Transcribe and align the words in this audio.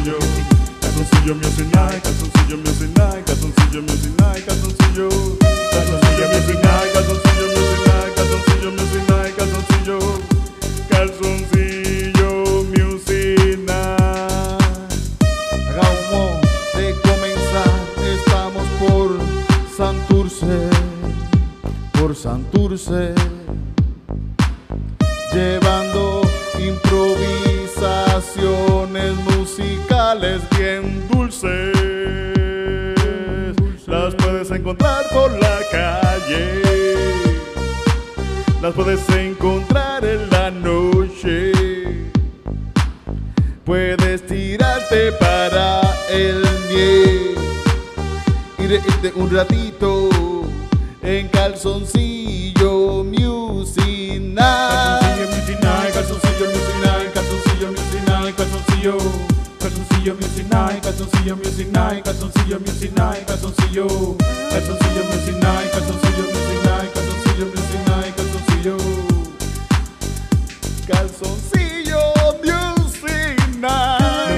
calzoncillo. 0.00 0.18
Calzoncillo 0.80 1.34
music 1.34 1.66
calzoncillo 2.02 2.56
music 2.58 2.90
night, 2.96 3.24
calzoncillo 3.26 3.82
music 3.82 4.12
night, 4.20 4.44
calzoncillo. 4.46 5.08
Calzoncillo 5.70 6.28
music 6.28 6.58
night, 6.62 6.92
calzoncillo 6.92 7.46
music 7.48 7.80
night, 7.86 8.14
calzoncillo 8.14 8.70
music 8.72 9.02
night, 9.08 9.34
calzoncillo. 9.36 9.98
Calzoncillo 10.88 12.64
music 12.64 13.58
night. 13.66 14.92
Acabamos 15.52 16.40
de 16.74 16.94
comenzar, 17.02 17.72
estamos 18.02 18.66
por 18.78 19.20
Santurce, 19.76 20.70
por 21.92 22.16
Santurce, 22.16 23.14
llevando 25.32 26.22
improvisaciones 28.20 29.14
musicales 29.36 30.42
bien 30.56 31.08
dulces. 31.10 31.76
Las 33.86 34.14
puedes 34.14 34.50
encontrar 34.50 35.04
por 35.12 35.30
la 35.32 35.58
calle. 35.70 36.62
Las 38.60 38.74
puedes 38.74 39.08
encontrar 39.10 40.04
en 40.04 40.28
la 40.30 40.50
noche. 40.50 41.52
Puedes 43.64 44.26
tirarte 44.26 45.12
para 45.12 45.80
el 46.10 46.42
miel 46.70 47.34
y 48.58 48.66
reírte 48.66 49.12
un 49.14 49.30
ratito 49.30 50.10
en 51.02 51.28
calzoncillo 51.28 53.04
music. 53.04 53.80
Night, 58.82 59.20
calzoncillo 59.58 60.14
music 60.16 60.46
night, 60.48 60.82
calzoncillo. 60.82 61.36
Calzoncillo 61.36 61.38
music 61.38 61.70
night, 61.70 62.04
calzoncillo 62.04 62.60
music 62.60 62.92
night, 62.96 63.26
calzoncillo. 63.26 64.16
Calzoncillo 64.50 65.04
music 65.10 65.36
night, 65.36 65.70
calzoncillo 65.70 66.24
music 66.32 66.64
night, 66.64 66.92
calzoncillo 66.94 67.46
music 67.46 67.82
night, 67.86 68.14
calzoncillo. 68.16 68.76
Calzoncillo 70.86 72.00
music 72.42 73.36
Lo 73.38 73.66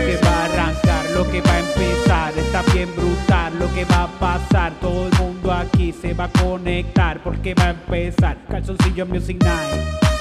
que 0.06 0.18
night. 0.18 0.24
va 0.24 0.34
a 0.34 0.44
arrancar, 0.44 1.10
lo 1.14 1.30
que 1.30 1.40
va 1.40 1.52
a 1.52 1.58
empezar, 1.60 2.38
está 2.38 2.62
bien 2.72 2.88
brutal, 2.96 3.58
lo 3.58 3.72
que 3.72 3.84
va 3.84 4.04
a 4.04 4.18
pasar, 4.18 4.72
todo 4.80 5.06
el 5.06 5.18
mundo 5.18 5.52
aquí 5.52 5.92
se 5.92 6.14
va 6.14 6.24
a 6.24 6.28
conectar 6.32 7.22
porque 7.22 7.54
va 7.54 7.66
a 7.66 7.70
empezar 7.70 8.38
Calzoncillo 8.48 9.06
Music 9.06 9.42
Night. 9.42 10.11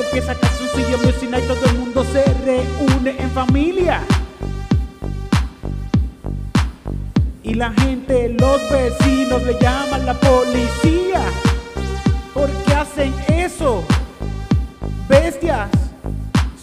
Cuando 0.00 0.16
empieza 0.16 0.34
Calzoncillo 0.34 0.98
Music 0.98 1.28
Night 1.28 1.46
todo 1.46 1.66
el 1.66 1.78
mundo 1.78 2.04
se 2.04 2.24
reúne 2.24 3.16
en 3.18 3.30
familia. 3.32 4.00
Y 7.42 7.52
la 7.52 7.70
gente, 7.72 8.34
los 8.38 8.62
vecinos 8.70 9.42
le 9.42 9.58
llaman 9.60 10.06
la 10.06 10.14
policía. 10.14 11.20
¿Por 12.32 12.48
qué 12.50 12.72
hacen 12.72 13.12
eso? 13.28 13.84
Bestias. 15.06 15.68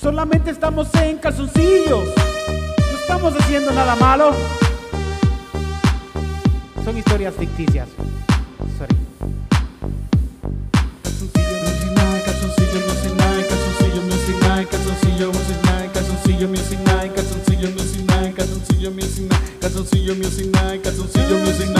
Solamente 0.01 0.49
estamos 0.49 0.91
en 0.95 1.19
calzoncillos. 1.19 2.05
No 2.07 2.97
estamos 2.99 3.35
haciendo 3.39 3.71
nada 3.71 3.95
malo. 3.97 4.31
Son 6.83 6.97
historias 6.97 7.35
ficticias. 7.35 7.87
Sorry. 8.79 8.95
Calzoncillo 12.47 12.79
music 12.87 13.13
night, 13.17 13.49
calzoncillo 13.49 14.01
music 14.03 14.39
night, 14.39 14.69
calzoncillo 14.69 15.31
music 15.31 15.63
night, 15.65 15.91
calzoncillo 15.91 16.47
music 16.47 16.79
night, 16.79 17.13
calzoncillo 17.13 17.71
music 17.71 18.05
night, 18.07 18.35
calzoncillo 18.35 18.91
music 18.91 19.25
night, 19.25 19.53
calzoncillo 19.59 20.15
music 20.15 20.47
music 21.43 21.67
night, 21.67 21.76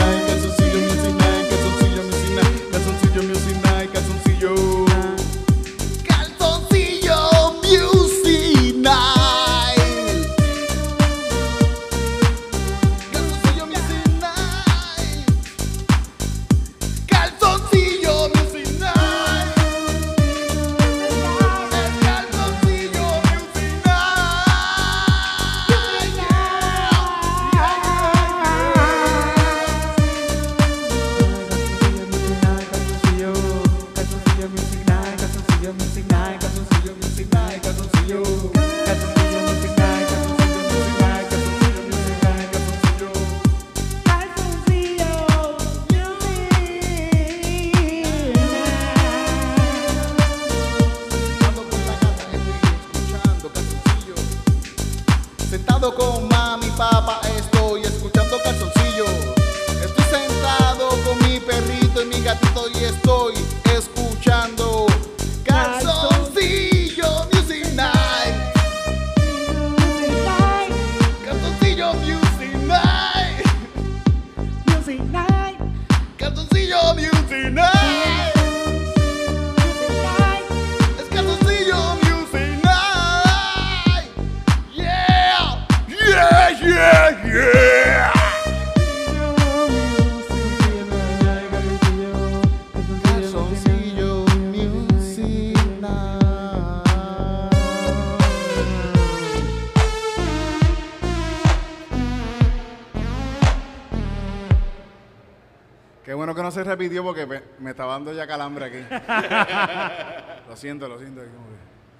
repitió 106.68 107.02
porque 107.02 107.26
me, 107.26 107.40
me 107.58 107.70
estaba 107.70 107.94
dando 107.94 108.12
ya 108.12 108.26
calambre 108.26 108.64
aquí. 108.66 108.78
lo 110.48 110.56
siento, 110.56 110.88
lo 110.88 110.98
siento. 110.98 111.22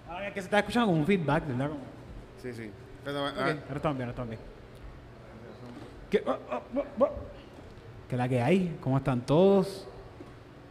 Ahora 0.09 0.33
que 0.33 0.41
se 0.41 0.47
está 0.47 0.59
escuchando 0.61 0.87
como 0.89 1.01
un 1.01 1.07
feedback, 1.07 1.47
¿verdad? 1.47 1.69
Como- 1.69 1.81
Sí, 2.43 2.53
sí. 2.53 2.71
Pero, 3.05 3.27
ah, 3.27 3.31
Ok, 3.31 3.39
ahora 3.39 3.53
estamos 3.77 3.97
bien, 3.99 4.09
ahora 4.09 4.11
estamos 4.11 4.29
bien. 4.31 4.41
¿Qué, 6.11 6.23
oh, 6.27 6.39
oh, 6.53 6.85
oh. 7.05 7.09
¿Qué 8.09 8.17
la 8.17 8.29
que 8.29 8.41
hay? 8.41 8.79
¿Cómo 8.81 8.97
están 8.99 9.21
todos? 9.23 9.87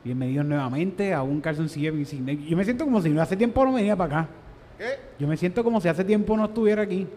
Bienvenidos 0.03 0.45
nuevamente 0.45 1.13
a 1.13 1.21
un 1.21 1.41
calzoncillo. 1.41 1.91
Yo 1.93 2.57
me 2.57 2.63
siento 2.63 2.85
como 2.85 3.01
si 3.01 3.09
no 3.09 3.21
hace 3.21 3.35
tiempo 3.35 3.65
no 3.65 3.73
venía 3.73 3.95
para 3.95 4.21
acá. 4.21 4.29
¿Qué? 4.77 4.99
Yo 5.19 5.27
me 5.27 5.35
siento 5.37 5.63
como 5.63 5.81
si 5.81 5.87
hace 5.89 6.03
tiempo 6.03 6.37
no 6.37 6.45
estuviera 6.45 6.83
aquí. 6.83 7.07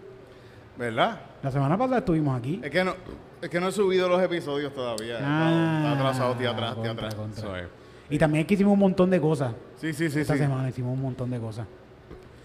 ¿Verdad? 0.77 1.21
La 1.43 1.51
semana 1.51 1.79
pasada 1.79 1.99
estuvimos 1.99 2.39
aquí. 2.39 2.61
Es 2.63 2.71
que 2.71 2.83
no, 2.85 2.95
es 3.43 3.49
que 3.49 3.61
no 3.61 3.69
he 3.69 3.73
subido 3.73 4.09
los 4.09 4.23
episodios 4.23 4.73
todavía. 4.75 5.19
Ah, 5.23 5.79
está 5.83 5.93
atrasado, 5.93 6.35
tío, 6.35 6.51
atrás, 6.51 6.75
contra, 6.75 6.93
atrás. 6.93 7.15
contra. 7.15 7.69
Y 8.11 8.19
también 8.19 8.43
es 8.43 8.49
que 8.49 8.55
hicimos 8.55 8.73
un 8.73 8.81
montón 8.81 9.09
de 9.09 9.21
cosas. 9.21 9.55
Sí, 9.81 9.93
sí, 9.93 10.11
sí. 10.11 10.21
Esta 10.21 10.35
sí. 10.35 10.41
semana 10.41 10.69
hicimos 10.69 10.93
un 10.93 11.03
montón 11.03 11.31
de 11.31 11.39
cosas. 11.39 11.67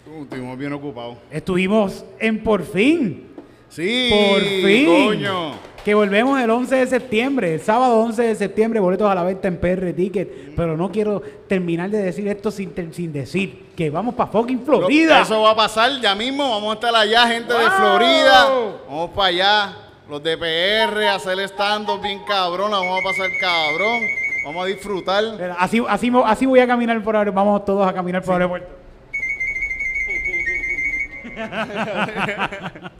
Uh, 0.08 0.24
Estuvimos 0.24 0.58
bien 0.58 0.74
ocupados. 0.74 1.18
Estuvimos 1.32 2.06
en 2.20 2.44
Por 2.44 2.64
Fin. 2.64 3.28
Sí. 3.68 4.10
Por 4.12 4.42
fin. 4.42 4.86
Coño. 5.08 5.52
Que 5.84 5.94
volvemos 5.94 6.40
el 6.40 6.50
11 6.50 6.76
de 6.78 6.88
septiembre, 6.88 7.54
el 7.56 7.62
sábado 7.62 8.00
11 8.00 8.24
de 8.24 8.36
septiembre, 8.36 8.80
boletos 8.80 9.10
a 9.10 9.14
la 9.14 9.24
venta 9.24 9.48
en 9.48 9.58
PR 9.58 9.94
Ticket. 9.94 10.56
Pero 10.56 10.78
no 10.78 10.92
quiero 10.92 11.22
terminar 11.48 11.90
de 11.90 11.98
decir 11.98 12.28
esto 12.28 12.52
sin, 12.52 12.74
sin 12.94 13.12
decir 13.12 13.68
que 13.76 13.90
vamos 13.90 14.16
para 14.16 14.32
fucking 14.32 14.64
Florida. 14.64 15.22
Eso 15.22 15.42
va 15.42 15.52
a 15.52 15.56
pasar 15.56 16.00
ya 16.00 16.16
mismo. 16.16 16.50
Vamos 16.50 16.72
a 16.72 16.74
estar 16.76 16.96
allá, 16.96 17.28
gente 17.28 17.54
de. 17.54 17.70
Florida. 17.72 18.48
Vamos 18.88 19.10
para 19.12 19.28
allá. 19.28 19.85
Los 20.10 20.22
de 20.22 20.38
PR, 20.38 21.08
hacer 21.10 21.40
stand 21.40 21.88
bien 22.02 22.24
cabrón. 22.26 22.72
la 22.72 22.78
Vamos 22.78 23.00
a 23.02 23.04
pasar 23.04 23.30
cabrón. 23.40 24.02
Vamos 24.46 24.64
a 24.64 24.68
disfrutar. 24.68 25.24
Así, 25.58 25.84
así, 25.88 26.12
así 26.26 26.46
voy 26.46 26.60
a 26.60 26.68
caminar 26.68 27.02
por 27.04 27.16
aeropuerto. 27.16 27.46
Vamos 27.46 27.66
todos 27.66 27.88
a 27.88 27.94
caminar 27.94 28.22
por 28.24 28.34
aeropuerto. 28.36 28.70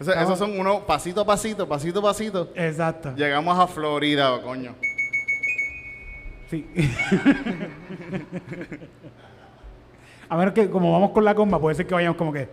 O 0.00 0.04
sea, 0.04 0.14
Estamos- 0.14 0.38
esos 0.38 0.38
son 0.48 0.56
unos 0.60 0.82
pasito 0.82 1.22
a 1.22 1.24
pasito, 1.26 1.66
pasito 1.68 1.98
a 1.98 2.02
pasito. 2.02 2.52
Exacto. 2.54 3.12
Llegamos 3.16 3.58
a 3.58 3.66
Florida, 3.66 4.40
coño. 4.42 4.76
Sí. 6.48 6.64
a 10.28 10.36
ver 10.36 10.52
que 10.52 10.70
como 10.70 10.92
vamos 10.92 11.10
con 11.10 11.24
la 11.24 11.34
comba, 11.34 11.58
puede 11.58 11.74
ser 11.74 11.88
que 11.88 11.94
vayamos 11.94 12.16
como 12.16 12.32
que. 12.32 12.48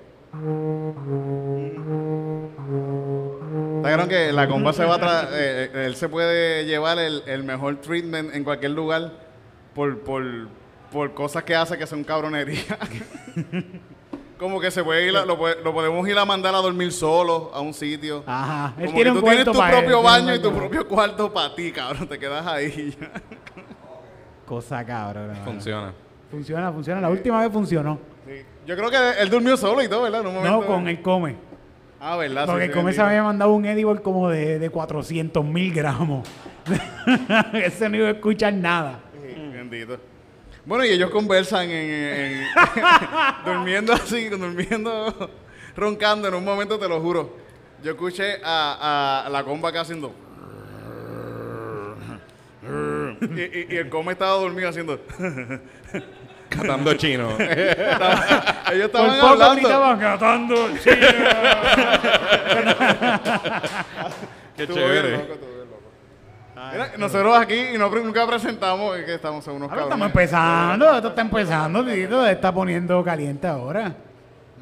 ¿Está 3.77 4.07
que 4.07 4.31
la 4.33 4.47
comba 4.47 4.73
se 4.73 4.83
va 4.85 4.95
a 4.95 5.23
eh, 5.31 5.69
eh, 5.73 5.85
él 5.85 5.95
se 5.95 6.09
puede 6.09 6.65
llevar 6.65 6.99
el, 6.99 7.23
el 7.27 7.43
mejor 7.43 7.77
treatment 7.77 8.33
en 8.33 8.43
cualquier 8.43 8.71
lugar 8.71 9.11
por, 9.73 9.99
por, 9.99 10.23
por 10.91 11.13
cosas 11.13 11.43
que 11.43 11.55
hace 11.55 11.77
que 11.77 11.87
son 11.87 12.03
cabronería. 12.03 12.61
Como 14.39 14.59
que 14.59 14.69
se 14.69 14.83
puede 14.83 15.07
ir, 15.07 15.15
a- 15.15 15.25
lo, 15.25 15.37
puede- 15.37 15.61
lo 15.63 15.73
podemos 15.73 16.07
ir 16.09 16.17
a 16.17 16.25
mandar 16.25 16.53
a 16.55 16.57
dormir 16.57 16.91
solo 16.91 17.51
a 17.53 17.61
un 17.61 17.73
sitio. 17.73 18.23
Ajá. 18.27 18.73
Él 18.77 18.87
Como 18.87 18.95
tiene 18.97 19.11
que 19.11 19.17
un 19.17 19.23
tú 19.23 19.25
tienes 19.29 19.45
cuarto 19.45 19.51
tu 19.53 19.57
para 19.57 19.69
él, 19.71 19.77
propio 19.79 19.97
un 19.99 20.03
baño 20.03 20.35
y 20.35 20.39
tu 20.41 20.49
él. 20.49 20.55
propio 20.55 20.87
cuarto 20.87 21.33
para 21.33 21.55
ti, 21.55 21.71
cabrón. 21.71 22.07
Te 22.07 22.19
quedas 22.19 22.45
ahí. 22.45 22.97
Cosa 24.45 24.85
cabrón. 24.85 25.35
Funciona. 25.45 25.93
Funciona, 26.29 26.71
funciona. 26.71 27.01
La 27.01 27.09
última 27.09 27.39
vez 27.41 27.51
funcionó. 27.51 27.97
Yo 28.65 28.75
creo 28.75 28.89
que 28.89 29.21
él 29.21 29.29
durmió 29.29 29.55
solo 29.57 29.81
y 29.83 29.87
todo, 29.87 30.03
¿verdad? 30.03 30.21
En 30.21 30.27
un 30.27 30.33
momento. 30.35 30.61
No, 30.61 30.65
con 30.65 30.87
el 30.87 31.01
come. 31.01 31.35
Ah, 31.99 32.17
¿verdad? 32.17 32.45
Porque 32.45 32.63
Sí, 32.65 32.69
el 32.71 32.75
come 32.75 32.93
se 32.93 33.01
había 33.01 33.23
mandado 33.23 33.51
un 33.53 33.65
edible 33.65 34.01
como 34.01 34.29
de, 34.29 34.59
de 34.59 34.69
400 34.69 35.43
mil 35.45 35.73
gramos. 35.73 36.27
Ese 37.53 37.89
no 37.89 37.97
iba 37.97 38.07
a 38.07 38.11
escuchar 38.11 38.53
nada. 38.53 38.99
Sí, 39.13 39.35
Bendito. 39.53 39.97
Bueno, 40.65 40.83
y 40.83 40.89
ellos 40.89 41.11
conversan 41.11 41.69
en, 41.69 41.91
en- 41.91 42.43
durmiendo 43.45 43.93
así, 43.93 44.29
durmiendo, 44.29 45.29
roncando 45.75 46.27
en 46.27 46.33
un 46.33 46.43
momento, 46.43 46.79
te 46.79 46.87
lo 46.87 46.99
juro. 47.01 47.35
Yo 47.83 47.91
escuché 47.91 48.37
a, 48.43 49.23
a 49.25 49.29
la 49.29 49.43
comba 49.43 49.69
acá 49.69 49.81
haciendo. 49.81 50.13
Y, 53.21 53.41
y- 53.41 53.67
y 53.69 53.75
el 53.77 53.89
come 53.89 54.13
estaba 54.13 54.31
dormido 54.33 54.69
haciendo. 54.69 54.99
Catando 56.49 56.93
chino. 56.95 57.29
Ellos 57.39 58.89
Por 58.89 59.01
estaban 59.01 59.19
poco 59.19 59.27
hablando. 59.27 59.55
gritaban, 59.55 59.99
"Catando 59.99 60.55
Qué 64.55 64.63
Estuvo 64.63 64.77
bien 64.77 64.87
chévere. 64.87 65.11
loco, 65.17 65.33
estuvo 65.33 65.49
bien 65.55 65.69
loco. 65.69 66.71
Mira, 66.71 66.91
nosotros 66.97 67.37
aquí 67.37 67.55
y 67.73 67.77
no, 67.77 67.89
nunca 67.89 68.25
presentamos 68.25 68.97
es 68.97 69.05
que 69.05 69.15
estamos 69.15 69.45
en 69.47 69.53
unos 69.55 69.69
Ahora 69.69 69.81
cabrones. 69.83 70.05
estamos 70.05 70.07
empezando, 70.07 70.95
esto 70.95 71.07
está 71.09 71.21
empezando, 71.21 71.85
Tito, 71.85 72.25
está 72.27 72.53
poniendo 72.53 73.03
caliente 73.03 73.47
ahora. 73.47 73.93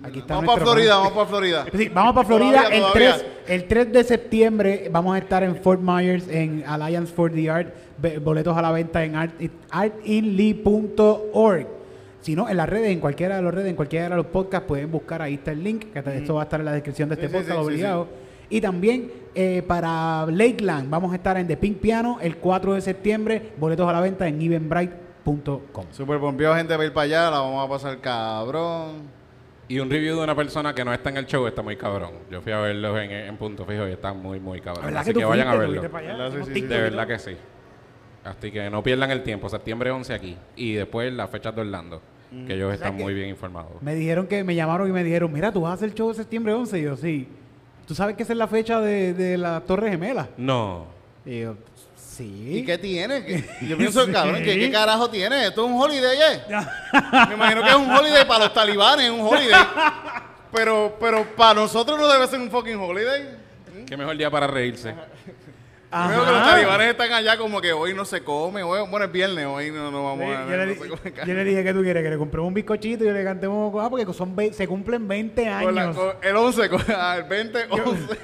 Aquí 0.03 0.19
está 0.19 0.35
Vamos 0.35 0.53
para 0.53 0.65
Florida, 0.65 0.95
vamos 0.97 1.13
para 1.13 1.25
Florida. 1.27 1.65
Sí, 1.75 1.89
vamos 1.93 2.13
para 2.13 2.27
Florida 2.27 2.57
Todavía, 2.57 2.75
el, 2.77 2.81
todavía. 2.81 3.15
3, 3.17 3.25
el 3.47 3.67
3 3.67 3.93
de 3.93 4.03
septiembre. 4.03 4.89
Vamos 4.91 5.15
a 5.15 5.17
estar 5.17 5.43
en 5.43 5.55
Fort 5.55 5.79
Myers 5.81 6.27
en 6.27 6.63
Alliance 6.67 7.13
for 7.13 7.31
the 7.31 7.49
Art. 7.49 7.73
Boletos 8.21 8.57
a 8.57 8.61
la 8.61 8.71
venta 8.71 9.03
en 9.03 9.15
art- 9.15 9.33
artinly.org. 9.71 11.67
Si 12.21 12.35
no, 12.35 12.47
en 12.49 12.57
las 12.57 12.69
redes, 12.69 12.91
en 12.91 12.99
cualquiera 12.99 13.35
de 13.37 13.41
las 13.41 13.53
redes, 13.53 13.69
en 13.69 13.75
cualquiera 13.75 14.09
de 14.09 14.15
los 14.15 14.25
podcasts, 14.27 14.67
pueden 14.67 14.91
buscar. 14.91 15.21
Ahí 15.21 15.35
está 15.35 15.51
el 15.51 15.63
link. 15.63 15.85
Que 15.93 15.99
esto 16.17 16.35
va 16.35 16.41
a 16.41 16.43
estar 16.43 16.59
en 16.59 16.65
la 16.65 16.71
descripción 16.73 17.09
de 17.09 17.15
este 17.15 17.27
sí, 17.27 17.33
podcast, 17.33 17.59
sí, 17.59 17.65
obligado. 17.65 18.07
Y 18.49 18.61
también 18.61 19.11
eh, 19.35 19.63
para 19.65 20.25
Lakeland, 20.27 20.89
vamos 20.89 21.11
a 21.11 21.15
estar 21.15 21.37
en 21.37 21.47
The 21.47 21.57
Pink 21.57 21.77
Piano 21.79 22.19
el 22.21 22.37
4 22.37 22.73
de 22.73 22.81
septiembre. 22.81 23.53
Boletos 23.57 23.87
a 23.89 23.93
la 23.93 23.99
venta 24.01 24.27
en 24.27 24.41
eventbrite.com. 24.41 25.85
Super 25.91 26.19
pompeado, 26.19 26.55
gente, 26.55 26.73
para 26.73 26.85
ir 26.85 26.93
para 26.93 27.03
allá. 27.05 27.31
La 27.31 27.39
vamos 27.39 27.65
a 27.65 27.69
pasar 27.69 27.99
cabrón. 27.99 29.22
Y 29.67 29.79
un 29.79 29.89
review 29.89 30.17
de 30.17 30.23
una 30.23 30.35
persona 30.35 30.75
que 30.75 30.83
no 30.83 30.93
está 30.93 31.09
en 31.09 31.17
el 31.17 31.25
show 31.25 31.47
está 31.47 31.61
muy 31.61 31.77
cabrón. 31.77 32.11
Yo 32.29 32.41
fui 32.41 32.51
a 32.51 32.59
verlos 32.59 32.99
en, 32.99 33.11
en 33.11 33.37
punto 33.37 33.65
fijo 33.65 33.87
y 33.87 33.91
están 33.91 34.21
muy, 34.21 34.39
muy 34.39 34.59
cabrón. 34.59 34.85
¿Verdad 34.85 35.01
Así 35.01 35.13
que 35.13 35.23
vayan 35.25 35.47
a 35.47 35.55
verlo. 35.55 35.81
De 35.81 36.61
verdad 36.67 37.07
que 37.07 37.19
sí. 37.19 37.35
Así 38.23 38.51
que 38.51 38.69
no 38.69 38.83
pierdan 38.83 39.11
el 39.11 39.23
tiempo. 39.23 39.49
Septiembre 39.49 39.91
11 39.91 40.13
aquí. 40.13 40.37
Y 40.55 40.73
después 40.73 41.11
las 41.13 41.29
fechas 41.29 41.55
de 41.55 41.61
Orlando. 41.61 42.01
Que 42.47 42.55
ellos 42.55 42.73
están 42.73 42.95
muy 42.95 43.13
bien 43.13 43.29
informados. 43.29 43.81
Me 43.81 43.93
dijeron 43.93 44.25
que 44.25 44.43
me 44.43 44.55
llamaron 44.55 44.89
y 44.89 44.91
me 44.91 45.03
dijeron, 45.03 45.31
mira, 45.31 45.51
tú 45.51 45.61
vas 45.61 45.71
a 45.71 45.73
hacer 45.75 45.89
el 45.89 45.95
show 45.95 46.09
de 46.09 46.15
septiembre 46.15 46.51
11. 46.51 46.79
Y 46.79 46.81
yo, 46.81 46.97
sí. 46.97 47.27
¿Tú 47.85 47.93
sabes 47.93 48.15
que 48.15 48.23
esa 48.23 48.33
es 48.33 48.39
la 48.39 48.47
fecha 48.47 48.81
de, 48.81 49.13
de 49.13 49.37
la 49.37 49.61
Torre 49.61 49.91
Gemela? 49.91 50.29
No. 50.37 50.87
Y 51.25 51.41
yo, 51.41 51.55
sí. 52.17 52.57
¿Y 52.59 52.65
qué 52.65 52.77
tiene? 52.77 53.23
¿Qué- 53.25 53.43
Yo 53.67 53.77
pienso, 53.77 54.05
Sí. 54.05 54.11
cabrón, 54.11 54.43
¿qué, 54.43 54.57
¿qué 54.59 54.71
carajo 54.71 55.09
tiene? 55.09 55.47
¿Esto 55.47 55.65
es 55.65 55.71
un 55.71 55.81
holiday, 55.81 56.17
eh? 56.17 56.41
Me 57.29 57.33
imagino 57.35 57.63
que 57.63 57.69
es 57.69 57.75
un 57.75 57.91
holiday 57.91 58.25
para 58.27 58.45
los 58.45 58.53
talibanes, 58.53 59.09
un 59.11 59.21
holiday. 59.21 59.61
Pero, 60.51 60.95
pero 60.99 61.23
para 61.35 61.55
nosotros 61.55 61.97
no 61.99 62.07
debe 62.07 62.27
ser 62.27 62.39
un 62.39 62.49
fucking 62.51 62.77
holiday. 62.79 63.29
Qué 63.87 63.97
mejor 63.97 64.15
día 64.17 64.29
para 64.29 64.47
reírse. 64.47 64.93
Ajá. 65.95 66.09
Creo 66.11 66.25
que 66.25 66.31
los 66.31 66.43
talibanes 66.43 66.87
están 66.89 67.13
allá 67.13 67.37
como 67.37 67.61
que 67.61 67.71
hoy 67.71 67.93
no 67.93 68.03
se 68.03 68.23
come, 68.23 68.63
hoy, 68.63 68.79
bueno, 68.89 69.05
es 69.05 69.11
viernes, 69.11 69.45
hoy 69.45 69.69
no, 69.69 69.91
no 69.91 70.03
vamos 70.05 70.25
Sí, 70.25 70.31
a... 70.31 70.43
yo, 70.45 70.49
le, 70.57 70.65
no 70.65 70.73
di- 70.73 70.79
se 70.79 70.89
come 70.89 71.11
carne. 71.13 71.31
yo 71.31 71.37
le 71.37 71.43
dije 71.43 71.63
que 71.63 71.71
tú 71.73 71.83
quieres 71.83 72.03
que 72.03 72.09
le 72.09 72.17
compremos 72.17 72.47
un 72.47 72.53
bizcochito 72.55 73.03
y 73.05 73.11
le 73.11 73.23
cantemos 73.23 73.71
ah, 73.79 73.89
porque 73.91 74.11
son 74.11 74.35
ve- 74.35 74.51
se 74.53 74.67
cumplen 74.67 75.07
20 75.07 75.43
Con 75.61 75.75
la- 75.75 75.81
años. 75.83 75.95
con 75.95 76.13
el 76.23 76.35
11, 76.35 76.69
con- 76.69 76.81
ah, 76.95 77.15
el 77.19 77.23
20, 77.25 77.65
11. 77.69 78.17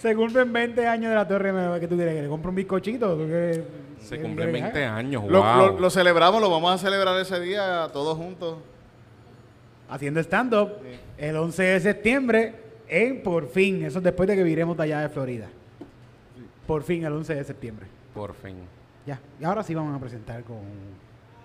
Se 0.00 0.14
cumplen 0.16 0.50
20 0.52 0.86
años 0.86 1.10
de 1.10 1.14
la 1.14 1.28
Torre 1.28 1.50
Gemela. 1.50 1.78
¿Qué 1.78 1.86
tú 1.86 1.94
quieres 1.96 2.14
que 2.14 2.22
le 2.22 2.28
compre 2.28 2.48
un 2.48 2.54
bizcochito? 2.54 3.16
¿Tú 3.16 3.26
quieres- 3.26 3.60
Se 4.00 4.18
cumplen 4.20 4.50
quieres 4.50 4.54
que 4.72 4.78
20 4.78 4.84
haga? 4.86 4.96
años. 4.96 5.24
Lo, 5.28 5.42
wow. 5.42 5.56
lo- 5.72 5.78
lo 5.80 5.90
celebramos, 5.90 6.40
lo 6.40 6.48
vamos 6.50 6.72
a 6.72 6.78
celebrar 6.78 7.20
ese 7.20 7.38
día 7.40 7.88
todos 7.92 8.16
juntos. 8.16 8.58
Haciendo 9.90 10.20
stand-up 10.20 10.70
el 11.18 11.36
11 11.36 11.62
de 11.64 11.80
septiembre 11.80 12.54
en 12.88 13.22
Por 13.22 13.50
Fin. 13.50 13.84
Eso 13.84 13.98
es 13.98 14.04
después 14.04 14.26
de 14.28 14.36
que 14.36 14.42
viremos 14.42 14.76
de 14.76 14.84
allá 14.84 15.00
de 15.00 15.08
Florida. 15.10 15.48
Por 16.66 16.82
fin 16.84 17.04
el 17.04 17.12
11 17.12 17.34
de 17.34 17.44
septiembre. 17.44 17.86
Por 18.14 18.34
fin. 18.34 18.56
Ya. 19.04 19.20
Y 19.40 19.44
ahora 19.44 19.62
sí 19.62 19.74
vamos 19.74 19.94
a 19.94 20.00
presentar 20.00 20.44
con... 20.44 20.58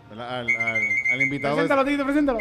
¿verdad? 0.10 0.40
Al, 0.40 0.48
al- 0.48 0.82
al 1.14 1.22
invitado. 1.22 1.56
de- 1.56 1.62
Preséntalo, 1.64 1.84
Tito, 1.90 2.04
preséntalo. 2.06 2.40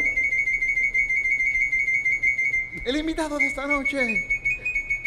El 2.85 2.97
invitado 2.97 3.39
de 3.39 3.47
esta 3.47 3.67
noche 3.67 3.99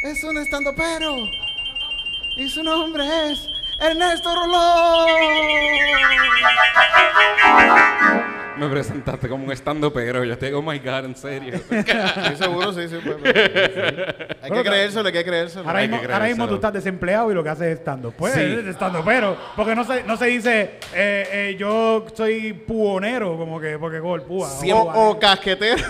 es 0.04 0.24
un 0.24 0.38
estandopero. 0.38 1.16
Y 2.36 2.48
su 2.50 2.64
nombre 2.64 3.04
es 3.32 3.50
Ernesto 3.80 4.34
Rolón. 4.36 5.08
Me 8.58 8.68
presentaste 8.70 9.30
como 9.30 9.44
un 9.46 9.52
estando 9.52 9.94
pero 9.94 10.24
Yo 10.24 10.34
estoy, 10.34 10.52
oh 10.54 10.64
my 10.64 10.80
god, 10.80 11.06
en 11.06 11.16
serio. 11.16 11.60
Sí, 11.70 12.36
seguro, 12.38 12.74
sí, 12.74 12.88
sí. 12.90 12.98
pues, 13.04 13.18
pues, 13.22 13.34
sí. 13.34 13.42
Hay 14.42 14.52
que 14.52 14.64
creérselo, 14.64 15.08
hay 15.08 15.14
que 15.14 15.24
creérselo. 15.24 15.68
Ahora 15.68 15.80
Hay 15.80 15.88
mismo, 15.88 16.02
que 16.08 16.14
ahora 16.14 16.26
mismo 16.26 16.46
creérselo. 16.46 16.48
tú 16.50 16.56
estás 16.56 16.74
desempleado 16.74 17.32
y 17.32 17.36
lo 17.36 17.44
que 17.44 17.50
haces 17.50 17.68
es 17.68 17.80
estando. 17.80 18.12
Pues 18.12 18.34
Sí. 18.34 18.42
estando, 18.68 19.04
pero 19.06 19.38
porque 19.56 19.76
no 19.76 19.84
se, 19.84 20.04
no 20.04 20.18
se 20.18 20.26
dice 20.28 20.80
eh, 20.94 21.28
eh, 21.32 21.56
yo 21.60 22.06
soy 22.16 22.54
puonero, 22.54 23.38
como 23.38 23.60
que 23.60 23.78
porque 23.78 24.00
gol, 24.00 24.24
púa. 24.24 24.50
Sí, 24.50 24.72
O, 24.72 24.78
o- 24.80 25.10
o 25.12 25.20
casquetero. 25.20 25.84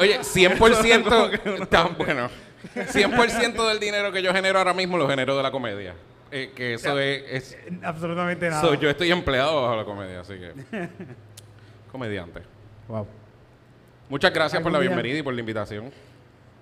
Oye, 0.00 0.20
100% 0.20 1.68
tan 1.68 1.96
bueno. 1.98 2.30
100% 2.74 3.68
del 3.68 3.80
dinero 3.80 4.12
que 4.12 4.22
yo 4.22 4.32
genero 4.32 4.58
ahora 4.58 4.74
mismo 4.74 4.96
lo 4.98 5.08
genero 5.08 5.36
de 5.36 5.42
la 5.42 5.50
comedia. 5.50 5.94
Eh, 6.30 6.52
que 6.54 6.74
eso 6.74 6.98
es, 6.98 7.22
es- 7.28 7.56
absolutamente 7.82 8.48
nada. 8.48 8.62
so, 8.62 8.74
yo 8.74 8.88
estoy 8.88 9.10
empleado 9.12 9.62
bajo 9.62 9.76
la 9.76 9.84
comedia, 9.84 10.20
así 10.20 10.34
que 10.38 10.52
comediante. 11.92 12.40
Wow. 12.88 13.06
Muchas 14.08 14.32
gracias 14.32 14.62
por 14.62 14.72
la 14.72 14.78
día- 14.78 14.88
bienvenida 14.88 15.18
y 15.18 15.22
por 15.22 15.34
la 15.34 15.40
invitación. 15.40 15.90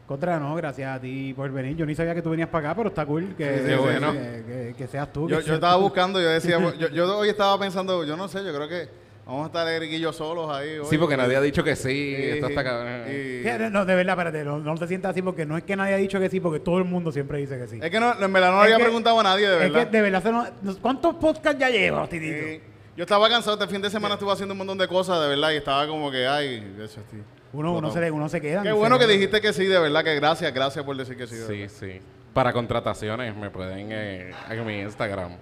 Contra, 0.06 0.40
no, 0.40 0.56
gracias 0.56 0.96
a 0.96 1.00
ti 1.00 1.32
por 1.34 1.48
venir. 1.52 1.76
Yo 1.76 1.86
ni 1.86 1.94
sabía 1.94 2.14
que 2.16 2.22
tú 2.22 2.30
venías 2.30 2.48
para 2.48 2.70
acá, 2.70 2.76
pero 2.76 2.88
está 2.88 3.06
cool 3.06 3.34
que, 3.38 3.44
Sí, 3.48 3.60
sí, 3.60 3.66
que- 3.70 3.76
bueno. 3.76 4.12
que- 4.12 4.44
que- 4.46 4.74
que 4.76 4.86
seas 4.88 5.12
tú. 5.12 5.28
Yo, 5.28 5.36
que 5.36 5.42
yo 5.42 5.46
seas 5.46 5.54
estaba 5.54 5.74
tú. 5.76 5.82
buscando, 5.82 6.20
yo 6.20 6.28
decía, 6.28 6.58
yo, 6.78 6.88
yo 6.88 7.18
hoy 7.18 7.28
estaba 7.28 7.56
pensando, 7.58 8.04
yo 8.04 8.16
no 8.16 8.26
sé, 8.26 8.44
yo 8.44 8.52
creo 8.52 8.68
que 8.68 8.88
vamos 9.26 9.42
a 9.44 9.46
estar 9.46 9.68
Eric 9.68 9.92
y 9.92 10.00
yo 10.00 10.12
solos 10.12 10.50
ahí. 10.50 10.78
Sí, 10.88 10.98
porque 10.98 11.16
nadie 11.16 11.36
ha 11.36 11.40
dicho 11.40 11.62
que 11.64 11.76
sí. 11.76 11.88
Sí, 11.88 12.14
esto 12.16 12.46
sí. 12.46 12.52
está 12.52 12.64
cabrón. 12.64 13.02
Y- 13.08 13.42
Que- 13.42 13.68
No, 13.70 13.84
de 13.84 13.94
verdad, 13.94 14.12
espérate, 14.18 14.44
no, 14.44 14.58
no 14.58 14.74
te 14.76 14.86
sientas 14.88 15.12
así 15.12 15.22
porque 15.22 15.46
no 15.46 15.56
es 15.56 15.64
que 15.64 15.76
nadie 15.76 15.94
ha 15.94 15.98
dicho 15.98 16.18
que 16.18 16.28
sí, 16.28 16.40
porque 16.40 16.60
todo 16.60 16.78
el 16.78 16.84
mundo 16.84 17.12
siempre 17.12 17.38
dice 17.38 17.58
que 17.58 17.68
sí. 17.68 17.78
Es 17.82 17.90
que 17.90 18.00
no, 18.00 18.12
en 18.20 18.32
verdad 18.32 18.50
no 18.52 18.62
Es 18.62 18.68
le 18.68 18.74
había 18.74 18.76
que- 18.78 18.84
preguntado 18.84 19.20
a 19.20 19.22
nadie, 19.22 19.48
de 19.48 19.54
Es 19.54 19.72
verdad. 19.72 19.90
que 19.90 19.96
de 19.96 20.02
verdad, 20.10 20.52
¿cuántos 20.82 21.14
podcasts 21.16 21.58
ya 21.60 21.70
llevas, 21.70 22.08
Titito? 22.08 22.46
Sí. 22.46 22.60
Yo 22.96 23.04
estaba 23.04 23.28
cansado, 23.28 23.56
este 23.58 23.72
fin 23.72 23.80
de 23.80 23.88
semana 23.88 24.14
estuve 24.14 24.32
haciendo 24.32 24.52
un 24.52 24.58
montón 24.58 24.76
de 24.76 24.86
cosas, 24.88 25.20
de 25.22 25.28
verdad, 25.28 25.52
y 25.52 25.56
estaba 25.56 25.86
como 25.86 26.10
que, 26.10 26.26
ay, 26.26 26.74
eso 26.82 27.00
estoy. 27.00 27.22
Uno, 27.52 27.72
uno, 27.72 27.90
se, 27.90 28.10
uno 28.10 28.28
se 28.28 28.40
queda. 28.40 28.62
Qué 28.62 28.68
no 28.68 28.76
bueno 28.76 28.98
que 28.98 29.06
dijiste 29.06 29.40
que 29.40 29.52
sí, 29.52 29.64
de 29.66 29.78
verdad, 29.78 30.04
que 30.04 30.14
gracias, 30.16 30.52
gracias 30.52 30.84
por 30.84 30.96
decir 30.96 31.16
que 31.16 31.26
sí. 31.26 31.36
de 31.36 31.46
Sí, 31.46 31.52
verdad. 31.60 31.74
sí. 31.80 32.00
Para 32.34 32.52
contrataciones 32.52 33.34
me 33.34 33.50
pueden 33.50 33.88
eh, 33.90 34.30
en 34.50 34.66
mi 34.66 34.80
Instagram. 34.80 35.32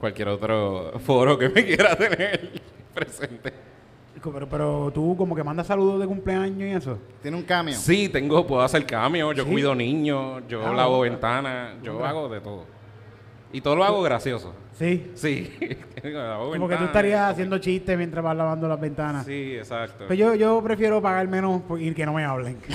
Cualquier 0.00 0.28
otro 0.28 0.92
foro 1.04 1.38
que 1.38 1.48
me 1.50 1.64
quiera 1.64 1.94
tener 1.94 2.50
presente. 2.94 3.52
Pero, 4.22 4.48
pero 4.48 4.90
tú 4.94 5.16
como 5.16 5.34
que 5.34 5.42
mandas 5.42 5.66
saludos 5.66 6.00
de 6.00 6.06
cumpleaños 6.06 6.60
y 6.60 6.70
eso. 6.72 6.98
Tiene 7.22 7.36
un 7.36 7.42
cambio. 7.42 7.74
Sí, 7.74 8.08
tengo, 8.08 8.46
puedo 8.46 8.62
hacer 8.62 8.86
cameo, 8.86 9.32
yo 9.32 9.44
Sí. 9.44 9.50
cuido 9.50 9.74
niños, 9.74 10.42
yo 10.48 10.64
Ah, 10.66 10.72
lavo 10.72 11.00
ventanas, 11.00 11.74
yo 11.82 12.04
hago 12.04 12.28
de 12.28 12.40
todo. 12.40 12.64
Y 13.52 13.60
todo 13.60 13.74
lo 13.76 13.84
hago 13.84 14.00
gracioso. 14.02 14.54
Sí. 14.72 15.10
Sí. 15.14 15.52
Lavo 16.04 16.52
Como 16.52 16.66
que 16.68 16.76
tú 16.76 16.84
estarías 16.84 17.30
haciendo 17.32 17.58
chistes 17.58 17.96
mientras 17.98 18.24
vas 18.24 18.34
lavando 18.36 18.66
las 18.66 18.80
ventanas. 18.80 19.26
Sí, 19.26 19.54
exacto. 19.56 20.06
Pues 20.06 20.18
yo, 20.18 20.34
yo 20.34 20.62
prefiero 20.62 21.02
pagar 21.02 21.28
menos 21.28 21.60
por- 21.62 21.80
y 21.80 21.92
que 21.92 22.06
no 22.06 22.14
me 22.14 22.24
hablen. 22.24 22.56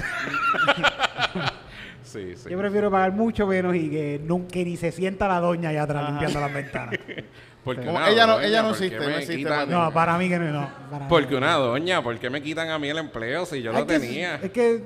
Sí, 2.03 2.35
sí. 2.37 2.49
Yo 2.49 2.57
prefiero 2.57 2.89
pagar 2.89 3.11
mucho 3.11 3.45
menos 3.45 3.75
y 3.75 3.89
que, 3.89 4.21
nunca, 4.23 4.47
que 4.53 4.63
ni 4.63 4.77
se 4.77 4.93
sienta 4.93 5.27
la 5.27 5.41
doña 5.41 5.69
allá 5.69 5.83
atrás 5.83 6.09
limpiando 6.09 6.39
las 6.39 6.53
ventanas. 6.53 6.95
Porque 7.67 7.85
Como 7.85 7.97
una 7.97 8.07
ella 8.09 8.25
no- 8.25 8.33
doña, 8.35 8.47
ella 8.47 8.61
no 8.61 8.69
¿por 8.69 8.77
qué 8.77 8.85
existe, 8.85 9.05
me 9.05 9.11
no 9.11 9.17
existe, 9.17 9.35
quitan- 9.37 9.57
Mati. 9.59 9.71
No, 9.71 9.91
para 9.93 10.17
mí 10.17 10.29
que 10.29 10.39
no. 10.39 10.51
no 10.53 10.69
para 10.89 10.99
mí. 11.03 11.09
Porque 11.09 11.35
una 11.35 11.53
doña, 11.55 12.01
¿por 12.01 12.17
qué 12.17 12.29
me 12.29 12.41
quitan 12.41 12.69
a 12.69 12.79
mí 12.79 12.87
el 12.87 12.97
empleo 12.97 13.45
si 13.45 13.61
yo 13.61 13.73
lo 13.73 13.85
que- 13.85 13.99
tenía? 13.99 14.35
Es 14.35 14.51
que 14.51 14.81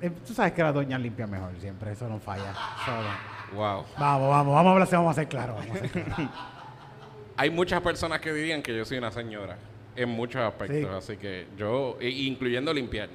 eh, 0.00 0.10
tú 0.26 0.34
sabes 0.34 0.52
que 0.52 0.62
la 0.62 0.72
doña 0.72 0.98
limpia 0.98 1.28
mejor 1.28 1.52
siempre, 1.60 1.92
eso 1.92 2.08
no 2.08 2.18
falla. 2.18 2.50
Eso 2.50 2.90
no. 2.90 3.56
Wow. 3.56 3.84
Vamos, 3.96 4.28
vamos, 4.28 4.54
vamos 4.54 4.66
a 4.66 4.72
hablar, 4.72 4.88
vamos 4.90 5.10
a 5.12 5.14
ser 5.20 5.28
claros. 5.28 5.56
Vamos 5.56 5.76
a 5.76 5.80
ser 5.88 5.90
claros. 6.02 6.30
Hay 7.36 7.50
muchas 7.50 7.80
personas 7.80 8.18
que 8.20 8.32
dirían 8.32 8.60
que 8.60 8.76
yo 8.76 8.84
soy 8.84 8.98
una 8.98 9.12
señora 9.12 9.56
en 9.94 10.08
muchos 10.08 10.42
aspectos, 10.42 11.04
Sí. 11.04 11.12
así 11.12 11.16
que 11.16 11.46
yo, 11.56 11.96
i- 12.00 12.26
incluyendo 12.26 12.74
limpiar. 12.74 13.08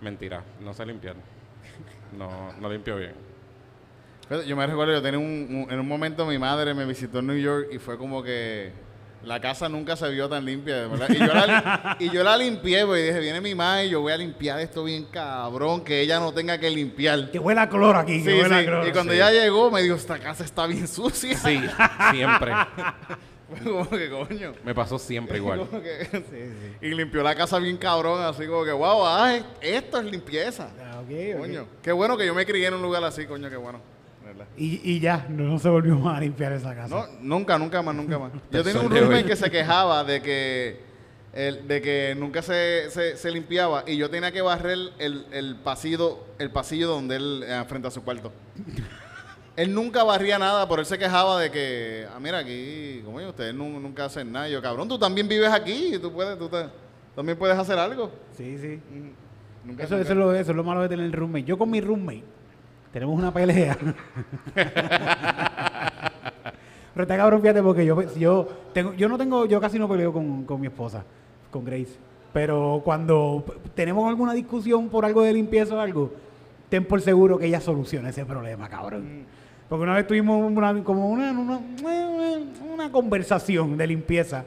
Mentira, 0.00 0.42
no 0.60 0.72
sé 0.72 0.86
limpiar. 0.86 1.14
No, 2.16 2.52
no 2.58 2.70
limpio 2.72 2.96
bien. 2.96 3.12
Pero 4.30 4.42
Yo 4.44 4.56
me 4.56 4.66
recuerdo, 4.66 4.92
yo 4.94 5.02
tenía 5.02 5.18
un, 5.18 5.24
un- 5.66 5.66
en 5.70 5.78
un 5.80 5.86
momento 5.88 6.24
mi 6.24 6.38
madre 6.38 6.72
me 6.72 6.86
visitó 6.86 7.18
en 7.18 7.26
New 7.26 7.36
York 7.36 7.66
y 7.72 7.78
fue 7.78 7.98
como 7.98 8.22
que 8.22 8.72
la 9.24 9.38
casa 9.40 9.68
nunca 9.68 9.96
se 9.96 10.08
vio 10.08 10.28
tan 10.30 10.44
limpia, 10.46 10.76
de 10.82 10.86
¿verdad? 10.86 11.08
Y 11.10 11.18
yo 11.18 11.26
la, 11.26 11.96
y 11.98 12.10
yo 12.10 12.22
la 12.24 12.36
limpié, 12.38 12.86
pues, 12.86 13.02
y 13.02 13.06
dije, 13.08 13.18
viene 13.20 13.40
mi 13.42 13.54
madre 13.54 13.86
y 13.86 13.90
yo 13.90 14.00
voy 14.00 14.12
a 14.12 14.16
limpiar 14.16 14.58
esto 14.60 14.84
bien 14.84 15.04
cabrón, 15.06 15.82
que 15.84 16.00
ella 16.00 16.18
no 16.20 16.32
tenga 16.32 16.56
que 16.58 16.70
limpiar. 16.70 17.30
que 17.30 17.38
huele 17.38 17.60
a 17.60 17.68
cloro 17.68 17.98
aquí, 17.98 18.22
que 18.22 18.30
Sí, 18.32 18.40
huele 18.40 18.54
a 18.54 18.60
sí. 18.60 18.66
cloro. 18.66 18.88
Y 18.88 18.92
cuando 18.92 19.12
Sí. 19.12 19.18
ella 19.18 19.30
llegó, 19.32 19.70
me 19.70 19.82
dijo, 19.82 19.96
esta 19.96 20.18
casa 20.20 20.44
está 20.44 20.66
bien 20.66 20.86
sucia. 20.88 21.36
Sí, 21.36 21.60
siempre. 22.12 22.52
Fue 23.50 23.58
como 23.72 23.90
que, 23.90 24.08
coño. 24.10 24.52
Me 24.64 24.72
pasó 24.76 24.96
siempre 24.96 25.38
igual. 25.38 25.58
Como 25.68 25.82
que- 25.82 26.76
Y 26.80 26.90
limpió 26.94 27.20
la 27.24 27.34
casa 27.34 27.58
bien 27.58 27.76
cabrón, 27.78 28.22
así 28.22 28.46
como 28.46 28.64
que, 28.64 28.70
wow, 28.70 29.04
ah, 29.04 29.34
es- 29.34 29.44
esto 29.60 29.98
es 29.98 30.04
limpieza. 30.04 30.70
Ah, 30.80 31.00
ok, 31.00 31.10
ok. 31.34 31.40
Coño. 31.40 31.66
Qué 31.82 31.90
bueno 31.90 32.16
que 32.16 32.24
yo 32.26 32.32
me 32.34 32.46
crié 32.46 32.68
en 32.68 32.74
un 32.74 32.82
lugar 32.82 33.02
así, 33.02 33.26
coño, 33.26 33.50
qué 33.50 33.56
bueno. 33.56 33.80
Y, 34.62 34.80
y 34.84 35.00
ya, 35.00 35.26
no, 35.30 35.44
no 35.44 35.58
se 35.58 35.70
volvió 35.70 35.96
más 35.96 36.18
a 36.18 36.20
limpiar 36.20 36.52
esa 36.52 36.74
casa. 36.74 36.94
No, 36.94 37.06
nunca, 37.22 37.58
nunca 37.58 37.80
más, 37.80 37.94
nunca 37.94 38.18
más. 38.18 38.30
Yo 38.50 38.62
tenía 38.62 38.82
un 38.82 38.90
roommate 38.94 39.24
que 39.24 39.36
se 39.36 39.50
quejaba 39.50 40.04
de 40.04 40.20
que 40.20 40.80
el- 41.32 41.66
de 41.66 41.80
que 41.80 42.14
nunca 42.18 42.42
se, 42.42 42.90
se, 42.90 43.16
se 43.16 43.30
limpiaba 43.30 43.84
y 43.86 43.96
yo 43.96 44.10
tenía 44.10 44.32
que 44.32 44.42
barrer 44.42 44.76
el, 44.98 45.26
el 45.30 45.56
pasillo 45.56 46.18
el 46.40 46.50
pasillo 46.50 46.88
donde 46.88 47.16
él 47.16 47.44
eh, 47.46 47.64
frente 47.68 47.86
a 47.88 47.90
su 47.90 48.02
cuarto. 48.02 48.32
él 49.56 49.72
nunca 49.74 50.04
barría 50.04 50.38
nada, 50.38 50.68
pero 50.68 50.80
él 50.80 50.86
se 50.86 50.98
quejaba 50.98 51.40
de 51.40 51.50
que, 51.50 52.06
ah, 52.14 52.18
mira 52.20 52.38
aquí, 52.38 53.00
como 53.04 53.16
ustedes 53.18 53.54
nu- 53.54 53.80
nunca 53.80 54.04
hacen 54.06 54.30
nada. 54.32 54.48
Y 54.48 54.52
yo, 54.52 54.60
cabrón, 54.60 54.88
tú 54.88 54.98
también 54.98 55.26
vives 55.28 55.50
aquí 55.52 55.94
y 55.94 55.98
tú 55.98 56.12
puedes, 56.12 56.38
tú 56.38 56.48
te- 56.48 56.66
también 57.16 57.38
puedes 57.38 57.56
hacer 57.58 57.78
algo. 57.78 58.10
Sí, 58.36 58.58
sí. 58.58 58.80
Nunca, 59.64 59.84
Eso, 59.84 59.94
nunca- 59.94 60.02
eso, 60.02 60.12
es 60.12 60.18
lo, 60.18 60.34
eso 60.34 60.50
es 60.50 60.56
lo 60.56 60.64
malo 60.64 60.82
de 60.82 60.88
tener 60.88 61.06
el 61.06 61.12
roommate. 61.12 61.44
Yo 61.44 61.56
con 61.58 61.70
mi 61.70 61.80
roommate 61.80 62.24
tenemos 62.92 63.18
una 63.18 63.32
pelea. 63.32 63.76
Pero 66.92 67.02
está 67.04 67.16
cabrón, 67.16 67.40
fíjate, 67.40 67.62
porque 67.62 67.86
yo, 67.86 68.02
yo, 68.14 68.48
tengo, 68.72 68.92
yo 68.94 69.08
no 69.08 69.16
tengo, 69.16 69.46
yo 69.46 69.60
casi 69.60 69.78
no 69.78 69.88
peleo 69.88 70.12
con, 70.12 70.44
con 70.44 70.60
mi 70.60 70.66
esposa, 70.66 71.04
con 71.50 71.64
Grace. 71.64 71.96
Pero 72.32 72.82
cuando 72.84 73.44
tenemos 73.74 74.08
alguna 74.08 74.34
discusión 74.34 74.88
por 74.88 75.04
algo 75.04 75.22
de 75.22 75.32
limpieza 75.32 75.74
o 75.74 75.80
algo, 75.80 76.12
ten 76.68 76.84
por 76.84 77.00
seguro 77.00 77.38
que 77.38 77.46
ella 77.46 77.60
soluciona 77.60 78.10
ese 78.10 78.24
problema, 78.24 78.68
cabrón. 78.68 79.24
Porque 79.68 79.82
una 79.84 79.94
vez 79.94 80.06
tuvimos 80.06 80.44
una, 80.50 80.82
como 80.82 81.08
una, 81.08 81.30
una, 81.32 81.60
una 82.72 82.90
conversación 82.90 83.76
de 83.76 83.86
limpieza 83.86 84.44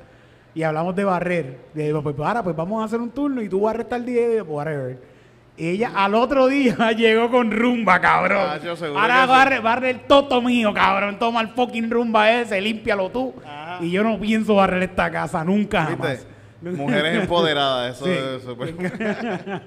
y 0.54 0.64
hablamos 0.64 0.96
de 0.96 1.04
barrer. 1.04 1.58
De, 1.74 1.94
pues 2.02 2.16
para, 2.16 2.44
pues 2.44 2.56
vamos 2.56 2.82
a 2.82 2.86
hacer 2.86 3.00
un 3.00 3.10
turno 3.10 3.42
y 3.42 3.50
tú 3.50 3.62
barres 3.62 3.88
tal 3.88 4.06
día 4.06 4.34
y 4.34 4.38
yo, 4.38 4.46
pues, 4.46 4.56
whatever. 4.56 5.12
Ella 5.55 5.91
al 5.95 6.15
otro 6.15 6.48
día 6.48 6.75
llegó 6.98 7.29
con 7.29 7.51
rumba, 7.51 8.00
cabrón. 8.01 8.45
Ah, 8.50 8.57
yo 8.63 8.75
seguro 8.75 9.00
Ahora 9.00 9.15
que 9.17 9.22
sí. 9.22 9.27
barre, 9.29 9.60
barre 9.60 9.89
el 9.91 10.00
toto 10.01 10.41
mío, 10.41 10.74
cabrón. 10.74 11.19
Toma 11.19 11.41
el 11.41 11.50
fucking 11.50 11.91
rumba 11.91 12.31
ese, 12.31 12.60
límpialo 12.60 13.10
tú. 13.12 13.33
Y 13.81 13.91
yo 13.91 14.03
no 14.03 14.19
pienso 14.19 14.55
barrer 14.55 14.83
esta 14.83 15.12
casa 15.12 15.43
nunca 15.43 15.83
jamás. 15.86 16.25
¿Viste? 16.62 16.77
Mujeres 16.81 17.22
empoderadas, 17.22 17.95
eso 18.01 18.05
Sí. 18.05 18.12
es 18.12 18.43
súper- 18.43 18.74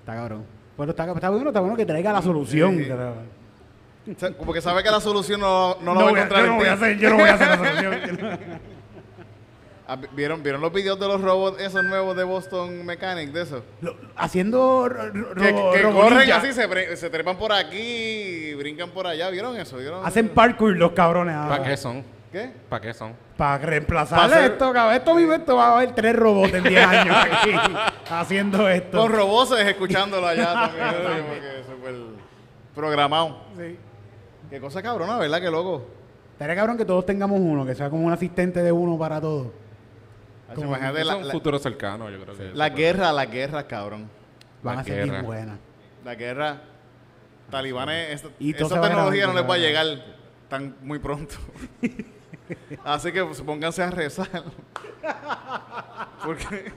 Está 0.00 0.14
cabrón. 0.14 0.44
Bueno, 0.76 0.90
está, 0.92 1.04
está 1.12 1.30
bueno, 1.30 1.48
está 1.48 1.60
bueno 1.60 1.76
que 1.76 1.84
traiga 1.86 2.12
la 2.12 2.22
solución. 2.22 2.76
Sí. 2.78 2.86
Porque 4.44 4.60
sabe 4.60 4.82
que 4.84 4.90
la 4.90 5.00
solución 5.00 5.40
no, 5.40 5.76
no 5.82 5.94
la 5.94 5.94
No 5.94 5.94
va 5.94 6.00
a 6.00 6.10
voy 6.10 6.18
a- 6.20 6.22
encontrar 6.22 6.44
yo 6.44 6.50
no 6.52 6.56
voy 6.58 6.68
a 6.68 6.72
hacer, 6.74 6.98
yo 6.98 7.10
no 7.10 7.16
voy 7.16 7.28
a 7.28 7.34
hacer 7.34 7.48
la 7.48 7.56
solución. 7.56 7.92
Ah, 9.88 9.96
¿Vieron, 10.12 10.42
¿Vieron 10.42 10.60
los 10.60 10.72
videos 10.72 10.98
de 10.98 11.06
los 11.06 11.20
robots 11.20 11.60
esos 11.60 11.84
nuevos 11.84 12.16
de 12.16 12.24
Boston 12.24 12.84
Mechanic, 12.84 13.30
de 13.30 13.42
eso? 13.42 13.62
Lo- 13.80 13.94
haciendo 14.16 14.88
ro- 14.88 15.10
ro- 15.12 15.34
Que, 15.36 15.52
ro- 15.52 15.70
que 15.72 15.82
robo 15.82 16.00
corren 16.00 16.18
ninja. 16.18 16.36
así, 16.38 16.52
se, 16.52 17.08
trepan 17.10 17.36
por 17.38 17.52
aquí 17.52 17.78
y 17.78 18.54
brincan 18.54 18.90
por 18.90 19.06
allá. 19.06 19.30
¿Vieron 19.30 19.56
eso? 19.56 19.76
¿Vieron 19.76 20.04
Hacen 20.04 20.26
eso? 20.26 20.34
parkour 20.34 20.76
los 20.76 20.90
cabrones. 20.90 21.36
¿Para 21.36 21.62
qué 21.62 21.76
son? 21.76 22.02
¿Qué? 22.32 22.50
¿Para 22.68 22.82
qué 22.82 22.92
son? 22.94 23.14
Para 23.36 23.58
reemplazar 23.58 24.18
Pa' 24.18 24.24
hacer- 24.24 24.50
esto, 24.52 24.72
cabrón. 24.72 24.96
Esto 24.96 25.14
mismo, 25.14 25.32
esto 25.34 25.54
va 25.56 25.68
a 25.68 25.76
haber 25.76 25.94
tres 25.94 26.16
robots 26.16 26.52
en 26.54 26.64
10 26.64 26.84
años 26.84 27.16
aquí 27.20 27.52
haciendo 28.10 28.68
esto. 28.68 28.98
Con 28.98 29.12
roboces 29.12 29.64
escuchándolo 29.68 30.26
allá 30.26 30.52
también. 30.52 30.84
así 30.84 30.96
como 31.22 31.32
que 31.34 31.64
súper 31.64 31.94
programado. 32.74 33.36
Sí. 33.56 33.78
Qué 34.50 34.60
cosa 34.60 34.82
cabrona, 34.82 35.16
¿verdad? 35.18 35.40
Qué 35.40 35.50
loco. 35.50 35.86
Estaría 36.32 36.56
cabrón 36.56 36.76
que 36.76 36.84
todos 36.84 37.06
tengamos 37.06 37.38
uno, 37.40 37.64
que 37.64 37.74
sea 37.76 37.88
como 37.88 38.04
un 38.04 38.12
asistente 38.12 38.62
de 38.62 38.72
uno 38.72 38.98
para 38.98 39.20
todos. 39.20 39.48
Imagínate 40.56 41.00
Eso 41.00 41.06
la, 41.08 41.12
es 41.14 41.20
un 41.22 41.26
la- 41.28 41.32
futuro 41.32 41.58
cercano, 41.58 42.08
yo 42.10 42.20
creo 42.22 42.36
que. 42.36 42.50
la 42.54 42.68
guerra, 42.70 43.12
la 43.12 43.26
guerra, 43.26 43.66
cabrón. 43.66 44.08
Van 44.62 44.76
La 44.76 44.80
a 44.80 44.84
ser 44.84 45.04
bien 45.08 45.24
buenas. 45.24 45.58
La 46.04 46.14
guerra. 46.14 46.60
Talibanes, 47.50 48.10
esta, 48.10 48.28
esa 48.40 48.80
tecnología 48.80 49.26
no 49.28 49.34
les 49.34 49.48
va 49.48 49.54
a 49.54 49.58
llegar 49.58 49.86
tan 50.48 50.74
muy 50.82 50.98
pronto. 50.98 51.34
Así 52.84 53.12
que 53.12 53.24
pues, 53.24 53.40
pónganse 53.40 53.82
a 53.82 53.90
rezar. 53.90 54.28
Porque, 56.24 56.72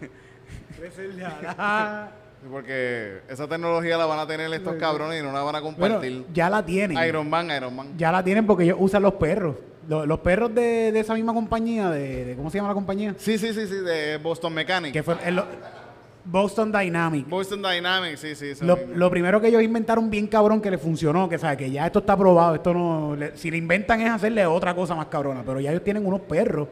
porque 2.52 3.22
esa 3.28 3.48
tecnología 3.48 3.98
la 3.98 4.06
van 4.06 4.20
a 4.20 4.28
tener 4.28 4.52
estos 4.54 4.76
cabrones 4.76 5.20
y 5.20 5.24
no 5.26 5.32
la 5.32 5.42
van 5.42 5.56
a 5.56 5.60
Bueno, 5.60 5.78
compartir. 5.78 6.26
ya 6.34 6.50
la 6.50 6.64
tienen. 6.66 6.98
Iron 7.08 7.30
Man, 7.30 7.50
Iron 7.52 7.76
Man. 7.76 7.98
Ya 7.98 8.12
la 8.12 8.24
tienen 8.24 8.46
porque 8.46 8.64
ellos 8.64 8.78
usan 8.80 9.02
los 9.04 9.14
perros. 9.16 9.56
Los, 9.89 10.08
los 10.08 10.19
perros 10.19 10.53
de, 10.55 10.91
de 10.93 11.00
esa 11.00 11.15
misma 11.15 11.34
compañía, 11.34 11.89
de, 11.89 12.24
de- 12.25 12.36
¿cómo 12.36 12.50
se 12.50 12.58
llama 12.60 12.69
la 12.69 12.75
compañía? 12.75 13.15
Sí, 13.17 13.38
sí, 13.38 13.51
sí, 13.53 13.65
sí, 13.67 13.74
de 13.75 14.17
Boston 14.17 14.53
Mechanic. 14.53 14.93
Que 14.93 15.03
fue 15.03 15.15
el- 15.25 15.36
lo- 15.36 15.46
Boston 16.25 16.72
Dynamics. 16.72 17.27
Boston 17.27 17.62
Dynamics, 17.63 18.19
sí, 18.19 18.36
sí. 18.36 18.53
Lo, 18.63 18.77
lo 18.93 19.10
primero 19.10 19.41
que 19.41 19.48
ellos 19.48 19.63
inventaron 19.63 20.10
bien 20.12 20.27
cabrón 20.27 20.62
que 20.62 20.69
le 20.69 20.77
funcionó, 20.77 21.27
que 21.27 21.39
sabe 21.39 21.58
que 21.58 21.72
ya 21.72 21.88
esto 21.88 22.00
está 22.00 22.15
probado, 22.15 22.53
esto 22.55 22.72
no, 22.74 23.15
le- 23.15 23.36
si 23.36 23.50
le 23.50 23.58
inventan 23.58 24.00
es 24.01 24.12
hacerle 24.12 24.46
otra 24.46 24.75
cosa 24.75 24.93
más 24.93 25.08
cabrona, 25.08 25.41
pero 25.43 25.60
ya 25.60 25.72
ellos 25.72 25.84
tienen 25.84 26.05
unos 26.05 26.22
perros 26.22 26.67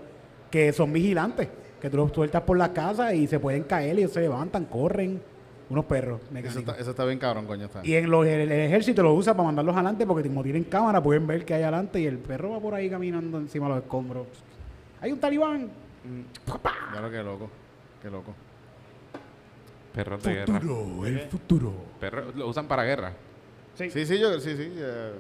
que 0.51 0.71
son 0.71 0.93
vigilantes, 0.93 1.47
que 1.81 1.89
tú 1.89 1.97
los 1.97 2.11
sueltas 2.11 2.43
por 2.43 2.55
la 2.57 2.71
casa 2.71 3.13
y 3.15 3.25
se 3.25 3.39
pueden 3.39 3.63
caer 3.63 3.95
y 3.95 3.99
ellos 4.01 4.11
se 4.13 4.21
levantan, 4.21 4.65
corren, 4.65 5.21
unos 5.69 5.85
perros 5.85 6.21
Eso 6.23 6.33
mecánicos. 6.33 6.59
está, 6.61 6.81
eso 6.81 6.89
está 6.91 7.05
bien 7.05 7.19
cabrón, 7.19 7.45
coño. 7.45 7.65
Está. 7.65 7.81
Y 7.85 7.95
en 7.95 8.09
los, 8.09 8.25
el, 8.25 8.41
el 8.41 8.51
ejército 8.51 9.03
lo 9.03 9.13
usa 9.13 9.33
para 9.33 9.45
mandarlos 9.47 9.75
adelante 9.75 10.05
porque 10.05 10.27
como 10.29 10.43
tienen 10.43 10.63
cámara 10.63 11.01
pueden 11.03 11.27
ver 11.27 11.43
que 11.45 11.53
hay 11.53 11.63
adelante 11.63 11.99
y 11.99 12.05
el 12.05 12.17
perro 12.17 12.51
va 12.51 12.59
por 12.59 12.73
ahí 12.73 12.89
caminando 12.89 13.37
encima 13.37 13.67
de 13.67 13.75
los 13.75 13.83
escombros. 13.83 14.27
Hay 15.01 15.11
un 15.11 15.19
talibán. 15.19 15.69
Claro, 16.91 17.11
qué 17.11 17.23
loco. 17.23 17.49
Qué 18.01 18.09
loco. 18.09 18.33
Perros 19.93 20.23
de 20.23 20.33
guerra. 20.33 20.59
Futuro, 20.59 21.05
el 21.05 21.19
futuro. 21.21 21.73
Perros 21.99 22.35
lo 22.35 22.47
usan 22.47 22.67
para 22.67 22.83
guerra. 22.83 23.13
Sí, 23.75 23.89
sí, 23.89 24.17
yo, 24.19 24.39
sí, 24.39 24.55
sí. 24.55 24.71
ya. 24.77 25.11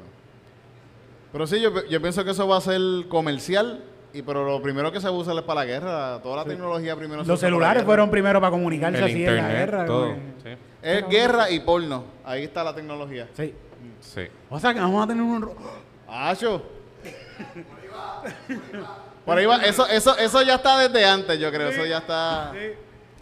Pero 1.31 1.45
sí, 1.45 1.59
yo, 1.61 1.85
yo 1.85 2.01
pienso 2.01 2.23
que 2.23 2.31
eso 2.31 2.47
va 2.47 2.57
a 2.57 2.61
ser 2.61 2.79
comercial, 3.09 3.83
y 4.13 4.21
pero 4.21 4.45
lo 4.45 4.61
primero 4.61 4.91
que 4.91 4.99
se 5.01 5.09
usa 5.09 5.33
es 5.33 5.41
para 5.41 5.61
la 5.61 5.65
guerra. 5.65 6.19
Toda 6.21 6.37
la 6.37 6.45
tecnología 6.45 6.95
primero 6.95 7.23
se 7.23 7.27
Los 7.27 7.39
para 7.39 7.49
la 7.49 7.55
celulares 7.55 7.83
fueron 7.83 8.09
primero 8.09 8.39
para 8.39 8.51
comunicarse 8.51 8.97
El 8.99 9.03
así 9.03 9.13
en 9.13 9.25
la 9.25 9.31
internet, 9.33 9.57
guerra. 9.57 9.85
todo. 9.85 10.13
Sí. 10.43 10.49
Es 10.81 11.07
guerra 11.09 11.49
y 11.51 11.59
porno. 11.59 12.03
Ahí 12.23 12.43
está 12.43 12.63
la 12.63 12.73
tecnología. 12.73 13.27
Sí. 13.33 13.53
Sí. 13.99 14.21
O 14.49 14.59
sea 14.59 14.73
que 14.73 14.79
vamos 14.79 15.03
a 15.03 15.07
tener 15.07 15.23
un... 15.23 15.49
¡Acho! 16.07 16.61
Por 19.25 19.37
ahí 19.37 19.45
va. 19.45 19.57
Eso, 19.57 19.85
eso, 19.87 20.17
eso 20.17 20.41
ya 20.41 20.55
está 20.55 20.79
desde 20.79 21.05
antes, 21.05 21.37
yo 21.39 21.51
creo. 21.51 21.69
Eso 21.69 21.85
ya 21.85 21.97
está. 21.97 22.53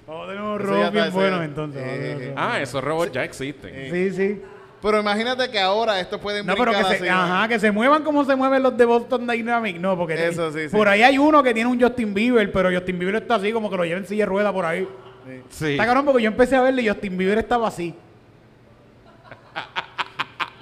Vamos 0.08 0.26
a 0.26 0.32
tener 0.32 0.42
un 0.44 0.62
Eso 0.62 0.70
robo 0.70 0.78
ya 0.82 0.88
está, 0.88 1.02
bien 1.02 1.14
bueno 1.14 1.44
entonces. 1.44 1.82
Eh. 1.84 2.34
Ah, 2.38 2.60
esos 2.62 2.84
robots 2.84 3.12
ya 3.12 3.24
existen. 3.24 3.92
Sí, 3.92 4.12
sí. 4.12 4.42
Pero 4.82 5.00
imagínate 5.00 5.50
que 5.50 5.60
ahora 5.60 6.00
esto 6.00 6.20
puede 6.20 6.44
No, 6.44 6.54
pero 6.56 6.72
que 6.72 6.84
se, 6.98 7.10
ajá, 7.10 7.48
que 7.48 7.60
se 7.60 7.72
muevan 7.72 8.04
como 8.04 8.24
se 8.24 8.36
mueven 8.36 8.62
los 8.62 8.78
de 8.78 8.86
Boston 8.86 9.26
Dynamics. 9.26 9.80
No, 9.80 9.98
porque 9.98 10.28
Eso 10.28 10.52
sí, 10.52 10.70
sí. 10.70 10.76
por 10.76 10.88
ahí 10.88 11.02
hay 11.02 11.18
uno 11.18 11.42
que 11.42 11.54
tiene 11.54 11.70
un 11.70 11.82
Justin 11.82 12.14
Bieber, 12.14 12.52
pero 12.52 12.70
Justin 12.72 13.00
Bieber 13.00 13.16
está 13.16 13.36
así 13.36 13.52
como 13.52 13.70
que 13.70 13.78
lo 13.78 13.84
lleva 13.86 13.98
en 14.00 14.06
silla 14.06 14.24
de 14.24 14.30
rueda 14.30 14.54
por 14.54 14.66
ahí. 14.66 14.88
Sí. 15.50 15.72
Está 15.72 15.86
cabrón 15.86 16.06
porque 16.06 16.22
yo 16.22 16.28
empecé 16.30 16.56
a 16.56 16.62
verle 16.62 16.84
y 16.84 16.88
Justin 16.88 17.18
Bieber 17.18 17.40
estaba 17.40 17.68
así. 17.68 17.96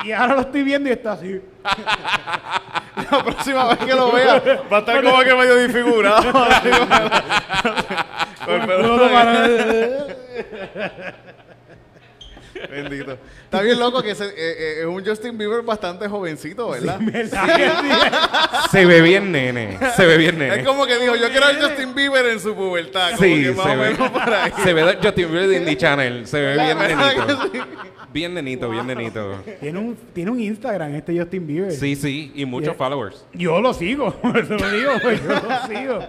y 0.06 0.12
ahora 0.14 0.36
lo 0.36 0.42
estoy 0.42 0.64
viendo 0.64 0.88
y 0.90 0.94
está 0.94 1.14
así. 1.14 1.42
La 3.12 3.24
próxima 3.24 3.66
vez 3.70 3.78
que 3.80 3.94
lo 3.96 4.12
vea, 4.12 4.42
va 4.72 4.78
a 4.78 4.80
estar 4.80 5.04
como 5.04 5.20
que 5.20 5.34
medio 5.36 5.56
disfigurado. 5.58 6.44
así 6.46 6.70
como- 6.80 6.88
Con 8.46 8.62
el 8.62 8.68
pelo- 8.68 10.08
Bendito. 12.70 13.18
Está 13.46 13.62
bien 13.62 13.80
loco 13.80 14.02
que 14.02 14.12
ese, 14.12 14.26
eh, 14.26 14.32
eh, 14.38 14.76
es 14.82 14.86
un 14.86 15.06
Justin 15.06 15.38
Bieber 15.38 15.62
bastante 15.62 16.08
jovencito, 16.08 16.70
¿verdad? 16.70 17.00
Se 18.72 18.86
ve 18.86 19.02
bien 19.02 19.32
nene. 19.32 19.78
Se 19.96 20.06
ve 20.06 20.18
bien 20.18 20.38
nene. 20.38 20.56
Es 20.60 20.66
como 20.66 20.86
que 20.86 20.98
dijo, 21.00 21.16
yo 21.16 21.30
quiero 21.30 21.46
a 21.46 21.54
Justin 21.54 21.94
Bieber 21.96 22.26
en 22.28 22.40
su 22.40 22.56
pubertad. 22.56 23.12
Como 23.16 23.24
Sí, 23.24 23.44
que 23.44 23.52
más 23.52 23.66
se 23.66 23.72
o 23.72 23.80
ve, 23.80 23.90
menos 23.92 24.10
por 24.12 24.34
ahí. 24.34 24.52
se 24.64 24.74
ve 24.74 24.98
Justin 25.02 25.32
Bieber 25.32 25.48
de 25.48 25.58
Indie 25.58 25.78
Channel. 25.78 26.28
Se 26.28 26.40
ve 26.42 26.54
bien 26.64 26.78
¿Verdad 26.80 27.12
que 27.12 27.20
nenito. 27.20 27.50
sí? 27.52 27.60
Bien 28.14 28.34
nenito, 28.34 28.70
bien 28.70 28.86
nenito. 28.88 29.44
Tiene 29.60 29.80
un, 29.80 29.96
tiene 30.14 30.32
un 30.32 30.40
Instagram 30.40 30.94
este 30.96 31.18
Justin 31.18 31.48
Bieber. 31.48 31.72
Sí, 31.72 31.96
sí, 31.96 32.32
y 32.36 32.46
muchos 32.46 32.76
followers. 32.78 33.26
Yo 33.34 33.60
lo 33.60 33.74
sigo, 33.74 34.08
eso 34.36 34.56
lo 34.56 34.70
digo, 34.72 34.92
pues, 35.02 35.22
yo 35.24 35.30
lo 35.30 35.68
sigo. 35.68 36.00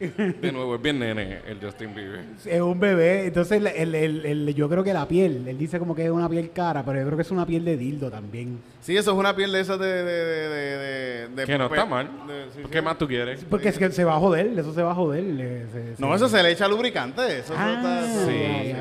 De 0.40 0.50
nuevo, 0.52 0.76
es 0.76 0.80
bien 0.82 0.98
nene 0.98 1.40
el 1.46 1.60
Justin 1.60 1.94
Bieber. 1.94 2.24
Es 2.46 2.60
un 2.62 2.80
bebé, 2.80 3.26
entonces 3.26 3.58
el, 3.58 3.66
el- 3.66 3.94
el- 3.94 4.24
el- 4.26 4.54
yo 4.54 4.66
creo 4.68 4.82
que 4.82 4.94
la 4.94 5.06
piel, 5.06 5.46
él 5.46 5.58
dice 5.58 5.78
como 5.78 5.94
que 5.94 6.04
es 6.06 6.10
una 6.10 6.26
piel 6.28 6.52
cara, 6.52 6.82
pero 6.82 6.98
yo 7.00 7.04
creo 7.04 7.16
que 7.16 7.22
es 7.22 7.30
una 7.30 7.44
piel 7.44 7.64
de 7.66 7.76
dildo 7.76 8.10
también. 8.10 8.60
Sí, 8.80 8.96
eso 8.96 9.12
es 9.12 9.16
una 9.18 9.36
piel 9.36 9.52
de 9.52 9.60
esas 9.60 9.78
de... 9.78 9.86
de, 9.86 10.04
de, 10.04 10.48
de, 10.48 10.78
de- 10.78 11.28
de- 11.28 11.44
Que 11.44 11.58
no 11.58 11.66
está 11.66 11.84
mal. 11.84 12.08
de- 12.26 12.46
sí, 12.54 12.60
¿Qué 12.70 12.78
sí. 12.78 12.84
más 12.84 12.96
tú 12.96 13.06
quieres? 13.06 13.44
Porque 13.44 13.68
es 13.68 13.78
que 13.78 13.90
se 13.90 14.04
va 14.04 14.16
a 14.16 14.18
joder, 14.18 14.58
eso 14.58 14.72
se 14.72 14.82
va 14.82 14.92
a 14.92 14.94
joder. 14.94 15.22
eh, 15.38 15.66
se- 15.70 15.94
No, 16.02 16.08
se- 16.08 16.14
eso 16.16 16.28
se 16.30 16.42
le 16.42 16.50
echa 16.52 16.66
lubricante. 16.66 17.20
Eso, 17.40 17.52
eso 17.52 17.54
Ah, 17.58 17.74
está... 18.06 18.24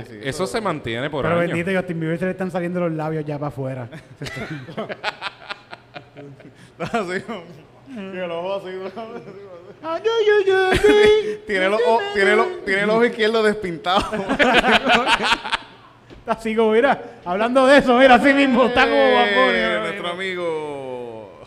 Sí, 0.05 0.11
sí, 0.13 0.19
eso 0.23 0.47
se 0.47 0.61
mantiene 0.61 1.09
por 1.09 1.23
Pero 1.25 1.39
años. 1.41 1.51
bendito 1.53 1.77
Justin 1.77 1.99
Bieber 1.99 2.17
se 2.17 2.25
le 2.25 2.31
están 2.31 2.49
saliendo 2.49 2.79
los 2.79 2.93
labios 2.93 3.25
ya 3.25 3.38
para 3.38 3.49
afuera. 3.49 3.89
Así, 6.79 7.23
los 8.15 8.31
ojos 8.31 8.63
así. 8.63 8.75
Tiene, 11.48 11.69
los, 11.69 11.81
ojos- 11.88 12.03
tiene, 12.13 12.36
los- 12.36 12.65
tiene 12.65 12.81
el 12.83 12.89
ojo 12.89 13.05
izquierdo 13.05 13.43
despintado. 13.43 14.03
Así 16.25 16.55
como, 16.55 16.71
mira, 16.74 17.01
hablando 17.25 17.65
de 17.65 17.79
eso, 17.79 17.98
mira, 17.98 18.13
así 18.15 18.31
mismo, 18.33 18.65
está 18.65 18.83
como 18.83 18.93
Eh. 18.95 19.79
Nuestro 19.81 20.07
amigo... 20.09 21.41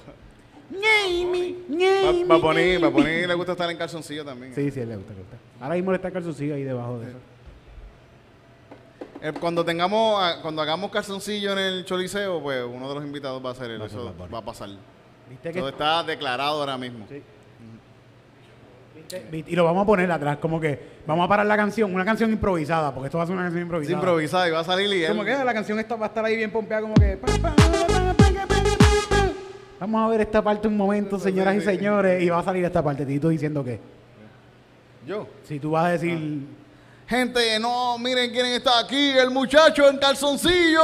Ñeimi, 0.70 1.64
ñeimi, 1.68 2.24
Va 2.24 2.34
a 2.36 2.40
poner, 2.40 2.82
va 2.82 2.88
a 2.88 2.90
poner, 2.90 3.28
le 3.28 3.34
gusta 3.34 3.52
estar 3.52 3.70
en 3.70 3.76
calzoncillo 3.76 4.24
también. 4.24 4.52
Sí, 4.54 4.70
sí, 4.72 4.84
le 4.84 4.96
gusta, 4.96 5.12
le 5.12 5.20
gusta. 5.20 5.36
Ahora 5.60 5.74
mismo 5.76 5.92
le 5.92 5.96
está 5.96 6.08
el 6.08 6.14
calzoncillo 6.14 6.54
ahí 6.56 6.64
debajo 6.64 6.98
de 6.98 7.10
eso. 7.10 7.18
Eh, 9.22 9.32
cuando 9.38 9.64
tengamos, 9.64 10.18
ah, 10.20 10.38
cuando 10.42 10.60
hagamos 10.62 10.90
calzoncillo 10.90 11.52
en 11.52 11.58
el 11.58 11.84
choliseo, 11.84 12.42
pues 12.42 12.64
uno 12.68 12.88
de 12.88 12.94
los 12.96 13.04
invitados 13.04 13.44
va 13.44 13.50
a 13.50 13.54
ser 13.54 13.70
él. 13.70 13.80
Va 13.80 13.86
a 13.86 13.88
ser 13.88 13.98
Eso 14.00 14.06
Bad 14.08 14.14
Bunny. 14.16 14.32
va 14.32 14.38
a 14.38 14.44
pasar. 14.44 14.68
¿Viste 15.30 15.52
que 15.52 15.60
está 15.60 16.02
declarado 16.02 16.58
ahora 16.58 16.76
mismo. 16.76 17.06
Sí. 17.08 17.22
¿Viste? 19.30 19.50
Y 19.50 19.56
lo 19.56 19.64
vamos 19.64 19.82
a 19.82 19.86
poner 19.86 20.10
atrás, 20.10 20.38
como 20.38 20.60
que 20.60 20.78
vamos 21.06 21.24
a 21.24 21.28
parar 21.28 21.46
la 21.46 21.56
canción, 21.56 21.94
una 21.94 22.04
canción 22.04 22.30
improvisada, 22.30 22.92
porque 22.94 23.06
esto 23.08 23.18
va 23.18 23.24
a 23.24 23.26
ser 23.26 23.34
una 23.34 23.44
canción 23.44 23.60
Es 23.62 23.66
improvisada. 23.66 23.98
improvisado 23.98 24.48
y 24.48 24.50
va 24.50 24.60
a 24.60 24.64
salir 24.64 24.92
y 24.92 25.02
él. 25.04 25.08
Como 25.10 25.24
que 25.24 25.44
la 25.44 25.54
canción 25.54 25.78
esta 25.78 25.96
va 25.96 26.06
a 26.06 26.08
estar 26.08 26.24
ahí 26.24 26.36
bien 26.36 26.50
pompeada, 26.50 26.82
como 26.82 26.94
que. 26.94 27.18
Vamos 29.80 30.06
a 30.06 30.08
ver 30.10 30.20
esta 30.20 30.42
parte 30.42 30.68
un 30.68 30.76
momento, 30.76 31.18
señoras 31.18 31.56
y 31.56 31.60
señores, 31.60 32.22
y 32.22 32.28
va 32.28 32.38
a 32.38 32.44
salir 32.44 32.64
esta 32.64 32.82
parte. 32.82 33.04
Tito 33.04 33.28
diciendo 33.28 33.64
que. 33.64 33.80
Yo. 35.06 35.26
Si 35.44 35.58
tú 35.58 35.72
vas 35.72 35.86
a 35.86 35.88
decir. 35.90 36.46
Gente, 37.08 37.58
no, 37.58 37.98
miren 37.98 38.30
quién 38.30 38.46
está 38.46 38.78
aquí, 38.78 39.10
el 39.10 39.30
muchacho 39.30 39.88
en 39.88 39.98
calzoncillo. 39.98 40.80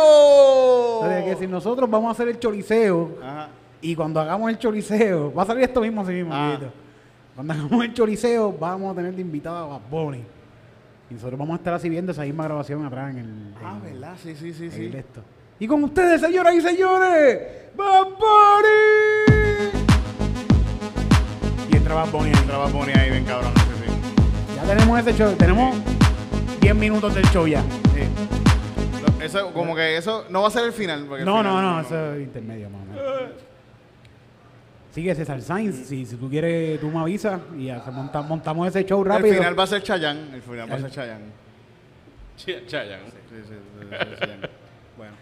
Que 1.25 1.37
si 1.39 1.47
nosotros 1.47 1.89
vamos 1.89 2.09
a 2.09 2.13
hacer 2.13 2.29
el 2.29 2.39
choriceo, 2.39 3.17
Ajá. 3.23 3.49
y 3.81 3.95
cuando 3.95 4.21
hagamos 4.21 4.51
el 4.51 4.59
choriceo, 4.59 5.33
va 5.33 5.45
a 5.45 5.47
salir 5.47 5.63
esto 5.65 5.81
mismo 5.81 6.03
así 6.03 6.13
mismo. 6.13 6.31
Ah. 6.35 6.59
Cuando 7.38 7.54
hagamos 7.54 7.85
el 7.85 7.95
choriceo, 7.95 8.52
vamos 8.52 8.90
a 8.92 8.97
tener 8.97 9.14
de 9.14 9.21
invitada 9.23 9.61
a 9.62 9.66
Bad 9.66 9.80
Bunny. 9.88 10.25
Y 11.09 11.14
nosotros 11.14 11.38
vamos 11.38 11.54
a 11.54 11.59
estar 11.59 11.73
así 11.73 11.88
viendo 11.88 12.11
esa 12.11 12.23
misma 12.23 12.42
grabación 12.42 12.85
atrás 12.85 13.12
en 13.12 13.18
el. 13.21 13.54
Ah, 13.64 13.76
en- 13.87 13.92
¿verdad? 13.92 14.16
Sí, 14.21 14.35
sí, 14.35 14.52
sí, 14.52 14.68
sí. 14.73 14.90
esto. 14.92 15.23
Y 15.61 15.68
con 15.68 15.85
ustedes, 15.85 16.21
señoras 16.21 16.52
y 16.57 16.61
señores, 16.61 17.38
Bad 17.76 18.07
Bunny. 18.07 19.71
Y 21.71 21.76
entra 21.76 21.95
Bad 21.95 22.10
Bunny. 22.10 22.30
Entra 22.30 22.58
Bad 22.58 22.73
Bunny 22.73 22.93
ahí 22.95 23.10
bien 23.10 23.25
cabrón. 23.25 23.52
Sí, 23.54 23.84
sí. 23.86 23.93
Ya 24.56 24.63
tenemos 24.65 24.99
ese 24.99 25.13
show, 25.17 25.32
tenemos 25.36 25.76
10 26.60 26.75
minutos 26.75 27.15
del 27.15 27.25
show 27.26 27.47
ya. 27.47 27.63
Sí. 27.95 28.02
Eso, 29.25 29.52
como 29.52 29.76
que 29.76 29.97
eso 29.97 30.25
no 30.28 30.43
va 30.43 30.49
a 30.49 30.50
ser 30.50 30.65
el 30.65 30.73
final. 30.73 31.04
porque 31.06 31.21
el 31.23 31.26
No, 31.26 31.36
final- 31.39 31.52
no, 31.54 31.63
no, 31.75 31.80
eso 31.82 32.15
es 32.15 32.21
intermedio, 32.23 32.69
más 32.69 32.82
o 32.82 32.84
menos. 32.86 33.02
Sigue 34.99 35.15
César 35.15 35.41
Sainz, 35.41 35.87
si, 35.87 36.04
si 36.04 36.17
tú 36.17 36.28
quieres, 36.28 36.80
tú 36.80 36.89
me 36.91 36.99
avisas 36.99 37.41
y 37.56 37.67
ya 37.67 37.80
monta- 37.93 38.21
montamos 38.21 38.67
ese 38.67 38.84
show 38.84 39.00
El 39.02 39.08
rápido. 39.08 39.37
final 39.37 39.56
va 39.56 39.63
a 39.63 39.67
ser 39.69 39.80
Chayanne. 39.80 40.34
El 40.34 40.43
final 40.43 40.69
va 40.69 40.75
a 40.75 40.78
ser 40.80 40.91
Chayanne. 40.91 41.25
Ch- 42.37 42.67
Chayanne. 42.67 43.04
Sí, 43.06 43.17
sí, 43.30 43.37
sí, 43.47 43.54
sí, 43.78 43.87
sí, 43.89 44.17
Chayanne. 44.19 44.49
Bueno. 44.97 45.13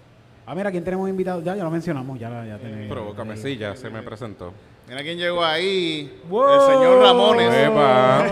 Ah, 0.46 0.54
mira, 0.54 0.70
¿quién 0.70 0.82
tenemos 0.82 1.06
invitado? 1.10 1.42
Ya, 1.42 1.54
ya 1.54 1.62
lo 1.62 1.70
mencionamos, 1.70 2.18
ya, 2.18 2.30
ya 2.46 2.56
tenemos. 2.56 2.88
Provócame, 2.88 3.36
sí, 3.36 3.58
ya 3.58 3.76
se 3.76 3.90
me 3.90 4.00
presentó. 4.00 4.54
Mira 4.88 5.02
quién 5.02 5.18
llegó 5.18 5.44
ahí. 5.44 6.22
Wow. 6.30 6.54
El 6.54 6.60
señor 6.74 7.02
Ramones. 7.02 7.54
Epa. 7.54 8.26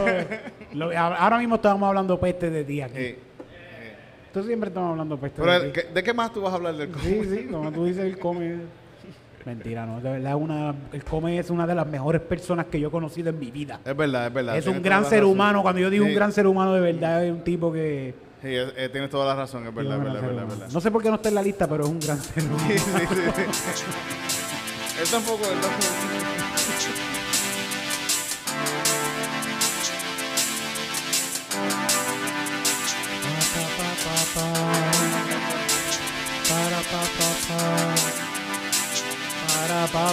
Lo- 0.73 0.91
a- 0.99 1.15
ahora 1.17 1.37
mismo 1.41 1.57
estamos 1.57 1.87
hablando 1.87 2.19
peste 2.19 2.49
de 2.49 2.65
ti 2.65 2.81
aquí. 2.81 2.97
Sí. 2.97 3.17
Tú 4.33 4.43
siempre 4.45 4.69
estamos 4.69 4.93
hablando 4.93 5.21
peste 5.21 5.43
Pero, 5.43 5.61
de 5.61 5.69
ti. 5.69 5.73
¿qué- 5.83 5.93
¿de 5.93 6.03
qué 6.03 6.15
más 6.15 6.33
tú 6.33 6.41
vas 6.41 6.55
a 6.55 6.57
hablar 6.57 6.75
del 6.75 6.91
Sí, 7.03 7.21
sí, 7.27 7.49
como 7.51 7.71
tú 7.71 7.85
dices, 7.85 8.03
el 8.03 8.19
come. 8.19 8.61
Mentira, 9.45 9.85
no, 9.85 10.01
de 10.01 10.11
verdad, 10.11 10.37
una, 10.37 10.75
el 10.93 11.05
come 11.05 11.39
es 11.39 11.51
una 11.51 11.67
de 11.67 11.75
las 11.75 11.87
mejores 11.87 12.23
personas 12.23 12.67
que 12.67 12.81
yo 12.81 12.89
he 12.89 12.91
conocido 12.91 13.29
en 13.29 13.39
mi 13.39 13.51
vida. 13.51 13.79
Es 13.85 13.95
verdad, 13.97 14.29
es 14.29 14.33
verdad. 14.33 14.57
es 14.57 14.67
un 14.67 14.81
gran 14.83 15.05
ser 15.05 15.19
razón. 15.21 15.33
humano. 15.33 15.61
Cuando 15.63 15.81
yo 15.83 15.91
digo 15.91 16.05
Sí. 16.05 16.11
un 16.11 16.17
gran 16.17 16.33
ser 16.33 16.47
humano, 16.47 16.73
de 16.73 16.81
verdad, 16.81 17.25
es 17.25 17.31
un 17.33 17.43
tipo 17.45 17.71
que. 17.73 18.15
Sí, 18.41 18.49
eh, 18.51 18.89
tienes 18.91 19.11
toda 19.11 19.27
la 19.27 19.35
razón, 19.37 19.67
es 19.67 19.75
verdad, 19.75 19.97
es 19.99 20.05
verdad, 20.05 20.21
verdad, 20.23 20.47
verdad. 20.47 20.69
No 20.73 20.81
sé 20.81 20.91
por 20.91 21.03
qué 21.03 21.09
no 21.11 21.17
está 21.17 21.29
en 21.29 21.35
la 21.35 21.43
lista, 21.43 21.67
pero 21.69 21.85
es 21.85 21.91
un 21.91 22.01
gran 22.01 22.19
ser 22.19 22.43
humano. 22.45 22.65
Sí, 22.69 22.79
sí, 22.79 22.91
sí. 22.95 23.83
Él 25.03 25.09
tampoco, 25.11 25.43
él 25.45 25.59
tampoco. 25.61 26.34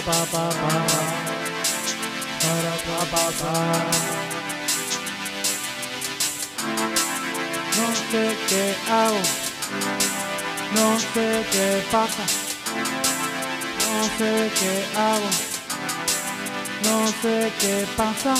pa 0.00 0.24
pa 0.32 0.44
pa. 3.38 3.52
No 7.76 7.86
sé 8.10 8.24
qué 8.48 8.64
hago. 8.90 9.22
No 10.76 10.86
sé 11.12 11.26
qué 11.52 11.68
pasa. 11.92 12.24
No 13.84 13.98
sé 14.16 14.32
qué 14.58 14.74
hago. 14.96 15.30
No 16.88 16.96
sé 17.20 17.36
qué 17.60 17.76
pasa. 17.96 18.34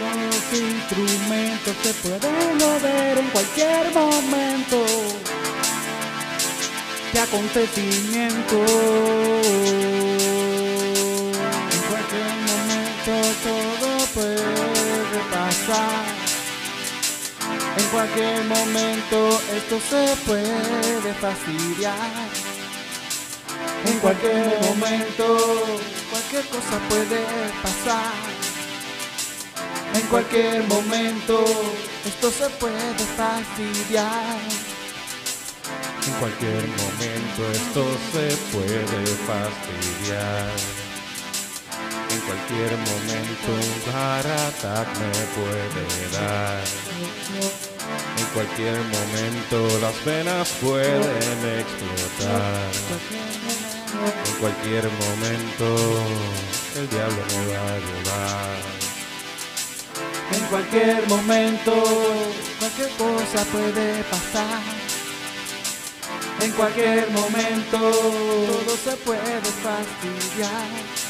Los 0.00 0.42
instrumentos 0.52 1.76
se 1.82 1.92
pueden 1.94 2.58
mover 2.58 3.18
en 3.18 3.28
cualquier 3.28 3.84
momento. 3.94 4.78
¿Qué 7.12 7.18
acontecimiento? 7.20 8.58
En 12.16 12.22
cualquier 12.22 12.46
momento 12.48 13.12
todo 13.44 14.06
puede 14.14 15.20
pasar. 15.30 16.04
En 17.76 17.84
cualquier 17.88 18.44
momento 18.44 19.40
esto 19.54 19.80
se 19.90 20.16
puede 20.24 21.14
fastidiar. 21.20 22.28
En 23.84 23.98
cualquier 23.98 24.58
momento 24.62 25.26
cualquier 26.10 26.44
cosa 26.46 26.78
puede 26.88 27.20
pasar. 27.62 28.12
En 29.94 30.06
cualquier 30.08 30.62
momento 30.64 31.44
esto 32.06 32.30
se 32.30 32.48
puede 32.58 33.04
fastidiar. 33.16 34.38
En 36.06 36.12
cualquier 36.14 36.66
momento 36.68 37.52
esto 37.52 37.84
se 38.12 38.36
puede 38.52 39.06
fastidiar. 39.26 40.85
Cualquier 42.26 42.72
momento 42.76 43.48
un 43.52 43.92
heart 43.92 44.88
me 44.98 45.10
puede 45.36 46.10
dar. 46.12 46.64
En 48.18 48.26
cualquier 48.34 48.78
momento 48.80 49.78
las 49.80 50.04
venas 50.04 50.48
pueden 50.60 51.58
explotar. 51.60 52.70
En 54.26 54.34
cualquier 54.40 54.84
momento 54.84 55.66
el 56.76 56.88
diablo 56.90 57.22
me 57.30 57.46
va 57.54 57.62
a 57.62 57.78
llevar. 57.78 58.76
En 60.32 60.44
cualquier 60.46 61.08
momento, 61.08 61.72
cualquier 62.58 62.90
cosa 62.98 63.44
puede 63.52 64.02
pasar. 64.04 64.60
En 66.40 66.52
cualquier 66.52 67.10
momento, 67.10 67.78
todo 67.78 68.76
se 68.84 68.96
puede 69.04 69.40
fastidiar. 69.62 71.05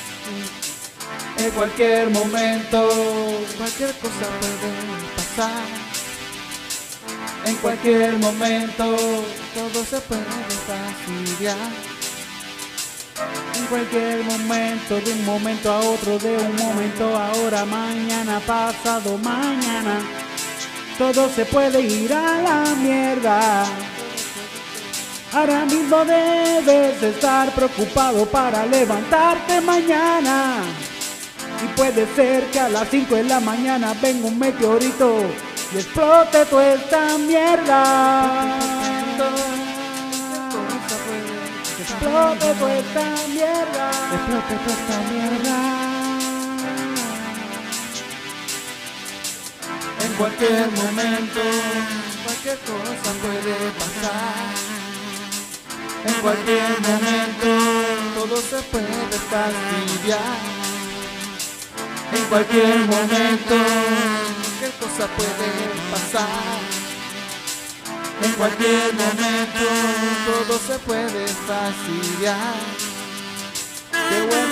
En 1.38 1.51
cualquier 1.51 2.11
momento, 2.11 2.88
cualquier 3.57 3.92
cosa 3.94 4.27
puede 4.40 4.72
pasar. 5.16 5.87
En 7.44 7.57
cualquier 7.57 8.18
momento 8.18 8.96
todo 9.55 9.85
se 9.85 10.01
puede 10.01 10.25
fastidiar. 10.66 11.57
En 13.55 13.66
cualquier 13.66 14.25
momento, 14.25 15.01
de 15.01 15.12
un 15.12 15.25
momento 15.25 15.72
a 15.72 15.81
otro, 15.81 16.18
de 16.18 16.37
un 16.37 16.57
momento 16.57 17.16
a 17.16 17.29
ahora, 17.29 17.64
mañana, 17.64 18.40
pasado, 18.40 19.16
mañana, 19.18 20.01
todo 20.99 21.29
se 21.31 21.44
puede 21.44 21.81
ir 21.81 22.12
a 22.12 22.42
la 22.42 22.75
mierda. 22.75 23.64
Ahora 25.33 25.64
mismo 25.66 26.05
debes 26.05 27.01
de 27.01 27.11
estar 27.11 27.51
preocupado 27.53 28.27
para 28.27 28.66
levantarte 28.66 29.61
mañana. 29.61 30.64
Y 31.64 31.69
puede 31.77 32.07
ser 32.14 32.45
que 32.51 32.61
a 32.61 32.69
las 32.69 32.88
5 32.88 33.14
de 33.14 33.25
la 33.25 33.40
mañana 33.40 33.95
venga 34.01 34.27
un 34.27 34.38
meteorito 34.38 35.23
y 35.73 35.79
explote 35.79 36.45
toda 36.47 36.75
esta 36.75 37.19
mierda. 37.19 38.59
Explote 41.81 42.55
toda 42.59 42.75
esta 42.75 43.05
mierda. 43.29 43.90
Explote 44.14 44.55
toda 44.64 44.77
esta 44.77 44.99
mierda. 45.12 45.57
En 50.05 50.12
cualquier 50.14 50.71
momento 50.71 51.40
cualquier 52.25 52.59
cosa 52.59 53.11
puede 53.23 53.71
pasar. 53.79 54.77
En 56.07 56.14
cualquier 56.23 56.81
momento 56.81 57.49
todo 58.14 58.37
se 58.40 58.62
puede 58.71 59.19
fastidiar. 59.31 60.65
En 62.16 62.24
cualquier 62.24 62.79
momento 62.79 63.57
cualquier 64.59 64.72
cosa 64.81 65.07
puede 65.16 65.50
pasar. 65.90 66.59
En 68.22 68.33
cualquier 68.33 68.94
momento 68.94 69.64
todo 70.26 70.59
se 70.59 70.79
puede 70.79 71.26
fastidiar. 71.26 72.55
Qué 74.09 74.26
bueno. 74.26 74.45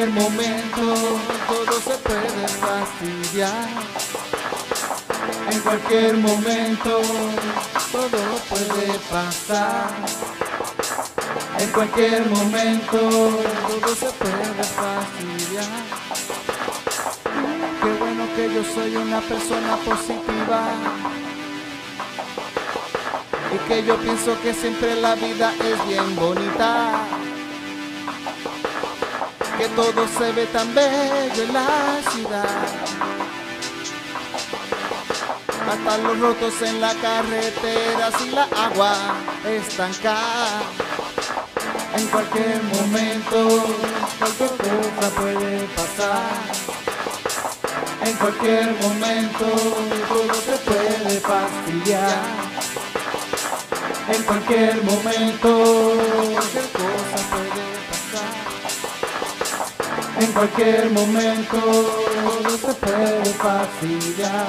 Cualquier 0.00 0.22
momento 0.22 0.96
todo 1.46 1.78
se 1.78 1.98
puede 1.98 2.48
fastidiar. 2.48 3.68
En 5.52 5.60
cualquier 5.60 6.16
momento 6.16 7.02
todo 7.92 8.38
puede 8.48 8.98
pasar. 9.10 9.90
En 11.58 11.68
cualquier 11.68 12.26
momento 12.30 12.96
todo 12.96 13.94
se 13.94 14.10
puede 14.12 14.64
fastidiar. 14.64 15.66
Qué 17.82 17.92
bueno 17.98 18.24
que 18.34 18.54
yo 18.54 18.64
soy 18.74 18.96
una 18.96 19.20
persona 19.20 19.76
positiva 19.84 20.62
y 23.54 23.68
que 23.68 23.84
yo 23.84 23.98
pienso 23.98 24.40
que 24.40 24.54
siempre 24.54 24.96
la 24.96 25.14
vida 25.14 25.52
es 25.62 25.86
bien 25.86 26.16
bonita. 26.16 27.19
Que 29.60 29.68
todo 29.76 30.08
se 30.18 30.32
ve 30.32 30.46
tan 30.46 30.74
bello 30.74 31.42
en 31.42 31.52
la 31.52 32.00
ciudad. 32.10 32.66
Hasta 35.70 35.98
los 35.98 36.18
rotos 36.18 36.62
en 36.62 36.80
la 36.80 36.94
carretera 36.94 38.08
y 38.24 38.30
la 38.30 38.44
agua 38.44 38.94
estancada. 39.46 40.62
En 41.94 42.06
cualquier 42.06 42.62
momento, 42.62 43.66
cualquier 44.18 44.50
cosa 44.56 45.10
puede 45.20 45.68
pasar. 45.76 46.40
En 48.06 48.16
cualquier 48.16 48.72
momento, 48.80 49.44
todo 50.08 50.34
se 50.46 50.56
puede 50.70 51.20
fastidiar. 51.20 52.22
En 54.08 54.22
cualquier 54.22 54.82
momento, 54.84 55.92
En 60.20 60.32
cualquier 60.32 60.90
momento, 60.90 61.56
todo 61.56 62.58
se 62.58 62.74
puede 62.74 63.24
fastidiar. 63.24 64.46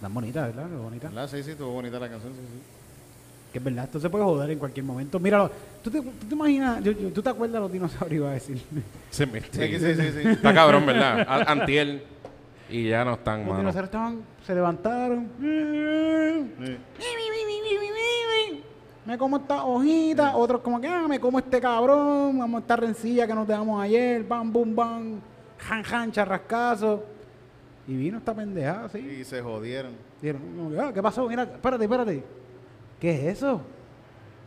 Tan 0.00 0.14
bonita, 0.14 0.46
¿verdad? 0.46 0.68
Bonita. 0.68 1.08
¿Verdad? 1.08 1.28
Sí, 1.28 1.42
sí, 1.42 1.50
estuvo 1.50 1.72
bonita 1.72 1.98
la 1.98 2.08
canción, 2.08 2.32
sí, 2.34 2.40
sí. 2.40 2.87
Que 3.58 3.60
es 3.60 3.64
verdad, 3.64 3.84
esto 3.86 3.98
se 3.98 4.08
puede 4.08 4.22
joder 4.24 4.50
en 4.52 4.58
cualquier 4.60 4.86
momento. 4.86 5.18
Míralo, 5.18 5.50
¿tú 5.82 5.90
te, 5.90 6.00
tú 6.00 6.26
te 6.28 6.34
imaginas? 6.34 6.80
Yo- 6.84 6.92
yo- 6.92 7.10
¿Tú 7.12 7.20
te 7.20 7.28
acuerdas 7.30 7.54
de 7.54 7.60
los 7.60 7.72
dinosaurios? 7.72 8.20
Iba 8.20 8.30
a 8.30 8.34
decir. 8.34 8.62
Se 9.10 9.26
me- 9.26 9.40
Sí, 9.40 9.48
sí, 9.50 9.94
sí, 9.96 10.12
sí. 10.22 10.28
Está 10.28 10.54
cabrón, 10.54 10.86
¿verdad? 10.86 11.26
A- 11.28 11.50
Antiel. 11.50 12.02
Y 12.70 12.88
ya 12.88 13.04
no 13.04 13.14
están, 13.14 13.38
Los 13.40 13.46
mano. 13.48 13.58
dinosaurios 13.60 13.88
estaban, 13.88 14.20
se 14.46 14.54
levantaron. 14.54 15.28
Sí. 15.40 16.76
Me 19.06 19.16
como 19.16 19.38
esta 19.38 19.64
hojita, 19.64 20.36
otros 20.36 20.60
como 20.60 20.80
que, 20.80 20.86
ah, 20.86 21.06
me 21.08 21.18
como 21.18 21.38
este 21.38 21.60
cabrón, 21.60 22.38
vamos 22.38 22.58
a 22.58 22.60
esta 22.60 22.76
rencilla 22.76 23.26
que 23.26 23.34
nos 23.34 23.48
dejamos 23.48 23.82
ayer, 23.82 24.22
bam, 24.22 24.52
bum, 24.52 24.76
bam, 24.76 25.20
jan, 25.58 25.82
jan, 25.82 26.12
charrascazo. 26.12 27.02
Y 27.86 27.96
vino 27.96 28.18
esta 28.18 28.34
pendejada, 28.34 28.84
así. 28.84 28.98
Y 28.98 29.24
se 29.24 29.40
jodieron. 29.40 29.92
Dijeron, 30.20 30.42
ah, 30.78 30.90
¿qué 30.92 31.02
pasó? 31.02 31.26
Mira, 31.26 31.44
espérate, 31.44 31.84
espérate. 31.84 32.22
¿Qué 33.00 33.12
es 33.28 33.38
eso? 33.38 33.62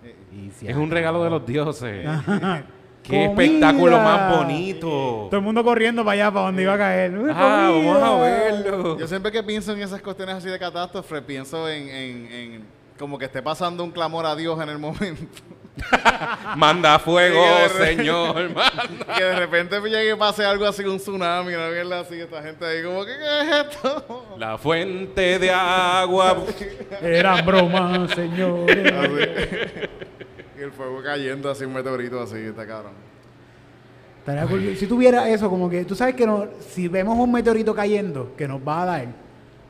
Eh, 0.03 0.15
Y 0.47 0.51
se 0.51 0.69
Es 0.69 0.75
un 0.77 0.89
regalo 0.91 1.23
de 1.23 1.29
los 1.29 1.45
dioses. 1.45 2.07
¡Qué 3.03 3.25
Comida. 3.25 3.31
espectáculo 3.43 3.97
más 3.97 4.37
bonito! 4.37 4.87
Todo 5.29 5.37
el 5.37 5.41
mundo 5.41 5.63
corriendo 5.63 6.03
para 6.05 6.13
allá, 6.13 6.31
para 6.31 6.45
donde 6.47 6.61
iba 6.61 6.73
a 6.73 6.77
caer. 6.77 7.11
Ah, 7.33 7.69
vamos 7.73 7.97
a 7.97 7.99
comida. 8.09 8.21
verlo. 8.21 8.99
Yo 8.99 9.07
siempre 9.07 9.31
que 9.31 9.41
pienso 9.41 9.71
en 9.73 9.81
esas 9.81 10.01
cuestiones 10.03 10.35
así 10.35 10.49
de 10.49 10.59
catástrofe, 10.59 11.21
pienso 11.23 11.67
en, 11.67 11.89
en, 11.89 12.31
en 12.31 12.63
como 12.99 13.17
que 13.17 13.25
esté 13.25 13.41
pasando 13.41 13.83
un 13.83 13.89
clamor 13.91 14.27
a 14.27 14.35
Dios 14.35 14.61
en 14.61 14.69
el 14.69 14.77
momento. 14.77 15.23
Manda 16.57 16.99
fuego, 16.99 17.41
Sí, 17.69 17.73
que 17.73 17.79
de- 17.79 17.95
señor. 17.97 18.49
manda. 18.53 19.15
que 19.17 19.23
de 19.23 19.35
repente 19.39 19.79
llegue 19.81 20.13
y 20.13 20.15
pase 20.17 20.43
algo 20.45 20.65
así, 20.65 20.83
un 20.83 20.97
tsunami, 20.97 21.53
una 21.53 21.69
mierda 21.69 22.01
así, 22.01 22.19
esta 22.19 22.41
gente 22.43 22.65
ahí 22.65 22.83
como, 22.83 23.05
¿qué, 23.05 23.11
qué 23.17 23.41
es 23.41 23.65
esto? 23.65 24.35
La 24.37 24.57
fuente 24.57 25.39
de 25.39 25.49
agua. 25.51 26.43
Eran 27.01 27.45
bromas, 27.45 28.11
señores. 28.11 28.93
Así. 28.93 29.89
y 30.59 30.61
el 30.61 30.71
fuego 30.71 31.01
cayendo 31.03 31.49
así, 31.49 31.63
un 31.63 31.73
meteorito 31.73 32.21
así, 32.21 32.37
está 32.37 32.67
cabrón. 32.67 32.93
Estaría 34.19 34.45
cool. 34.45 34.75
Si 34.77 34.85
tuviera 34.85 35.27
eso, 35.29 35.49
como 35.49 35.69
que 35.69 35.83
tú 35.85 35.95
sabes 35.95 36.15
que 36.15 36.27
no- 36.27 36.47
si 36.69 36.87
vemos 36.87 37.17
un 37.17 37.31
meteorito 37.31 37.73
cayendo, 37.73 38.35
que 38.37 38.47
nos 38.47 38.61
va 38.65 38.83
a 38.83 38.85
dar, 38.85 39.05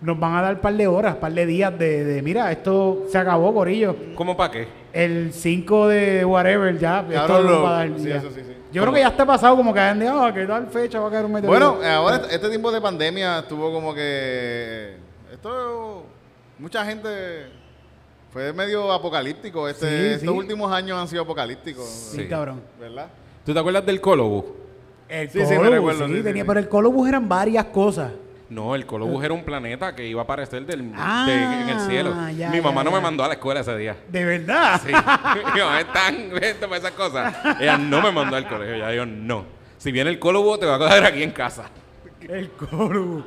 nos 0.01 0.19
van 0.19 0.35
a 0.35 0.41
dar 0.41 0.55
un 0.55 0.59
par 0.61 0.73
de 0.73 0.87
horas, 0.87 1.15
par 1.15 1.31
de 1.31 1.45
días 1.45 1.77
de, 1.77 2.03
de, 2.03 2.21
mira, 2.21 2.51
esto 2.51 3.05
se 3.09 3.17
acabó, 3.17 3.53
Corillo. 3.53 3.95
¿Cómo 4.15 4.35
para 4.35 4.51
qué? 4.51 4.80
El 4.93 5.31
5 5.33 5.87
de 5.87 6.25
whatever 6.25 6.77
ya, 6.77 6.99
esto 6.99 7.13
Cabrón, 7.13 7.43
nos 7.43 7.51
lo- 7.51 7.63
va 7.63 7.69
a 7.81 7.87
dar. 7.87 7.97
sí, 7.99 8.07
ya. 8.09 8.15
eso 8.17 8.29
sí, 8.31 8.41
sí. 8.41 8.55
Yo 8.73 8.81
creo 8.81 8.93
que 8.93 8.99
ya 9.01 9.07
está 9.09 9.25
pasado, 9.25 9.55
como 9.55 9.73
que 9.73 9.79
hayan 9.79 9.99
de, 9.99 10.07
ah, 10.07 10.31
que 10.33 10.45
tal 10.45 10.67
fecha 10.67 10.99
va 10.99 11.07
a 11.07 11.11
caer 11.11 11.25
un 11.25 11.31
meteorito. 11.33 11.73
Bueno, 11.73 11.83
eh, 11.85 11.89
ahora 11.93 12.17
este- 12.17 12.35
este 12.35 12.49
tiempo 12.49 12.71
de 12.71 12.81
pandemia 12.81 13.39
estuvo 13.39 13.71
como 13.71 13.93
que. 13.93 14.95
Esto. 15.31 16.05
Mucha 16.59 16.85
gente. 16.85 17.09
Fue 18.31 18.53
medio 18.53 18.91
apocalíptico. 18.93 19.67
Este, 19.67 19.87
Sí, 19.87 20.05
estos 20.15 20.21
sí. 20.33 20.37
últimos 20.39 20.71
años 20.71 20.97
han 20.97 21.07
sido 21.07 21.23
apocalípticos. 21.23 21.85
sí, 21.85 22.17
Sí. 22.21 22.27
cabrón. 22.27 22.61
¿Verdad? 22.79 23.07
¿Tú 23.45 23.53
te 23.53 23.59
acuerdas 23.59 23.85
del 23.85 23.99
Colobus? 23.99 24.45
El 25.09 25.29
Sí, 25.29 25.39
sí, 25.39 25.51
me 25.51 25.55
Colobus, 25.57 25.71
recuerdo, 25.75 26.05
sí, 26.05 26.11
sí, 26.13 26.17
sí, 26.19 26.23
tenía, 26.23 26.43
sí. 26.43 26.47
pero 26.47 26.59
el 26.61 26.69
Colobus 26.69 27.09
eran 27.09 27.27
varias 27.27 27.65
cosas. 27.65 28.11
No, 28.51 28.75
el 28.75 28.85
Colobus 28.85 29.23
era 29.23 29.33
un 29.33 29.43
planeta 29.45 29.95
que 29.95 30.05
iba 30.05 30.19
a 30.19 30.23
aparecer 30.25 30.65
del, 30.65 30.91
Ah, 30.97 31.23
de- 31.25 31.33
en 31.61 31.69
el 31.69 31.79
cielo. 31.87 32.13
ya, 32.35 32.49
Mi 32.49 32.57
ya, 32.57 32.61
mamá 32.61 32.83
no 32.83 32.89
ya. 32.91 32.97
me 32.97 33.01
mandó 33.01 33.23
a 33.23 33.29
la 33.29 33.35
escuela 33.35 33.61
ese 33.61 33.77
día. 33.77 33.95
De 34.09 34.25
verdad. 34.25 34.81
Sí. 34.85 34.89
Mi 35.55 35.59
mamá 35.61 35.79
es 35.79 35.93
tan 35.93 36.33
lenta 36.35 36.67
para 36.67 36.77
esas 36.77 36.91
cosas. 36.91 37.33
Ella 37.61 37.77
no 37.77 38.01
me 38.01 38.11
mandó 38.11 38.35
al 38.35 38.45
colegio. 38.47 38.75
Ella 38.75 38.89
dijo, 38.89 39.05
no. 39.05 39.45
Si 39.77 39.91
viene 39.93 40.09
el 40.09 40.19
Colobus, 40.19 40.59
te 40.59 40.65
va 40.65 40.75
a 40.75 40.79
coger 40.79 41.05
aquí 41.05 41.23
en 41.23 41.31
casa. 41.31 41.69
El 42.19 42.49
Colobus. 42.51 43.23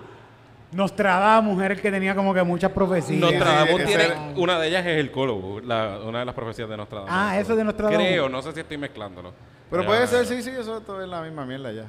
Nostradamus 0.73 1.63
era 1.63 1.73
el 1.75 1.81
que 1.81 1.91
tenía 1.91 2.15
como 2.15 2.35
que 2.35 2.43
muchas 2.43 2.71
profecías. 2.73 3.21
Nostradamus 3.21 3.81
ese- 3.81 3.87
tiene, 3.87 4.15
una 4.37 4.59
de 4.59 4.69
ellas 4.69 4.85
es 4.85 4.99
el 4.99 5.11
Colo, 5.11 5.61
la, 5.61 6.01
una 6.05 6.19
de 6.19 6.25
las 6.27 6.35
profecías 6.35 6.69
de 6.69 6.77
Nostradamus. 6.77 7.13
Ah, 7.15 7.39
eso 7.39 7.53
es 7.53 7.59
de 7.59 7.65
Nostradamus. 7.65 7.99
Creo, 8.07 8.29
no 8.29 8.43
sé 8.43 8.53
si 8.53 8.61
estoy 8.61 8.77
mezclándolo. 8.77 9.33
Pero 9.71 9.83
Ya, 9.83 9.89
puede 9.89 10.07
ser, 10.07 10.27
sí, 10.27 10.43
sí, 10.43 10.51
eso 10.51 10.81
todo 10.83 11.01
es 11.01 11.09
la 11.09 11.23
misma 11.23 11.47
mierda 11.47 11.73
ya. 11.73 11.85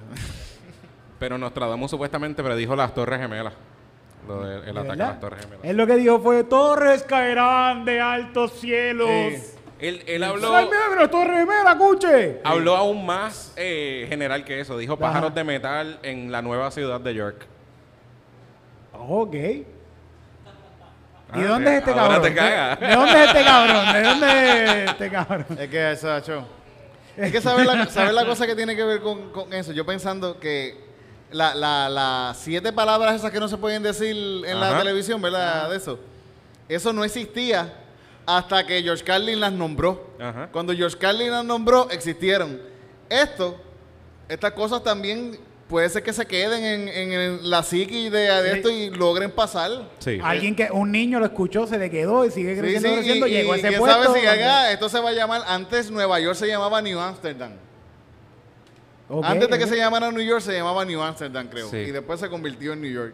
Pero 1.19 1.37
Nostradamus 1.37 1.91
supuestamente 1.91 2.43
predijo 2.43 2.75
las 2.75 2.93
Torres 2.93 3.19
Gemelas. 3.19 3.53
Lo 4.27 4.43
del 4.43 4.67
el 4.67 4.73
¿De 4.73 4.79
ataque 4.81 5.03
a 5.03 5.07
las 5.07 5.19
Torres 5.19 5.41
Gemelas. 5.41 5.63
Él 5.65 5.77
lo 5.77 5.87
que 5.87 5.95
dijo 5.95 6.19
fue, 6.19 6.43
torres 6.43 7.03
caerán 7.03 7.85
de 7.85 8.01
altos 8.01 8.53
cielos. 8.53 9.09
Él, 9.77 10.01
él 10.07 10.23
habló, 10.23 10.55
¡Ay, 10.55 10.67
mira, 10.95 11.09
torre 11.11 11.35
gemela, 11.39 11.71
escuche! 11.73 12.39
habló 12.45 12.77
aún 12.77 13.05
más 13.05 13.53
eh, 13.57 14.05
general 14.07 14.45
que 14.45 14.59
eso. 14.61 14.77
Dijo 14.77 14.93
Ajá. 14.93 15.01
pájaros 15.01 15.35
de 15.35 15.43
metal 15.43 15.99
en 16.01 16.31
la 16.31 16.41
nueva 16.41 16.71
ciudad 16.71 16.99
de 17.01 17.13
York. 17.13 17.45
Ok. 18.93 19.33
¿Y 19.35 19.65
Ah, 21.31 21.39
de 21.39 21.47
dónde 21.47 21.71
es 21.71 21.77
este 21.79 21.91
ahora 21.91 22.03
cabrón? 22.03 22.21
te 22.21 22.33
cagas. 22.35 22.79
¿De, 22.79 22.87
de 22.87 22.95
dónde 22.95 23.11
es 23.23 23.27
este 23.27 23.43
cabrón? 23.43 23.93
¿De 23.93 24.01
dónde 24.03 24.63
es 24.63 24.89
este 24.91 25.09
cabrón? 25.11 25.45
Es 25.59 25.69
que 25.69 25.91
eso. 25.91 26.47
Es 27.17 27.31
que 27.31 27.41
saber 27.41 27.65
la, 27.65 27.85
saber 27.87 28.13
la 28.13 28.25
cosa 28.25 28.45
que 28.47 28.55
tiene 28.55 28.75
que 28.75 28.83
ver 28.83 29.01
con, 29.01 29.31
con 29.31 29.51
eso. 29.53 29.71
Yo 29.73 29.85
pensando 29.85 30.39
que 30.39 30.84
la- 31.31 31.55
la- 31.55 31.89
las 31.89 32.37
siete 32.37 32.71
palabras 32.71 33.15
esas 33.15 33.31
que 33.31 33.39
no 33.39 33.47
se 33.47 33.57
pueden 33.57 33.83
decir 33.83 34.15
en 34.45 34.59
la 34.59 34.77
televisión, 34.77 35.21
¿verdad? 35.21 35.69
De 35.69 35.77
eso. 35.77 35.99
Eso 36.69 36.93
no 36.93 37.03
existía 37.03 37.73
hasta 38.25 38.65
que 38.65 38.81
George 38.81 39.03
Carlin 39.03 39.39
las 39.39 39.51
nombró. 39.53 40.15
Ajá. 40.19 40.49
Cuando 40.51 40.73
George 40.73 40.97
Carlin 40.97 41.31
las 41.31 41.45
nombró, 41.45 41.89
existieron. 41.91 42.59
Esto, 43.09 43.55
estas 44.27 44.53
cosas 44.53 44.83
también 44.83 45.37
puede 45.69 45.89
ser 45.89 46.01
que 46.03 46.13
se 46.13 46.25
queden 46.25 46.63
en, 46.63 47.11
en 47.11 47.49
la 47.49 47.61
psiqui 47.63 48.09
de, 48.09 48.19
de 48.19 48.51
Sí. 48.51 48.57
esto 48.57 48.69
y 48.69 48.89
logren 48.91 49.31
pasar. 49.31 49.71
Sí. 49.99 50.19
Alguien 50.23 50.55
que, 50.55 50.69
un 50.71 50.91
niño 50.91 51.19
lo 51.19 51.25
escuchó, 51.25 51.67
se 51.67 51.77
le 51.77 51.89
quedó 51.89 52.25
y 52.25 52.31
sigue 52.31 52.57
creciendo, 52.57 52.89
sí, 52.89 52.95
creciendo, 52.95 53.27
y, 53.27 53.31
llegó 53.31 53.53
a 53.53 53.57
y 53.57 53.59
ese 53.59 53.67
quién 53.69 53.79
puesto. 53.79 54.03
sabe 54.03 54.19
si 54.19 54.25
acá 54.27 54.71
esto 54.71 54.89
se 54.89 54.99
va 54.99 55.09
a 55.09 55.13
llamar, 55.13 55.43
antes 55.47 55.89
Nueva 55.91 56.19
York 56.19 56.35
se 56.35 56.47
llamaba 56.47 56.81
New 56.81 56.99
Amsterdam. 56.99 57.51
Antes 59.23 59.49
de 59.49 59.59
que 59.59 59.67
se 59.67 59.77
llamara 59.77 60.11
New 60.11 60.21
York 60.23 60.41
se 60.41 60.53
llamaba 60.53 60.83
New 60.85 61.01
Amsterdam, 61.01 61.47
creo. 61.49 61.69
Sí. 61.69 61.77
Y 61.77 61.91
después 61.91 62.19
se 62.19 62.29
convirtió 62.29 62.73
en 62.73 62.81
New 62.81 62.91
York. 62.91 63.13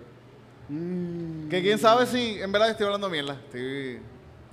Mm. 0.69 1.49
Que 1.49 1.61
quién 1.61 1.77
sabe 1.77 2.05
si 2.05 2.41
en 2.41 2.51
verdad 2.51 2.69
estoy 2.69 2.85
hablando 2.85 3.09
mierda. 3.09 3.33
Estoy- 3.33 3.99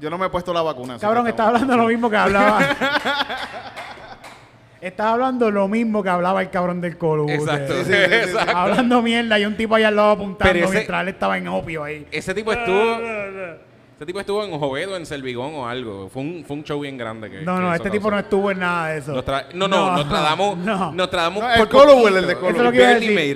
Yo 0.01 0.11
no 0.11 0.18
me 0.18 0.27
he 0.27 0.31
puesto 0.31 0.53
la 0.53 0.62
vacuna. 0.62 0.98
Cabrón, 0.98 1.27
estás 1.29 1.46
hablando 1.46 1.77
lo 1.77 1.87
mismo 1.87 2.11
que 2.11 2.16
hablaba. 2.16 2.61
estás 4.81 5.07
hablando 5.07 5.51
lo 5.51 5.68
mismo 5.68 6.03
que 6.03 6.09
hablaba 6.09 6.40
el 6.42 6.51
cabrón 6.51 6.81
del 6.81 6.96
Colo. 6.98 7.29
Exacto. 7.29 7.74
Sí, 7.85 7.85
sí, 7.85 7.92
exacto. 7.92 8.57
Hablando 8.57 9.03
mierda 9.03 9.38
y 9.38 9.44
un 9.44 9.57
tipo 9.57 9.74
allá 9.74 9.88
al 9.88 9.96
lado 9.96 10.11
apuntando 10.12 10.59
ese- 10.59 10.72
mientras 10.72 11.03
él 11.03 11.09
estaba 11.09 11.38
en 11.38 11.48
opio 11.48 11.85
ahí. 11.85 12.07
Ese 12.11 12.35
tipo 12.35 12.53
estuvo. 12.53 12.74
Ese 13.98 14.06
tipo 14.06 14.20
estuvo 14.20 14.44
en 14.44 14.56
Jovedo, 14.56 14.96
en 14.96 15.04
Servigón 15.04 15.54
o 15.56 15.66
algo. 15.68 16.08
Fue 16.08 16.22
un, 16.22 16.44
fue 16.46 16.54
un 16.58 16.62
show 16.62 16.78
bien 16.78 16.96
grande. 16.96 17.28
Que, 17.28 17.40
No, 17.42 17.56
que 17.56 17.61
no, 17.62 17.74
este 17.74 17.90
tipo 17.90 18.04
causó. 18.04 18.11
no 18.14 18.18
estuvo 18.20 18.50
en 18.52 18.61
nada 18.61 18.88
de 18.90 18.98
eso. 18.98 19.12
Nostra- 19.12 19.48
no, 19.54 19.66
no, 19.66 19.96
Nostradamus. 19.96 20.56
No. 20.58 20.92
Nostradamus 20.94 21.42
No, 21.42 21.50
el 21.50 21.58
por 21.58 21.68
Colo 21.68 21.92
o 21.94 22.00
poquito. 22.02 22.18
el 22.18 22.26
de 22.28 22.34
Colo. 22.37 22.48
Eso 22.50 22.58
es 22.58 22.64
lo 22.64 22.70
que 22.70 22.76
iba 22.78 22.88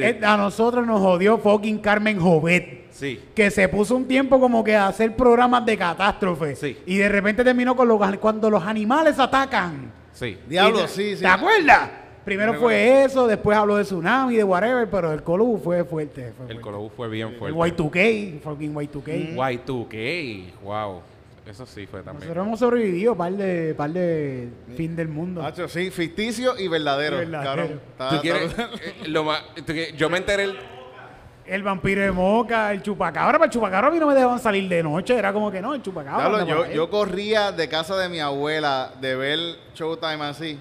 a. 0.04 0.08
Eh, 0.08 0.20
A 0.22 0.36
nosotros 0.36 0.86
nos 0.86 1.00
jodió 1.00 1.38
fucking 1.38 1.78
Carmen 1.80 2.20
Jovet. 2.20 2.92
Sí. 2.92 3.20
Que 3.34 3.50
se 3.50 3.68
puso 3.68 3.96
un 3.96 4.06
tiempo 4.06 4.38
como 4.38 4.62
que 4.62 4.76
a 4.76 4.86
hacer 4.86 5.16
programas 5.16 5.66
de 5.66 5.76
catástrofe. 5.76 6.54
Sí. 6.54 6.78
Y 6.86 6.96
de 6.98 7.08
repente 7.08 7.42
terminó 7.42 7.74
con 7.74 7.88
los, 7.88 7.98
cuando 8.18 8.48
los 8.48 8.62
animales 8.64 9.18
atacan. 9.18 9.90
Sí. 10.12 10.38
Diablo, 10.46 10.84
Y 10.84 10.88
sí, 10.88 11.16
sí. 11.16 11.22
¿Te 11.22 11.26
acuerdas? 11.26 11.90
Primero 12.24 12.52
Me 12.52 12.58
fue 12.58 13.04
eso, 13.04 13.26
después 13.26 13.56
habló 13.58 13.76
de 13.76 13.82
tsunami, 13.84 14.36
de 14.36 14.44
whatever, 14.44 14.88
pero 14.88 15.12
el 15.12 15.22
Colu 15.22 15.60
fue 15.62 15.84
fuerte. 15.84 16.32
Fue 16.36 16.46
El 16.46 16.60
fuerte. 16.60 16.60
Colo 16.60 16.90
fue 16.96 17.08
bien 17.08 17.28
El 17.28 17.36
fuerte. 17.54 17.82
Y2K, 17.82 18.40
fucking 18.40 18.74
Y2K. 18.74 19.34
Y2K. 19.34 20.44
Wow. 20.62 21.02
Eso 21.44 21.66
sí 21.66 21.86
fue 21.88 22.02
también. 22.02 22.20
Nosotros 22.28 22.46
hemos 22.46 22.60
sobrevivido 22.60 23.16
par 23.16 23.32
de, 23.32 23.74
par 23.74 23.90
de 23.90 24.48
fin 24.76 24.94
del 24.94 25.08
mundo. 25.08 25.42
Hacho, 25.44 25.68
sí, 25.68 25.90
ficticio 25.90 26.56
y 26.56 26.68
verdadero. 26.68 27.16
Y 27.16 27.26
verdadero. 27.26 27.50
cabrón. 27.62 27.80
Está- 27.90 28.08
¿Tú 28.10 28.20
quieres? 28.22 28.42
está- 28.50 28.62
eh, 28.74 29.08
lo 29.08 29.24
más- 29.24 29.42
tú 29.56 29.64
quieres- 29.72 29.96
yo 29.96 30.08
me 30.08 30.18
enteré. 30.18 30.44
el- 30.44 30.56
El 31.44 31.64
vampiro 31.64 32.00
de 32.02 32.12
moca, 32.12 32.70
el 32.72 32.80
chupacabra, 32.82 33.32
pero 33.32 33.46
el 33.46 33.50
chupacabra 33.50 33.88
a 33.88 33.90
mí 33.90 33.98
no 33.98 34.06
me 34.06 34.14
dejaban 34.14 34.38
salir 34.38 34.68
de 34.68 34.80
noche, 34.84 35.16
era 35.18 35.32
como 35.32 35.50
que 35.50 35.60
no, 35.60 35.74
el 35.74 35.82
chupacabra. 35.82 36.30
Por 36.30 36.46
yo, 36.46 36.66
yo 36.70 36.88
corría 36.88 37.50
de 37.50 37.68
casa 37.68 37.96
de 37.96 38.08
mi 38.08 38.20
abuela 38.20 38.92
de 39.00 39.16
ver 39.16 39.38
Showtime 39.74 40.22
así. 40.22 40.60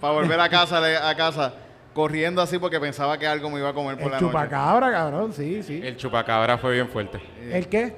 Para 0.00 0.12
volver 0.12 0.40
a 0.40 0.48
casa, 0.48 1.08
a 1.08 1.14
casa. 1.14 1.54
Corriendo 1.94 2.42
así 2.42 2.58
porque 2.58 2.78
pensaba 2.78 3.16
que 3.18 3.26
algo 3.26 3.48
me 3.48 3.58
iba 3.58 3.70
a 3.70 3.72
comer 3.72 3.96
por 3.96 4.04
el 4.06 4.10
la 4.10 4.20
noche. 4.20 4.26
chupacabra, 4.26 4.92
cabrón, 4.92 5.32
sí, 5.32 5.62
sí. 5.62 5.80
El 5.82 5.96
chupacabra 5.96 6.58
fue 6.58 6.74
bien 6.74 6.88
fuerte. 6.88 7.20
¿El 7.50 7.66
qué? 7.68 7.94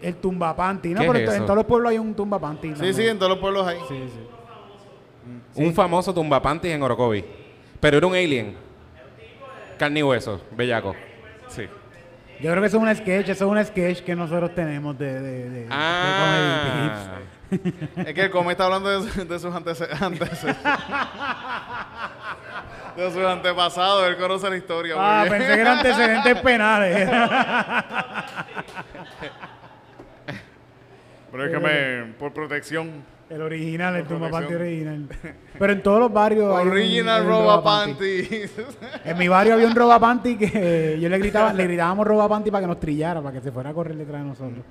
El 0.00 0.16
tumbapanti, 0.16 0.90
¿no? 0.90 1.00
¿Qué 1.00 1.06
Pero 1.06 1.30
es 1.30 1.36
en, 1.36 1.42
todos 1.42 1.56
los 1.56 1.66
pueblos 1.66 1.90
hay 1.90 1.98
un 1.98 2.14
tumbapanti. 2.14 2.74
Sí, 2.76 2.94
sí, 2.94 3.06
en 3.06 3.18
todos 3.18 3.30
los 3.30 3.38
pueblos 3.38 3.66
hay. 3.66 3.78
Sí, 3.88 4.08
sí. 4.08 5.62
Un 5.62 5.74
famoso 5.74 6.14
tumbapantis 6.14 6.70
en 6.70 6.82
Orocovi. 6.82 7.24
Pero 7.80 7.98
era 7.98 8.06
un 8.06 8.14
alien. 8.14 8.56
Carne 9.76 10.00
y 10.00 10.02
hueso, 10.02 10.40
bellaco. 10.52 10.94
Sí. 11.48 11.66
Yo 12.40 12.50
creo 12.50 12.60
que 12.60 12.68
eso 12.68 12.76
es 12.76 12.82
un 12.82 12.94
sketch, 12.94 13.28
eso 13.28 13.44
es 13.44 13.50
un 13.50 13.64
sketch 13.64 14.00
que 14.00 14.14
nosotros 14.14 14.54
tenemos 14.54 14.96
de, 14.96 15.12
de, 15.12 15.20
de, 15.20 15.50
de. 15.50 15.66
Ah. 15.70 17.18
Es 17.50 18.14
que 18.14 18.22
el 18.24 18.30
Come 18.30 18.52
está 18.52 18.64
hablando 18.66 19.00
de, 19.00 19.10
su- 19.10 19.24
de 19.26 19.38
sus 19.38 19.54
antece- 19.54 19.88
antece- 20.00 20.56
de 22.96 23.10
sus 23.10 23.24
antepasados. 23.24 24.08
Él 24.08 24.16
conoce 24.16 24.50
la 24.50 24.56
historia. 24.56 24.94
Ah, 24.98 25.24
pensé 25.28 25.54
que 25.54 25.60
eran 25.60 25.76
antecedentes 25.78 26.40
penales. 26.40 27.08
Pero 31.30 31.44
es 31.44 31.50
que 31.50 31.58
me, 31.58 32.12
por 32.14 32.32
protección. 32.32 33.04
el 33.28 33.42
original, 33.42 33.96
el 33.96 34.04
tumbapanti 34.06 34.48
protección. 34.54 34.98
original. 35.02 35.34
Pero 35.58 35.72
en 35.72 35.82
todos 35.82 36.00
los 36.00 36.12
barrios. 36.12 36.56
hay 36.56 36.66
un- 36.66 36.72
Original 36.72 37.16
hay 37.20 37.26
un 37.26 37.28
Roba. 37.28 37.62
Panty. 37.62 38.28
En 39.04 39.18
mi 39.18 39.28
barrio 39.28 39.54
había 39.54 39.66
un 39.66 39.74
robapanti 39.74 40.36
que 40.38 40.98
yo 41.00 41.08
le 41.08 41.18
gritaba, 41.18 41.52
le 41.52 41.64
gritábamos 41.64 42.06
robapanti 42.06 42.50
para 42.50 42.62
que 42.62 42.66
nos 42.68 42.80
trillara, 42.80 43.20
para 43.20 43.34
que 43.36 43.42
se 43.42 43.52
fuera 43.52 43.70
a 43.70 43.74
correr 43.74 43.96
detrás 43.96 44.22
de 44.22 44.28
nosotros. 44.28 44.64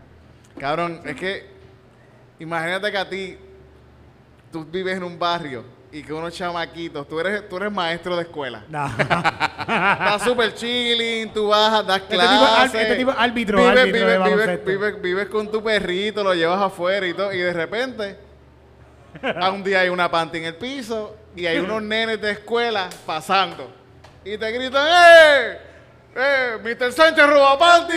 Cabrón, 0.59 1.01
es 1.05 1.15
que 1.15 1.56
imagínate 2.39 2.91
que 2.91 2.97
a 2.97 3.09
ti, 3.09 3.37
tú 4.51 4.65
vives 4.65 4.97
en 4.97 5.03
un 5.03 5.17
barrio 5.19 5.63
y 5.91 6.03
que 6.03 6.13
unos 6.13 6.33
chamaquitos, 6.33 7.07
tú 7.07 7.19
eres, 7.19 7.47
tú 7.49 7.57
eres 7.57 7.71
maestro 7.71 8.15
de 8.15 8.23
escuela. 8.23 8.63
Nah. 8.69 8.89
Estás 8.97 10.21
súper 10.23 10.53
chilling, 10.53 11.31
tú 11.33 11.47
vas, 11.47 11.85
das 11.85 12.01
Este 12.01 12.15
clases. 12.15 12.81
este 12.81 12.95
tipo 12.95 13.11
es 13.11 13.17
árbitro, 13.17 13.57
vives, 13.59 13.71
árbitro 13.79 14.07
de 14.07 14.17
vives, 14.17 14.35
vives, 14.37 14.65
vives- 14.65 15.01
vives 15.01 15.27
con 15.27 15.49
tu 15.51 15.63
perrito, 15.63 16.23
lo 16.23 16.33
llevas 16.33 16.61
afuera 16.61 17.05
y 17.07 17.13
todo, 17.13 17.33
y 17.33 17.37
de 17.39 17.53
repente, 17.53 18.17
a 19.41 19.49
un 19.51 19.63
día 19.63 19.81
hay 19.81 19.89
una 19.89 20.09
panty 20.11 20.37
en 20.39 20.45
el 20.45 20.55
piso 20.55 21.15
y 21.35 21.45
hay 21.45 21.57
unos 21.59 21.81
nenes 21.83 22.21
de 22.21 22.31
escuela 22.31 22.89
pasando. 23.05 23.71
Y 24.25 24.37
te 24.37 24.51
gritan, 24.51 24.85
¡eh! 24.89 25.57
¡Eh! 26.19 26.57
¡Mr. 26.63 26.91
Sánchez 26.93 27.27
roba 27.29 27.59
panty! 27.59 27.93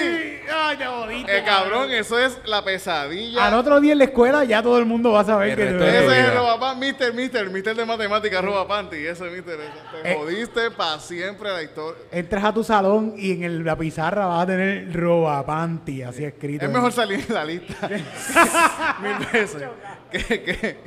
Ay, 0.53 0.77
te 0.77 0.85
jodiste. 0.85 1.39
Eh, 1.39 1.43
cabrón, 1.43 1.91
eso 1.91 2.19
es 2.19 2.39
la 2.45 2.63
pesadilla. 2.63 3.47
Al 3.47 3.55
otro 3.55 3.81
día 3.81 3.93
en 3.93 3.99
la 3.99 4.05
escuela 4.05 4.45
ya 4.45 4.63
todo 4.63 4.79
el 4.79 4.85
mundo 4.85 5.13
va 5.13 5.21
a 5.21 5.25
saber 5.25 5.51
El 5.51 5.57
que 5.57 5.67
tú 5.73 5.79
de 5.79 5.89
Ese 6.05 6.21
es 6.21 6.27
el 6.29 6.35
roba 6.35 6.61
panty, 6.61 6.87
Mister, 6.87 7.15
Mister, 7.15 7.49
Mister 7.51 7.75
de 7.75 7.87
matemáticas 7.87 8.45
roba 8.45 8.69
panty. 8.69 8.97
Ese 9.07 9.25
Mister, 9.31 9.59
ese. 9.61 10.03
te 10.03 10.13
Eh. 10.13 10.17
jodiste 10.17 10.71
para 10.71 10.99
siempre 11.01 11.49
la 11.51 11.63
historia. 11.63 12.03
Entras 12.13 12.45
a 12.45 12.53
tu 12.53 12.63
salón 12.63 13.15
y 13.17 13.33
en 13.33 13.43
el- 13.45 13.65
la 13.65 13.77
pizarra 13.77 14.27
vas 14.27 14.43
a 14.43 14.47
tener 14.49 14.93
robapanti, 14.93 16.03
así 16.03 16.23
escrito. 16.25 16.67
Es 16.67 16.71
mejor 16.71 16.93
salir 16.93 17.25
en 17.27 17.35
la 17.35 17.45
lista 17.47 17.89
mil 19.01 19.27
veces 19.33 19.63
que, 20.11 20.43
que, 20.43 20.79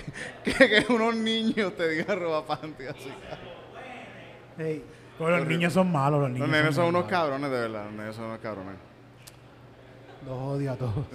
que, 0.43 0.54
que 0.54 0.86
unos 0.93 1.15
niños 1.15 1.76
te 1.76 1.88
digan 1.89 2.19
roba 2.19 2.46
panty 2.46 2.84
así. 2.86 3.10
Ey, 4.60 4.84
pero 5.17 5.38
los 5.38 5.47
niños 5.47 5.73
son 5.73 5.91
malos, 5.91 6.21
los 6.21 6.30
niños. 6.30 6.47
Los 6.47 6.58
nenes 6.58 6.76
son 6.76 6.86
muy 6.86 6.89
unos 6.89 7.04
malos. 7.04 7.19
cabrones, 7.19 7.52
de 7.52 7.60
verdad. 7.60 7.86
Los 7.86 7.93
nenes 7.93 8.15
son 8.15 8.26
unos 8.26 8.39
cabrones. 8.39 8.76
Los 10.26 10.38
odio 10.41 10.71
a 10.71 10.76
todos. 10.76 11.06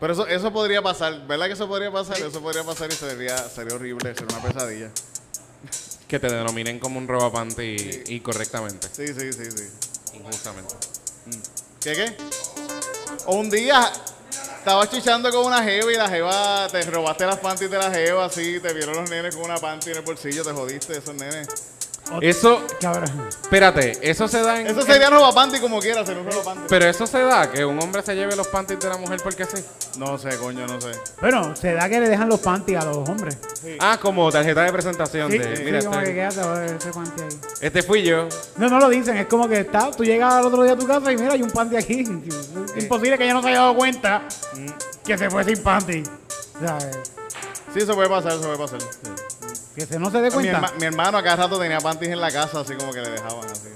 Pero 0.00 0.12
eso, 0.14 0.26
eso 0.26 0.52
podría 0.52 0.80
pasar, 0.80 1.26
¿verdad 1.26 1.46
que 1.46 1.52
eso 1.52 1.68
podría 1.68 1.92
pasar? 1.92 2.16
Eso 2.18 2.40
podría 2.40 2.64
pasar 2.64 2.90
y 2.90 2.94
sería, 2.94 3.36
sería 3.36 3.74
horrible, 3.74 4.14
sería 4.14 4.36
una 4.36 4.48
pesadilla. 4.48 4.90
Que 6.08 6.18
te 6.18 6.28
denominen 6.28 6.78
como 6.78 6.98
un 6.98 7.06
robapanti 7.06 7.62
y, 7.62 8.14
y 8.14 8.20
correctamente. 8.20 8.88
Sí, 8.90 9.08
sí, 9.08 9.32
sí, 9.32 9.50
sí. 9.50 10.16
Injustamente. 10.16 10.74
¿Qué 11.80 11.92
qué? 11.92 12.16
O 13.26 13.36
un 13.36 13.50
día 13.50 13.90
estabas 14.58 14.90
chichando 14.90 15.30
con 15.30 15.46
una 15.46 15.62
jeva 15.62 15.92
y 15.92 15.96
la 15.96 16.08
jeva, 16.08 16.66
te 16.68 16.82
robaste 16.82 17.26
las 17.26 17.38
panties 17.38 17.70
de 17.70 17.78
la 17.78 17.90
jeva, 17.90 18.24
así, 18.24 18.58
te 18.60 18.72
vieron 18.72 18.96
los 18.96 19.08
nenes 19.10 19.36
con 19.36 19.44
una 19.44 19.56
panty 19.56 19.90
en 19.90 19.98
el 19.98 20.02
bolsillo, 20.02 20.42
te 20.42 20.52
jodiste, 20.52 20.96
esos 20.96 21.14
nenes. 21.14 21.46
Eso, 22.20 22.62
Cabrón. 22.80 23.28
espérate, 23.40 23.98
eso 24.02 24.26
se 24.28 24.42
da 24.42 24.60
en... 24.60 24.66
Eso 24.66 24.82
sería 24.82 25.10
nueva 25.10 25.32
panty 25.32 25.58
como 25.60 25.78
quiera, 25.80 26.04
se 26.04 26.14
nueva 26.14 26.42
panty. 26.42 26.64
Pero 26.68 26.86
eso 26.86 27.06
se 27.06 27.18
da, 27.20 27.50
que 27.50 27.64
un 27.64 27.80
hombre 27.82 28.02
se 28.02 28.14
lleve 28.14 28.34
los 28.36 28.48
panties 28.48 28.80
de 28.80 28.88
la 28.88 28.96
mujer 28.96 29.20
porque 29.22 29.44
sí. 29.44 29.62
No 29.98 30.18
sé, 30.18 30.36
coño, 30.38 30.66
no 30.66 30.80
sé. 30.80 30.92
Bueno, 31.20 31.54
se 31.56 31.72
da 31.74 31.88
que 31.88 32.00
le 32.00 32.08
dejan 32.08 32.28
los 32.28 32.40
panties 32.40 32.78
a 32.80 32.84
los 32.84 32.96
hombres. 33.08 33.36
Ah, 33.78 33.98
como 34.00 34.30
tarjeta 34.30 34.62
de 34.62 34.72
presentación 34.72 35.30
Sí, 35.30 35.38
de... 35.38 35.56
sí, 35.56 35.62
Mira, 35.64 35.80
como 35.80 35.94
este, 35.98 36.06
que 36.06 36.14
quédate 36.14 36.40
a 36.40 36.46
ver 36.52 36.76
ese 36.76 36.90
panty 36.92 37.22
ahí. 37.22 37.28
este 37.60 37.82
fui 37.82 38.02
yo. 38.02 38.28
No, 38.56 38.68
no 38.68 38.78
lo 38.78 38.88
dicen, 38.88 39.16
es 39.16 39.26
como 39.26 39.48
que 39.48 39.60
está, 39.60 39.90
tú 39.90 40.04
llegas 40.04 40.32
al 40.34 40.46
otro 40.46 40.62
día 40.62 40.72
a 40.72 40.76
tu 40.76 40.86
casa 40.86 41.12
y 41.12 41.16
mira, 41.16 41.32
hay 41.34 41.42
un 41.42 41.50
panty 41.50 41.76
aquí. 41.76 42.00
Es 42.76 42.82
imposible 42.84 43.18
que 43.18 43.24
ella 43.24 43.34
no 43.34 43.42
se 43.42 43.48
haya 43.48 43.58
dado 43.60 43.74
cuenta 43.76 44.22
que 45.04 45.18
se 45.18 45.28
fue 45.30 45.44
sin 45.44 45.62
panty. 45.62 46.02
O 46.56 46.60
sea, 46.60 46.78
eh, 46.78 46.90
Sí, 47.72 47.78
eso 47.80 47.94
puede 47.94 48.08
pasar, 48.08 48.32
eso 48.32 48.42
puede 48.42 48.58
pasar. 48.58 48.78
Que 49.80 49.86
se 49.86 49.98
no 49.98 50.10
se 50.10 50.20
dé 50.20 50.28
Mi, 50.28 50.34
cuenta. 50.34 50.58
herma- 50.60 50.72
mi 50.78 50.84
hermano 50.86 51.18
a 51.18 51.22
cada 51.22 51.36
rato 51.44 51.58
tenía 51.58 51.78
panties 51.80 52.10
en 52.12 52.20
la 52.20 52.30
casa, 52.30 52.60
así 52.60 52.74
como 52.74 52.92
que 52.92 53.00
le 53.00 53.10
dejaban 53.10 53.44
así. 53.48 53.68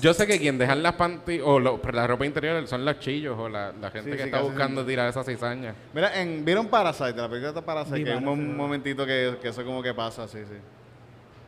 Yo 0.00 0.12
sé 0.12 0.26
que 0.26 0.38
quien 0.38 0.58
dejan 0.58 0.82
las 0.82 0.94
panties 0.94 1.40
o 1.44 1.58
lo- 1.60 1.80
la 1.92 2.06
ropa 2.06 2.26
interior 2.26 2.66
son 2.66 2.84
los 2.84 2.98
chillos 2.98 3.38
o 3.38 3.48
la, 3.48 3.72
la 3.72 3.90
gente 3.90 4.10
Sí, 4.10 4.16
que 4.16 4.22
sí, 4.24 4.28
está 4.28 4.38
casi 4.38 4.50
buscando 4.50 4.84
tirar 4.84 5.08
esas 5.08 5.24
cizañas. 5.24 5.74
Mira, 5.94 6.20
en, 6.20 6.44
¿vieron 6.44 6.66
Parasite? 6.66 7.14
La 7.14 7.28
película 7.28 7.52
de 7.52 7.62
Parasite, 7.62 7.98
Vi 7.98 8.04
que 8.04 8.10
hay 8.10 8.16
un, 8.18 8.24
Parasite. 8.24 8.52
momentito 8.54 9.06
que, 9.06 9.38
que 9.40 9.48
eso 9.48 9.64
como 9.64 9.82
que 9.82 9.94
pasa, 9.94 10.26
sí, 10.28 10.38
sí. 10.44 10.56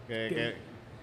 Que, 0.08 0.14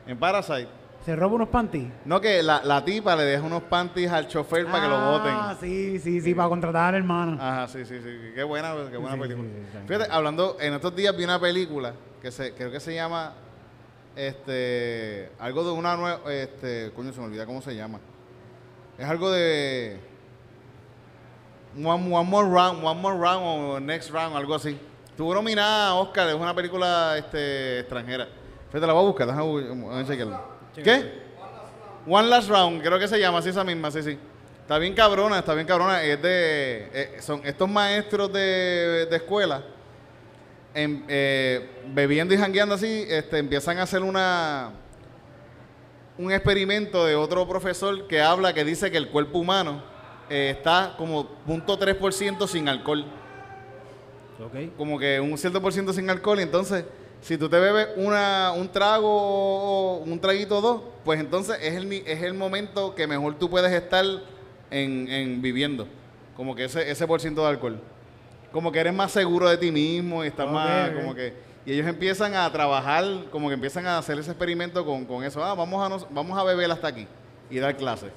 que- 0.06 0.12
en 0.12 0.18
Parasite. 0.18 0.68
Se 1.06 1.16
roba 1.16 1.36
unos 1.36 1.50
panties. 1.50 1.90
No, 2.06 2.22
que 2.22 2.42
la, 2.44 2.62
la 2.64 2.86
tipa 2.86 3.16
le 3.16 3.24
deja 3.24 3.44
unos 3.44 3.64
panties 3.64 4.12
al 4.12 4.28
chofer 4.28 4.66
para 4.68 4.84
que 4.84 4.88
lo 4.90 5.02
voten. 5.02 5.34
Ah, 5.36 5.56
sí, 5.60 6.00
sí, 6.00 6.22
sí, 6.22 6.34
para 6.36 6.48
contratar 6.48 6.94
al 6.94 7.02
hermano. 7.02 7.38
Ajá, 7.42 7.68
sí, 7.68 7.84
sí, 7.86 8.00
sí. 8.04 8.32
Qué 8.36 8.44
buena, 8.44 8.74
qué 8.90 8.98
buena 8.98 9.16
Sí, 9.16 9.22
película. 9.22 9.48
sí, 9.50 9.56
sí, 9.62 9.68
sí. 9.74 9.78
Fíjate, 9.88 10.12
hablando, 10.12 10.58
en 10.60 10.74
estos 10.76 10.96
días 10.96 11.18
vi 11.18 11.24
una 11.24 11.40
película 11.40 11.94
que 12.22 12.32
se, 12.32 12.54
creo 12.54 12.72
que 12.72 12.80
se 12.80 12.94
llama, 12.94 13.34
este, 14.16 15.32
algo 15.40 15.64
de 15.64 15.72
una 15.72 15.96
nueva, 15.98 16.34
este, 16.34 16.92
coño, 16.96 17.12
se 17.14 17.20
me 17.20 17.26
olvida 17.28 17.46
cómo 17.46 17.62
se 17.62 17.76
llama. 17.76 18.00
Es 18.98 19.08
algo 19.08 19.32
de 19.32 20.00
One, 21.78 22.14
One 22.16 22.30
More 22.30 22.48
Round, 22.50 22.84
One 22.86 23.02
More 23.02 23.18
Round 23.18 23.44
o 23.46 23.80
Next 23.80 24.12
Round, 24.12 24.36
algo 24.36 24.56
así. 24.56 24.78
Tuvo 25.18 25.34
nominada 25.34 25.90
a 25.90 25.94
Oscar, 25.96 26.28
es 26.30 26.36
una 26.36 26.54
película 26.54 27.16
este, 27.18 27.80
extranjera. 27.80 28.28
Fíjate, 28.68 28.88
la 28.88 28.94
voy 28.94 29.04
a 29.04 29.08
buscar, 29.08 29.28
déjame 29.28 29.46
bu- 29.46 29.68
déjame 29.68 30.06
chequearla. 30.06 30.42
¿Qué? 30.76 31.22
One 32.08 32.28
Last 32.30 32.50
Round, 32.50 32.82
creo 32.82 32.98
que 33.00 33.08
se 33.08 33.20
llama 33.20 33.40
así 33.40 33.50
esa 33.50 33.64
misma, 33.64 33.92
sí, 33.92 34.02
sí. 34.04 34.18
Está 34.62 34.78
bien 34.78 34.94
cabrona, 34.94 35.40
está 35.40 35.54
bien 35.54 35.68
cabrona. 35.68 36.02
Es 36.04 36.22
de. 36.22 36.90
eh, 36.94 37.18
son 37.22 37.42
estos 37.46 37.70
maestros 37.70 38.32
de, 38.32 39.08
de 39.10 39.16
escuela, 39.18 39.62
em- 40.74 41.04
eh, 41.08 41.70
bebiendo 41.94 42.34
y 42.34 42.38
jangueando 42.38 42.76
así, 42.76 43.06
este, 43.08 43.38
empiezan 43.40 43.78
a 43.80 43.84
hacer 43.84 44.02
una. 44.04 44.72
Un 46.18 46.32
experimento 46.32 47.06
de 47.06 47.16
otro 47.16 47.48
profesor 47.48 48.08
que 48.08 48.22
habla, 48.22 48.54
que 48.54 48.64
dice 48.64 48.92
que 48.92 48.98
el 48.98 49.10
cuerpo 49.10 49.40
humano 49.40 49.82
eh, 50.30 50.54
está 50.56 50.94
como 50.98 51.28
0.3% 51.48 52.48
sin 52.48 52.70
alcohol 52.70 53.06
Ok. 54.40 54.76
como 54.78 54.98
que 55.00 55.20
un 55.20 55.38
cierto 55.38 55.62
por 55.62 55.72
ciento 55.74 55.94
sin 55.94 56.10
alcohol 56.10 56.40
y 56.40 56.44
entonces 56.44 56.86
si 57.22 57.38
tú 57.38 57.48
te 57.50 57.60
bebes 57.60 57.90
una, 57.96 58.52
un 58.56 58.68
trago 58.72 59.08
o 59.08 59.98
un 60.00 60.20
traguito 60.20 60.58
o 60.58 60.62
dos, 60.62 60.82
pues 61.06 61.20
entonces 61.20 61.58
es 61.62 61.76
el, 61.76 61.92
es 61.94 62.24
el 62.24 62.34
momento 62.34 62.94
que 62.96 63.06
mejor 63.08 63.36
tú 63.38 63.50
puedes 63.50 63.72
estar 63.72 64.04
en, 64.72 65.08
en 65.10 65.42
viviendo. 65.42 65.88
Como 66.36 66.56
que 66.56 66.66
ese, 66.66 66.90
ese 66.90 67.06
por 67.06 67.22
ciento 67.22 67.42
de 67.42 67.48
alcohol. 67.50 67.80
Como 68.52 68.72
que 68.72 68.80
eres 68.80 68.94
más 68.94 69.12
seguro 69.12 69.48
de 69.50 69.58
ti 69.58 69.72
mismo 69.72 70.24
y 70.24 70.28
estás 70.28 70.50
más 70.50 70.90
como 70.92 71.16
que... 71.16 71.34
Y 71.66 71.74
ellos 71.74 71.88
empiezan 71.88 72.34
a 72.34 72.52
trabajar, 72.52 73.06
como 73.32 73.48
que 73.48 73.54
empiezan 73.54 73.86
a 73.86 73.98
hacer 74.00 74.18
ese 74.18 74.32
experimento 74.32 74.84
con, 74.86 75.06
con 75.06 75.24
eso. 75.24 75.44
Ah, 75.44 75.54
vamos 75.54 75.86
a, 75.86 75.90
nos- 75.90 76.08
vamos 76.12 76.38
a 76.38 76.44
beber 76.44 76.70
hasta 76.72 76.88
aquí 76.88 77.08
y 77.50 77.60
dar 77.60 77.78
clases. 77.78 78.12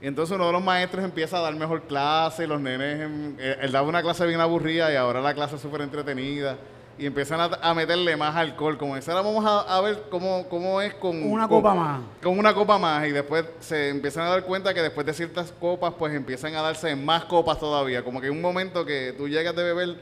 Y 0.00 0.06
entonces 0.06 0.34
uno 0.34 0.46
de 0.46 0.52
los 0.52 0.64
maestros 0.64 1.04
empieza 1.04 1.36
a 1.38 1.42
dar 1.42 1.54
mejor 1.54 1.82
clase, 1.82 2.46
los 2.46 2.60
nenes, 2.60 3.00
em, 3.02 3.36
eh, 3.38 3.58
él 3.60 3.70
daba 3.72 3.86
una 3.86 4.02
clase 4.02 4.26
bien 4.26 4.40
aburrida 4.40 4.90
y 4.92 4.96
ahora 4.96 5.20
la 5.20 5.34
clase 5.34 5.56
es 5.56 5.62
súper 5.62 5.82
entretenida. 5.82 6.56
Y 6.98 7.06
empiezan 7.06 7.40
a, 7.40 7.44
a 7.62 7.74
meterle 7.74 8.16
más 8.16 8.36
alcohol, 8.36 8.76
como 8.76 8.96
ese, 8.96 9.10
ahora 9.10 9.22
vamos 9.22 9.44
a, 9.46 9.60
a 9.76 9.80
ver 9.80 10.04
cómo, 10.10 10.46
cómo 10.48 10.80
es 10.82 10.94
con... 10.94 11.22
Una 11.22 11.48
con- 11.48 11.62
copa 11.62 11.74
más. 11.74 12.00
Con 12.22 12.38
una 12.38 12.54
copa 12.54 12.78
más 12.78 13.06
y 13.06 13.10
después 13.10 13.44
se 13.60 13.88
empiezan 13.88 14.26
a 14.26 14.30
dar 14.30 14.44
cuenta 14.44 14.74
que 14.74 14.82
después 14.82 15.06
de 15.06 15.14
ciertas 15.14 15.52
copas 15.52 15.94
pues 15.98 16.14
empiezan 16.14 16.54
a 16.54 16.60
darse 16.62 16.94
más 16.94 17.24
copas 17.24 17.58
todavía. 17.58 18.04
Como 18.04 18.20
que 18.20 18.26
hay 18.26 18.32
un 18.32 18.42
momento 18.42 18.84
que 18.84 19.14
tú 19.16 19.26
llegas 19.28 19.56
de 19.56 19.62
beber 19.64 19.96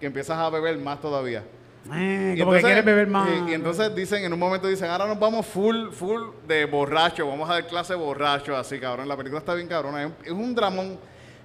que 0.00 0.06
empiezas 0.06 0.38
a 0.38 0.48
beber 0.48 0.78
más 0.78 1.00
todavía. 1.00 1.44
Eh, 1.94 2.34
Y 2.36 2.40
como 2.40 2.52
que 2.52 2.58
entonces- 2.58 2.62
quieres 2.64 2.84
beber 2.84 3.06
más. 3.06 3.28
Y, 3.28 3.50
y 3.50 3.54
entonces 3.54 3.94
dicen, 3.94 4.24
en 4.24 4.32
un 4.32 4.38
momento 4.38 4.66
dicen, 4.68 4.90
ahora 4.90 5.06
nos 5.06 5.18
vamos 5.18 5.44
full, 5.46 5.90
full 5.90 6.22
de 6.48 6.64
borracho, 6.64 7.26
vamos 7.28 7.48
a 7.50 7.54
dar 7.54 7.66
clase 7.66 7.94
borracho, 7.94 8.56
así, 8.56 8.78
cabrón. 8.80 9.06
La 9.06 9.16
película 9.16 9.38
está 9.40 9.54
bien 9.54 9.68
cabrona. 9.68 10.02
Es, 10.02 10.06
un- 10.08 10.14
es 10.24 10.32
un 10.32 10.54
dramón. 10.54 10.98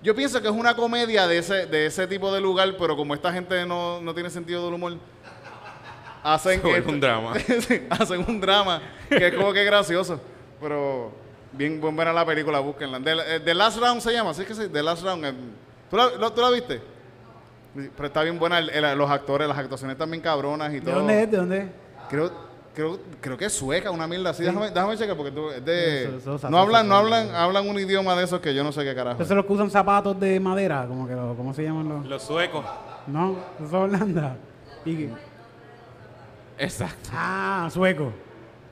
Yo 0.06 0.14
pienso 0.14 0.40
que 0.40 0.48
es 0.48 0.54
una 0.54 0.76
comedia 0.76 1.26
de 1.28 1.40
ese, 1.40 1.66
de 1.66 1.88
ese 1.88 2.06
tipo 2.06 2.32
de 2.32 2.40
lugar, 2.40 2.76
pero 2.78 2.96
como 2.96 3.16
esta 3.16 3.34
gente 3.34 3.66
no, 3.66 4.00
no 4.02 4.14
tiene 4.14 4.30
sentido 4.30 4.64
del 4.64 4.76
humor, 4.76 4.98
hacen, 6.24 6.62
esto- 6.64 6.90
un 6.90 7.00
drama. 7.00 7.34
Hacen 7.90 8.24
un 8.28 8.40
drama 8.40 8.82
que 9.10 9.28
es 9.28 9.34
como 9.34 9.52
que 9.52 9.64
gracioso. 9.64 10.22
Pero 10.62 11.12
bien 11.52 11.82
buen- 11.82 11.96
buena 11.96 12.14
la 12.14 12.24
película, 12.24 12.60
búsquenla. 12.60 13.00
The, 13.00 13.12
eh, 13.36 13.40
The 13.40 13.54
Last 13.56 13.80
Round 13.80 14.00
se 14.00 14.14
llama, 14.14 14.30
así 14.30 14.46
que 14.46 14.54
sí, 14.54 14.68
The 14.72 14.84
Last 14.84 15.04
Round. 15.04 15.26
eh. 15.26 15.34
¿Tú 15.90 15.98
la, 15.98 16.10
lo- 16.20 16.32
tú 16.32 16.42
la 16.42 16.52
viste? 16.52 16.82
Pero 17.74 18.06
está 18.08 18.22
bien 18.22 18.38
buena, 18.40 18.60
el- 18.60 18.70
el- 18.70 18.98
los 18.98 19.10
actores, 19.10 19.48
las 19.48 19.58
actuaciones 19.58 19.98
también 19.98 20.22
cabronas 20.22 20.72
y 20.72 20.76
¿De 20.76 20.82
todo. 20.82 20.96
dónde 20.96 21.24
es? 21.24 21.32
¿De 21.32 21.38
dónde 21.38 21.58
es? 21.58 21.66
Creo, 22.10 22.32
creo, 22.76 23.00
creo 23.22 23.38
que 23.38 23.46
es 23.46 23.54
sueca, 23.54 23.90
una 23.90 24.06
mierda 24.08 24.30
así. 24.30 24.44
Déjame, 24.44 24.70
déjame 24.70 24.98
checar 24.98 25.16
porque 25.18 25.32
tú, 25.32 25.50
es 25.50 25.64
de... 25.66 26.04
Eso- 26.04 26.18
eso- 26.18 26.36
eso- 26.36 26.50
no 26.50 26.58
hablan, 26.60 26.88
no 26.88 26.96
eso- 26.96 27.04
hablan, 27.06 27.34
hablan 27.36 27.68
un 27.70 27.80
idioma 27.80 28.16
de 28.16 28.26
esos 28.26 28.40
que 28.42 28.54
yo 28.54 28.64
no 28.64 28.72
sé 28.72 28.84
qué 28.84 28.94
carajo. 28.94 29.14
Entonces 29.14 29.36
los 29.36 29.46
que 29.46 29.54
usan 29.54 29.72
zapatos 29.72 30.20
de 30.20 30.40
madera, 30.40 30.86
como 30.88 31.08
que 31.08 31.16
lo- 31.16 31.36
¿cómo 31.36 31.54
se 31.54 31.64
llaman 31.64 31.90
los? 31.90 32.06
Los 32.06 32.22
suecos. 32.22 32.64
No, 33.08 33.38
eso 33.58 33.66
es 33.66 33.74
Holanda. 33.74 34.38
¿Y 34.86 34.96
qué? 34.96 35.10
Exacto. 36.58 37.10
Ah, 37.14 37.68
sueco. 37.72 38.12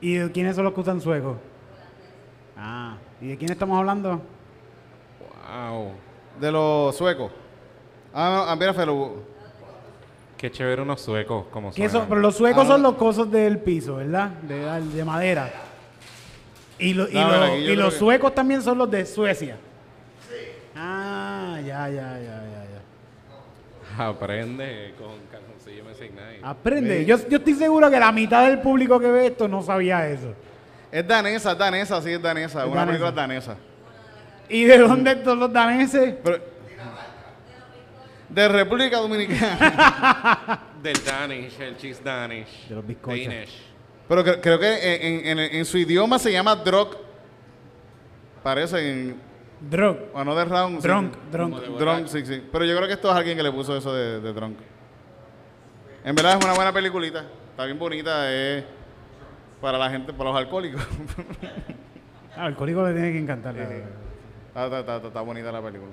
¿Y 0.00 0.14
de 0.14 0.30
quiénes 0.32 0.54
son 0.54 0.64
los 0.64 0.74
que 0.74 0.80
usan 0.80 1.00
sueco? 1.00 1.36
Ah, 2.56 2.96
¿y 3.20 3.28
de 3.28 3.36
quién 3.38 3.50
estamos 3.50 3.78
hablando? 3.78 4.20
Wow. 5.48 5.92
De 6.40 6.50
los 6.52 6.96
suecos. 6.96 7.30
Ah, 8.12 8.30
no, 8.44 8.50
ah, 8.50 8.56
mira, 8.56 8.72
Felo. 8.74 9.33
Qué 10.44 10.50
chévere 10.50 10.82
unos 10.82 11.00
suecos 11.00 11.46
como 11.50 11.72
¿Qué 11.72 11.88
son? 11.88 12.04
Pero 12.06 12.20
los 12.20 12.36
suecos 12.36 12.64
Ah, 12.66 12.72
son 12.72 12.82
los 12.82 12.96
cosos 12.96 13.30
del 13.32 13.56
piso, 13.60 13.96
¿verdad? 13.96 14.28
De, 14.42 14.56
de 14.94 15.02
madera. 15.02 15.50
Y, 16.78 16.92
lo- 16.92 17.08
y, 17.08 17.14
No, 17.14 17.30
lo- 17.56 17.74
los 17.76 17.94
que- 17.94 17.98
suecos 17.98 18.34
también 18.34 18.60
son 18.60 18.76
los 18.76 18.90
de 18.90 19.06
Suecia. 19.06 19.56
Ah, 20.76 21.56
ya, 21.64 21.88
ya, 21.88 22.18
ya, 22.18 22.42
ya, 22.44 22.64
ya. 23.96 24.06
Aprende 24.06 24.92
con 24.98 25.12
calzoncillo 25.32 25.82
Music 25.82 26.12
Night. 26.14 26.40
Aprende. 26.42 27.06
Yo, 27.06 27.16
yo 27.26 27.38
estoy 27.38 27.54
seguro 27.54 27.90
que 27.90 27.98
la 27.98 28.12
mitad 28.12 28.46
del 28.46 28.58
público 28.60 29.00
que 29.00 29.10
ve 29.10 29.28
esto 29.28 29.48
no 29.48 29.62
sabía 29.62 30.06
eso. 30.10 30.34
Es 30.92 31.08
danesa, 31.08 31.52
es 31.52 31.58
danesa, 31.58 32.02
sí, 32.02 32.10
es 32.10 32.20
danesa. 32.20 32.64
Es 32.64 32.70
una 32.70 32.80
danesa. 32.84 32.86
película 32.98 33.10
danesa. 33.12 33.56
¿Y 34.50 34.64
de 34.64 34.76
dónde 34.76 35.24
son 35.24 35.40
los 35.40 35.50
daneses? 35.50 36.16
Pero, 36.22 36.38
de 38.34 38.48
República 38.48 38.98
Dominicana. 38.98 40.60
Del 40.82 40.96
Danish, 41.04 41.60
el 41.60 41.76
cheese 41.76 42.02
Danish. 42.02 42.68
De 42.68 42.74
los 42.74 42.86
bizcochos. 42.86 43.24
Danish. 43.26 43.62
Pero 44.08 44.24
cre- 44.24 44.40
creo 44.42 44.58
que 44.58 44.96
en, 44.96 45.26
en- 45.26 45.38
en- 45.38 45.54
en 45.56 45.64
su 45.64 45.78
idioma 45.78 46.18
se 46.18 46.30
llama 46.32 46.54
drog. 46.56 46.96
Parece 48.42 48.90
en. 48.90 49.16
Drog. 49.60 49.96
O 50.12 50.24
no 50.24 50.34
de 50.34 50.44
round. 50.44 50.80
sí, 50.82 50.86
Drunk, 50.88 51.14
sí. 51.14 51.20
drunk. 51.32 51.56
Drunk, 51.78 52.06
sí, 52.08 52.26
sí. 52.26 52.42
Pero 52.52 52.64
yo 52.66 52.76
creo 52.76 52.86
que 52.88 52.94
esto 52.94 53.10
es 53.10 53.16
alguien 53.16 53.36
que 53.36 53.42
le 53.42 53.50
puso 53.52 53.76
eso 53.76 53.94
de, 53.94 54.20
de 54.20 54.32
drunk. 54.32 54.58
En 56.04 56.14
verdad 56.14 56.36
es 56.38 56.44
una 56.44 56.54
buena 56.54 56.72
peliculita. 56.72 57.24
Está 57.50 57.64
bien 57.64 57.78
bonita. 57.78 58.30
Es 58.30 58.64
para 59.60 59.78
la 59.78 59.88
gente, 59.88 60.12
para 60.12 60.30
los 60.30 60.38
alcohólicos. 60.38 60.86
Al 62.36 62.46
alcohólico 62.48 62.86
le 62.86 62.92
tiene 62.92 63.12
que 63.12 63.18
encantar. 63.18 63.54
la- 63.54 63.62
está, 63.62 64.78
está- 64.80 64.96
está- 64.96 65.08
está 65.08 65.20
bonita 65.22 65.50
la 65.50 65.62
película. 65.62 65.92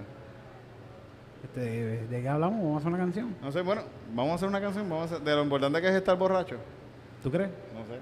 Este, 1.54 1.60
¿de, 1.62 2.08
de 2.08 2.22
qué 2.22 2.30
hablamos? 2.30 2.60
Vamos 2.60 2.76
a 2.76 2.78
hacer 2.80 2.88
una 2.94 2.98
canción. 2.98 3.36
No 3.42 3.52
sé, 3.52 3.62
bueno, 3.62 3.82
vamos 4.14 4.32
a 4.32 4.36
hacer 4.36 4.48
una 4.48 4.62
canción. 4.62 4.88
Vamos 4.90 5.12
a 5.12 5.16
hacer- 5.16 5.26
de 5.26 5.36
lo 5.36 5.44
importante 5.44 5.82
que 5.82 5.88
es 5.90 5.96
estar 5.96 6.18
borracho. 6.18 6.56
¿Tú 7.22 7.30
crees? 7.30 7.50
No 7.74 7.86
sé. 7.86 8.00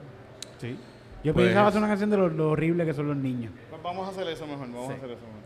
Sí. 0.60 0.78
Yo 1.24 1.34
Pues- 1.34 1.48
pensaba 1.48 1.68
hacer 1.70 1.80
una 1.80 1.88
canción 1.88 2.12
de 2.12 2.18
lo, 2.18 2.30
lo 2.30 2.52
horrible 2.52 2.86
que 2.86 2.94
son 2.94 3.08
los 3.08 3.18
niños. 3.18 3.52
Pues 3.70 3.82
vamos 3.82 4.08
a 4.08 4.12
hacer 4.12 4.28
eso 4.28 4.46
mejor. 4.46 4.68
Vamos 4.72 4.92
a 4.92 4.94
hacer 4.94 5.10
eso 5.10 5.22
mejor. 5.26 5.40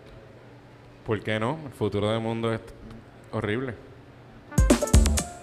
¿Por 1.06 1.20
qué 1.22 1.40
no? 1.40 1.58
El 1.66 1.72
futuro 1.72 2.12
del 2.12 2.20
mundo 2.20 2.54
es 2.54 2.60
horrible. 3.32 3.74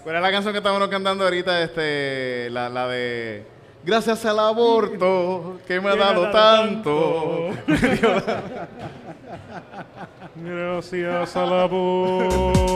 ¿Cuál 0.04 0.16
es 0.16 0.22
la 0.22 0.30
canción 0.30 0.52
que 0.52 0.58
estamos 0.58 0.86
cantando 0.88 1.24
ahorita? 1.24 1.62
Este, 1.62 2.48
la, 2.50 2.68
la 2.68 2.88
de 2.88 3.46
Gracias 3.84 4.24
al 4.26 4.38
aborto 4.38 5.58
que 5.66 5.80
me 5.80 5.88
ha 5.90 5.96
dado 5.96 6.30
tanto. 6.30 7.50
Gracias 10.36 11.36
al 11.36 11.52
aborto. 11.52 12.70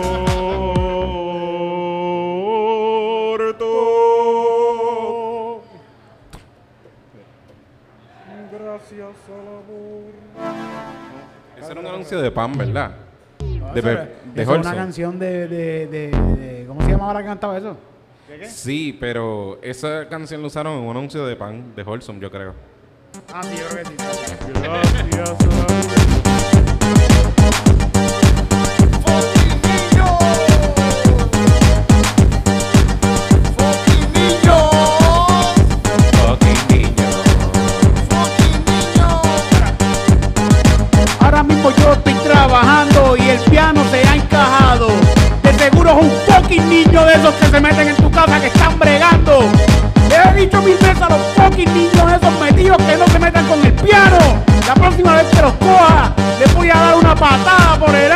Gracias 8.51 9.17
al 9.29 9.49
aborto. 9.49 10.15
Ese 11.57 11.73
era 11.73 11.81
un 11.81 11.87
anuncio 11.87 12.21
de 12.21 12.31
pan, 12.31 12.59
¿verdad? 12.59 12.97
Ah, 13.63 13.73
de, 13.73 13.83
de 13.83 14.43
es 14.43 14.49
una 14.49 14.75
canción 14.75 15.19
de, 15.19 16.65
¿Cómo 16.67 16.83
se 16.83 16.91
llamaba 16.91 17.15
la 17.15 17.21
que 17.21 17.27
cantaba 17.27 17.57
eso? 17.57 17.77
Sí, 18.49 18.97
pero 18.99 19.59
esa 19.63 20.09
canción 20.09 20.41
la 20.41 20.49
usaron 20.49 20.79
en 20.79 20.85
un 20.85 20.91
anuncio 20.97 21.25
de 21.25 21.37
pan 21.37 21.75
de 21.77 21.83
Holson, 21.83 22.21
yo 22.21 22.31
creo. 22.31 22.55
Ah, 23.33 23.43
sí, 23.45 23.57
yo 23.57 23.69
creo 23.69 23.85
que 23.85 23.91
sí. 23.91 23.95
Gracias. 24.61 25.84
Fucking 46.55 46.69
niño 46.69 47.05
de 47.05 47.15
esos 47.15 47.35
que 47.35 47.47
se 47.47 47.61
meten 47.61 47.89
en 47.89 47.97
tu 47.97 48.11
casa 48.11 48.41
que 48.41 48.47
están 48.47 48.79
bregando. 48.79 49.51
Le 50.09 50.17
he 50.17 50.45
dicho 50.45 50.61
mil 50.63 50.77
veces 50.77 51.03
a 51.03 51.09
los 51.09 51.21
fucking 51.37 51.73
niños 51.75 52.13
esos 52.13 52.41
metidos 52.41 52.77
que 52.79 52.97
no 52.97 53.07
se 53.09 53.19
metan 53.19 53.47
con 53.47 53.65
el 53.65 53.73
piano. 53.73 54.19
La 54.67 54.75
próxima 54.75 55.17
vez 55.17 55.27
que 55.29 55.43
los 55.43 55.53
coja, 55.55 56.13
les 56.39 56.55
voy 56.55 56.71
a 56.71 56.75
dar 56.75 56.95
una 56.97 57.15
patada 57.15 57.79
por 57.79 57.95
el 57.95 58.13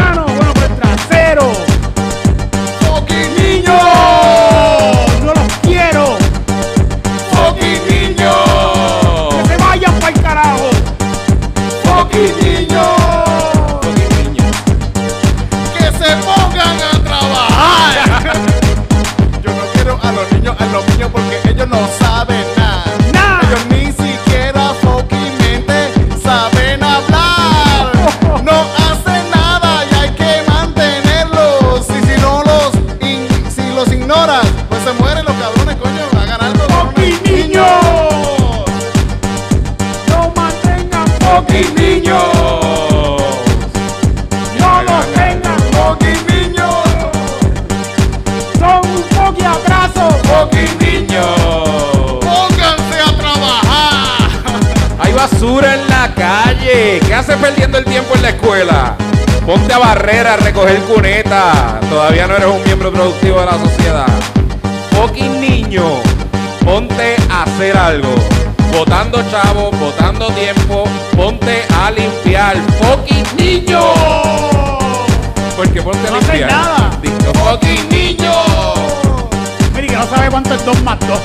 Todavía 61.98 62.28
no 62.28 62.36
eres 62.36 62.46
un 62.46 62.62
miembro 62.62 62.92
productivo 62.92 63.40
de 63.40 63.46
la 63.46 63.58
sociedad. 63.58 64.06
Fucking 64.92 65.40
niño, 65.40 65.82
ponte 66.64 67.16
a 67.28 67.42
hacer 67.42 67.76
algo. 67.76 68.14
Botando 68.72 69.20
chavos, 69.28 69.76
botando 69.80 70.28
tiempo, 70.30 70.84
ponte 71.16 71.64
a 71.76 71.90
limpiar. 71.90 72.56
Fucking 72.80 73.26
niño. 73.36 73.80
Porque 75.56 75.82
ponte 75.82 76.06
a 76.06 76.10
No 76.12 76.20
limpiar. 76.20 76.52
nada. 76.52 76.90
Fucking 77.34 77.88
niño. 77.88 78.32
Mire 79.74 79.88
que 79.88 79.96
no 79.96 80.06
sabe 80.06 80.30
cuánto 80.30 80.54
es 80.54 80.64
2 80.64 80.82
más 80.84 80.98
2. 81.00 81.18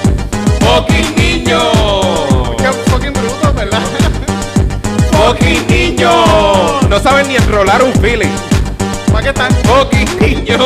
Fucking 0.60 1.16
niño. 1.16 2.58
Qué 2.58 2.72
fucking 2.90 3.14
brutos, 3.14 3.54
¿verdad? 3.54 3.82
Fucking 5.12 5.68
niño. 5.68 6.10
No 6.90 7.00
saben 7.00 7.28
ni 7.28 7.36
enrolar 7.36 7.84
un 7.84 7.94
feeling. 8.02 8.53
¿Para 9.24 9.34
qué 9.34 9.42
están? 9.42 9.52
Fucking 9.64 10.20
niño. 10.20 10.58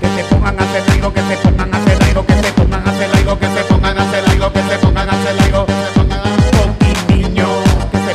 Que 0.00 0.08
se 0.14 0.24
pongan 0.28 0.60
a 0.60 0.62
hacer 0.62 0.82
algo, 0.92 1.12
que 1.12 1.22
se 1.22 1.36
pongan 1.38 1.74
a 1.74 1.78
hacer 1.78 2.02
algo, 2.02 2.26
que 2.26 2.34
se 2.34 2.52
pongan 2.52 2.86
a 2.86 2.90
hacer 2.90 3.10
algo, 3.16 3.38
que 3.38 3.46
se 3.46 3.64
pongan 3.64 3.98
a 3.98 4.02
hacer 4.02 4.24
algo, 4.28 4.52
que 4.52 4.62
se 4.62 4.78
pongan 4.78 5.08
a 5.08 5.12
hacer 5.12 5.40
algo, 5.40 5.66
que 5.66 5.72
se 5.72 5.88
pongan 5.98 6.20
a 6.20 6.36
fucking 6.52 7.00
niños. 7.08 7.64
Que 7.90 7.98
se 7.98 8.14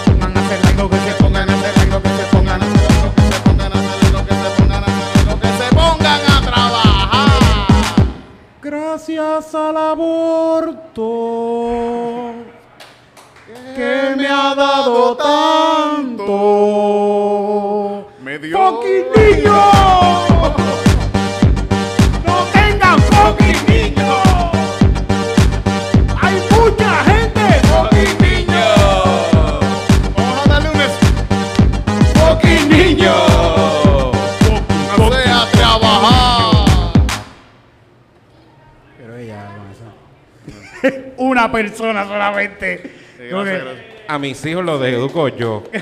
Una 41.44 41.52
persona 41.52 42.06
solamente. 42.06 42.82
Sí, 43.18 43.30
Como 43.30 43.44
gracias, 43.44 43.64
que- 43.64 43.70
gracias. 43.70 43.94
A 44.08 44.20
mis 44.20 44.46
hijos 44.46 44.64
los 44.66 44.82
educo 44.84 45.28
yo. 45.30 45.64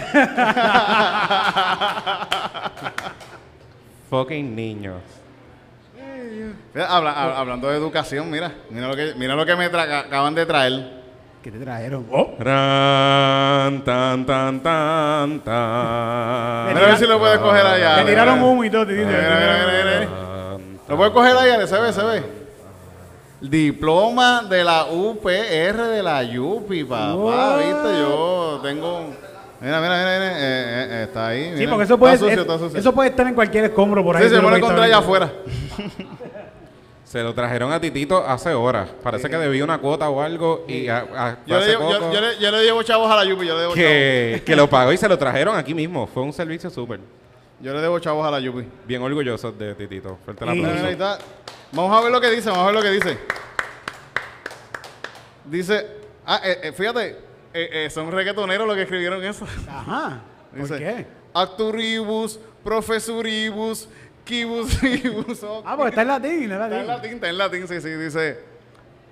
Fucking 4.09 4.55
niños. 4.55 5.01
Mira, 6.73 6.87
habla- 6.87 7.13
hab- 7.13 7.35
hablando 7.37 7.69
de 7.69 7.77
educación, 7.77 8.29
mira, 8.29 8.51
mira 8.69 8.87
lo 8.87 8.95
que, 8.95 9.13
mira 9.15 9.35
lo 9.35 9.45
que 9.45 9.55
me 9.55 9.69
tra- 9.71 9.99
acaban 10.05 10.33
de 10.35 10.45
traer. 10.45 11.01
¿Qué 11.43 11.51
te 11.51 11.57
trajeron? 11.59 12.05
Oh, 12.11 12.35
Ran, 12.39 13.83
tan, 13.83 14.25
tan, 14.25 14.61
tan, 14.61 15.39
tan. 15.39 16.67
Mira 16.67 16.79
a 16.85 16.89
ver 16.89 16.97
si 16.97 17.07
lo 17.07 17.17
puedes 17.19 17.39
coger 17.39 17.65
allá. 17.65 17.95
te 17.95 18.01
mira, 18.01 18.11
tiraron 18.11 18.35
mira. 18.35 18.45
humo 18.47 18.63
y 18.63 18.69
todo. 18.69 18.85
te 18.85 18.93
Mira, 18.93 19.07
dicen. 19.07 19.23
mira, 19.23 19.39
mira, 19.39 19.57
mira, 19.65 19.83
mira. 19.99 20.07
Tan, 20.07 20.79
Lo 20.87 20.97
puedes 20.97 21.13
coger 21.13 21.35
allá, 21.35 21.67
se 21.67 21.79
ve, 21.79 21.93
se 21.93 22.03
ve. 22.03 22.40
Diploma 23.41 24.43
de 24.49 24.63
la 24.63 24.85
UPR 24.85 25.87
de 25.87 26.03
la 26.03 26.23
Yupi, 26.23 26.83
papá. 26.83 27.15
What? 27.15 27.57
Viste, 27.57 27.99
yo 27.99 28.59
tengo. 28.63 28.99
Mira, 29.59 29.79
mira, 29.79 29.97
mira, 29.97 30.19
mira, 30.19 30.31
eh, 30.31 30.39
eh, 30.39 30.87
eh, 30.89 31.03
está 31.07 31.27
ahí. 31.27 31.53
Sí, 31.57 31.67
porque 31.67 31.83
eso 31.83 31.97
puede, 31.97 32.13
Está 32.15 32.25
sucio, 32.25 32.41
es- 32.41 32.47
está 32.47 32.57
sucio. 32.59 32.79
eso 32.79 32.93
puede 32.93 33.09
estar 33.09 33.27
en 33.27 33.33
cualquier 33.35 33.65
escombro 33.65 34.03
por 34.03 34.15
ahí. 34.17 34.23
Sí, 34.23 34.29
se 34.29 34.41
contra 34.41 34.57
estar 34.57 34.79
allá 34.79 34.97
afuera. 34.99 35.31
Se 37.03 37.21
lo 37.21 37.33
trajeron 37.33 37.71
a 37.73 37.81
Titito 37.81 38.25
hace 38.25 38.53
horas. 38.53 38.87
Parece 39.03 39.29
que 39.29 39.35
debía 39.37 39.63
una 39.65 39.79
cuota 39.79 40.09
o 40.09 40.21
algo 40.21 40.63
y 40.67 40.87
a- 40.87 40.99
a- 41.15 41.37
Yo 41.45 41.57
le, 41.57 41.63
hace 41.63 41.71
yo, 41.73 41.79
poco 41.79 42.11
yo 42.13 42.21
le, 42.21 42.39
yo 42.39 42.51
le 42.51 42.63
llevo 42.63 42.83
chavos 42.83 43.11
a 43.11 43.17
la 43.17 43.25
Yupi, 43.25 43.45
yo 43.45 43.55
le 43.55 43.61
debo 43.61 43.73
chavos. 43.73 43.75
que, 43.75 44.43
que 44.45 44.55
lo 44.55 44.69
pagó 44.69 44.93
y 44.93 44.97
se 44.97 45.09
lo 45.09 45.17
trajeron 45.17 45.57
aquí 45.57 45.73
mismo. 45.73 46.07
Fue 46.07 46.23
un 46.23 46.31
servicio 46.31 46.69
súper. 46.69 46.99
Yo 47.61 47.73
le 47.73 47.81
debo 47.81 47.99
chavos 47.99 48.25
a 48.25 48.31
la 48.31 48.39
Yupi. 48.39 48.67
Bien 48.85 49.01
orgulloso 49.01 49.51
de 49.51 49.75
Titito. 49.75 50.17
Fuerte 50.25 50.43
el 50.43 50.49
aplauso. 50.49 51.19
Vamos 51.73 51.97
a 51.97 52.01
ver 52.01 52.11
lo 52.11 52.19
que 52.19 52.29
dice, 52.31 52.49
vamos 52.49 52.63
a 52.63 52.65
ver 52.67 52.75
lo 52.75 52.81
que 52.81 52.89
dice. 52.89 53.17
Dice, 55.45 55.87
ah, 56.25 56.39
eh, 56.43 56.59
eh, 56.63 56.71
fíjate, 56.71 57.09
eh, 57.53 57.69
eh, 57.85 57.89
son 57.89 58.11
reggaetoneros 58.11 58.67
los 58.67 58.75
que 58.75 58.83
escribieron 58.83 59.23
eso. 59.23 59.45
Ajá. 59.69 60.21
¿Por 60.51 60.61
Dice, 60.61 60.77
qué? 60.77 61.07
Acturibus, 61.33 62.39
profesuribus, 62.63 63.87
kibusibus. 64.25 65.43
ok. 65.43 65.63
Ah, 65.65 65.75
porque 65.77 65.89
está 65.89 66.01
en 66.01 66.07
latín, 66.07 66.51
está 66.51 66.55
en 66.55 66.61
Está 66.63 66.65
en 66.65 66.71
latín. 66.71 66.87
latín, 66.87 67.13
está 67.13 67.29
en 67.29 67.37
latín, 67.37 67.67
sí, 67.67 67.81
sí, 67.81 67.89
dice. 67.89 68.43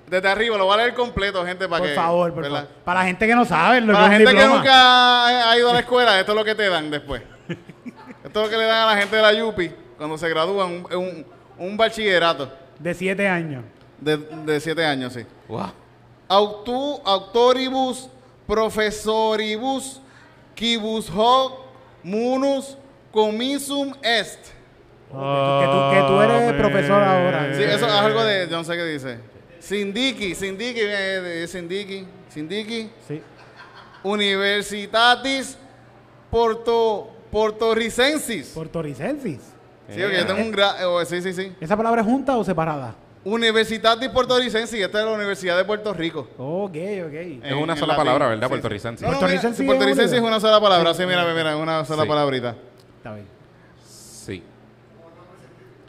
Desde 0.07 0.27
arriba, 0.27 0.57
lo 0.57 0.65
voy 0.65 0.73
a 0.73 0.77
leer 0.77 0.93
completo, 0.95 1.45
gente, 1.45 1.67
para 1.67 1.79
Por 1.79 1.89
que. 1.89 1.95
favor, 1.95 2.33
por 2.33 2.43
¿verdad? 2.43 2.61
favor. 2.63 2.75
Para 2.83 2.99
la 3.01 3.05
gente 3.05 3.27
que 3.27 3.35
no 3.35 3.45
sabe, 3.45 3.79
lo 3.81 3.93
Para 3.93 4.05
la 4.05 4.09
que 4.17 4.17
gente 4.25 4.35
que 4.41 4.47
nunca 4.47 5.49
ha 5.51 5.57
ido 5.57 5.69
a 5.69 5.73
la 5.73 5.79
escuela, 5.79 6.19
esto 6.19 6.31
es 6.31 6.37
lo 6.37 6.43
que 6.43 6.55
te 6.55 6.67
dan 6.67 6.89
después. 6.89 7.21
Esto 8.29 8.39
es 8.41 8.45
lo 8.45 8.51
que 8.51 8.57
le 8.57 8.65
dan 8.65 8.87
a 8.87 8.93
la 8.93 8.97
gente 9.01 9.15
de 9.15 9.21
la 9.21 9.33
Yupi 9.33 9.71
cuando 9.97 10.17
se 10.17 10.29
gradúan, 10.29 10.85
un, 10.91 10.95
un, 10.95 11.25
un 11.57 11.77
bachillerato 11.77 12.51
De 12.77 12.93
siete 12.93 13.27
años. 13.27 13.63
de, 13.99 14.17
de 14.17 14.59
siete 14.59 14.85
años, 14.85 15.13
sí. 15.13 15.25
Wow. 15.47 15.71
Autu, 16.27 17.01
autoribus, 17.03 18.07
profesoribus, 18.47 19.99
quibus 20.55 21.09
hoc, 21.09 21.59
munus, 22.03 22.77
comisum 23.11 23.93
est. 24.03 24.39
que, 25.09 25.65
tú, 25.65 25.79
que 25.91 26.03
tú 26.07 26.21
eres 26.21 26.53
profesor 26.53 27.01
ahora. 27.03 27.53
Sí, 27.55 27.63
eso 27.63 27.85
es 27.87 27.91
algo 27.91 28.23
de, 28.23 28.47
yo 28.47 28.57
no 28.57 28.63
sé 28.63 28.77
qué 28.77 28.85
viene 28.85 29.19
Sindiki, 29.59 30.35
Sindiki, 30.35 30.79
eh, 30.83 31.45
Sindiki, 31.47 32.07
Sindiki, 32.29 32.89
Sí. 33.07 33.21
Universitatis 34.03 35.57
Porto, 36.31 37.09
Portorricensis. 37.31 38.47
Puertorricensis. 38.49 39.39
Sí, 39.93 40.03
ok, 40.03 40.11
yo 40.11 40.25
tengo 40.27 40.41
un 40.41 40.53
gra- 40.53 40.75
eh, 40.79 41.05
sí, 41.05 41.21
sí, 41.21 41.33
sí. 41.33 41.51
¿Esa 41.59 41.75
palabra 41.75 42.01
es 42.01 42.07
junta 42.07 42.37
o 42.37 42.43
separada? 42.43 42.95
Universidad 43.23 43.97
de 43.97 44.09
Portorricensis, 44.09 44.79
esta 44.79 44.99
es 44.99 45.05
la 45.05 45.11
Universidad 45.11 45.57
de 45.57 45.65
Puerto 45.65 45.93
Rico. 45.93 46.27
Ok, 46.37 46.75
ok. 47.05 47.13
Es 47.43 47.53
una 47.53 47.75
sola 47.75 47.95
palabra, 47.95 48.27
¿verdad? 48.27 48.47
Puertorricense. 48.47 49.03
No, 49.03 49.11
no, 49.11 49.17
Puertorricensis 49.19 49.59
mira, 49.59 49.73
es 49.73 49.77
Puertorricensis 49.77 50.17
es 50.17 50.23
una 50.23 50.39
sola 50.39 50.61
palabra. 50.61 50.93
Sí, 50.93 51.05
mira, 51.05 51.25
mira, 51.33 51.57
una 51.57 51.83
sola 51.85 52.03
Sí. 52.03 52.07
palabrita. 52.09 52.55
Está 52.97 53.13
bien. 53.15 53.27
Sí. 53.85 54.43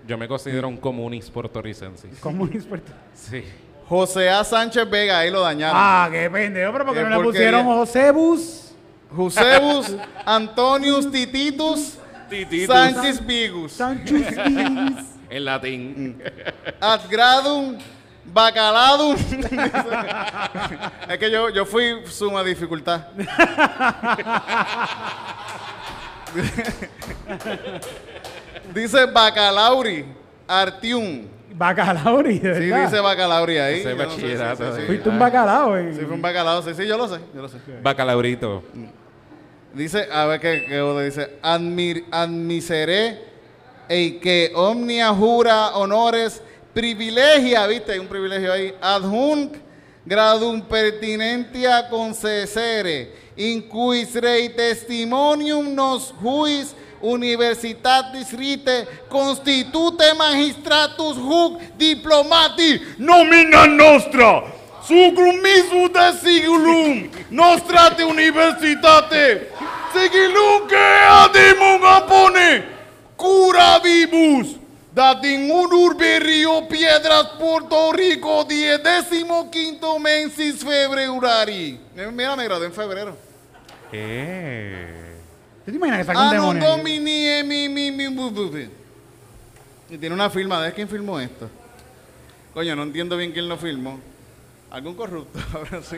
Yo 0.07 0.19
me 0.19 0.27
considero 0.27 0.67
un 0.67 0.77
comunista 0.79 1.33
puertorricense. 1.33 2.09
¿Cómo 2.21 2.47
es 2.53 2.65
Puerto- 2.65 2.93
Sí. 3.15 3.45
José 3.89 4.29
A. 4.31 4.43
Sánchez 4.45 4.89
Vega, 4.89 5.19
ahí 5.21 5.31
lo 5.31 5.41
dañaron. 5.41 5.77
Ah, 5.79 6.09
qué 6.11 6.29
pendejo, 6.31 6.73
pero 6.73 6.85
porque 6.87 7.01
Qué 7.01 7.05
no 7.05 7.11
le 7.11 7.23
porquería. 7.23 7.51
pusieron 7.51 7.65
Josebus. 7.65 8.70
Josebus 9.15 9.95
Antonius 10.25 11.11
Tititus 11.11 11.99
Tititus. 12.29 12.75
Sánchez 12.75 13.27
Vigus. 13.27 13.73
Sanchus 13.73 14.23
En 15.31 15.45
latín. 15.45 16.23
Ad 16.81 17.01
gradum 17.09 17.79
bacaladum. 18.25 19.17
es 21.09 21.19
que 21.19 21.31
yo, 21.31 21.49
yo 21.51 21.65
fui 21.65 22.03
suma 22.07 22.43
dificultad. 22.45 23.07
dice 28.75 29.07
bacalauri 29.07 30.05
artium. 30.49 31.29
Bacalauri, 31.53 32.39
de 32.39 32.55
Sí, 32.55 32.71
verdad. 32.71 32.85
dice 32.91 33.01
bacalauri 33.01 33.59
ahí. 33.59 33.83
Yo 33.83 33.91
no 33.91 33.97
sé, 33.97 34.05
bachillerato 34.07 34.65
sí, 34.65 34.71
sí, 34.75 34.81
sí. 34.81 34.87
Fuiste 34.87 35.09
un 35.11 35.19
bacalao, 35.19 35.77
eh. 35.77 35.93
Sí, 35.95 36.01
fue 36.07 36.15
un 36.15 36.23
bacalao. 36.23 36.63
Sí, 36.63 36.71
sí, 36.75 36.87
yo 36.87 36.97
lo 36.97 37.07
sé, 37.09 37.21
yo 37.35 37.43
lo 37.43 37.49
sé. 37.49 37.59
Bacalaurito. 37.83 38.63
Dice, 39.73 40.09
a 40.11 40.27
ver 40.27 40.41
qué, 40.41 40.65
qué 40.67 41.05
dice, 41.05 41.39
admir, 41.43 42.05
admiseré 42.11 43.19
e 43.89 44.19
que 44.19 44.53
omnia 44.55 45.15
jura 45.15 45.77
honores 45.77 46.43
privilegia, 46.75 47.67
viste, 47.67 47.93
hay 47.93 47.99
un 47.99 48.09
privilegio 48.09 48.53
ahí, 48.53 48.75
adjunc 48.81 49.57
gradum 50.05 50.61
pertinentia 50.63 51.89
concesere, 51.89 53.13
in 53.37 53.63
quis 53.63 54.15
rei 54.15 54.49
testimonium 54.49 55.75
nos 55.75 56.13
juis 56.21 56.75
universitatis 57.01 58.33
rite 58.33 58.87
constitute 59.09 60.15
magistratus 60.19 61.17
huc 61.17 61.61
diplomati 61.79 62.81
nomina 62.99 63.67
nostra 63.67 64.60
sucrum 64.91 65.37
misu 65.41 65.89
de 65.95 66.07
sigillum 66.19 67.11
nostrate 67.31 68.03
universitate 68.03 69.47
sigillum 69.93 70.67
que 70.67 70.87
adimum 71.23 71.85
apone 71.85 72.65
cura 73.17 73.79
vivus 73.79 74.57
datin 74.93 75.49
un 75.51 75.73
urbe 75.73 76.19
Río 76.19 76.67
Piedras 76.67 77.39
Puerto 77.39 77.93
Rico 77.93 78.45
diedécimo 78.45 79.49
quinto 79.51 79.99
mensis 80.01 80.65
februari 80.65 81.79
Eh, 81.97 82.11
mira 82.11 82.35
me 82.35 82.45
gradué 82.45 82.67
en 82.67 82.73
febrero 82.73 83.17
Eh. 83.93 85.21
¿Tú 85.65 85.71
te 85.71 85.77
imaginas 85.77 86.01
que 86.01 86.05
saca 86.05 86.19
un 86.19 86.29
Anum 86.35 86.55
demonio? 86.55 86.77
Domini 86.77 87.29
e 87.29 87.45
mi 87.45 87.69
mi 87.69 87.91
mi. 87.93 88.69
Y 89.91 89.99
tiene 89.99 90.15
una 90.15 90.31
firma, 90.31 90.63
¿de 90.63 90.73
quién 90.73 90.89
filmó 90.89 91.19
esto? 91.21 91.51
Coño, 92.55 92.75
no 92.77 92.85
entiendo 92.85 93.17
bien 93.17 93.33
quién 93.33 93.49
lo 93.49 93.57
filmó. 93.57 93.99
Algún 94.71 94.95
corrupto, 94.95 95.39
ahora 95.55 95.83
sí. 95.83 95.97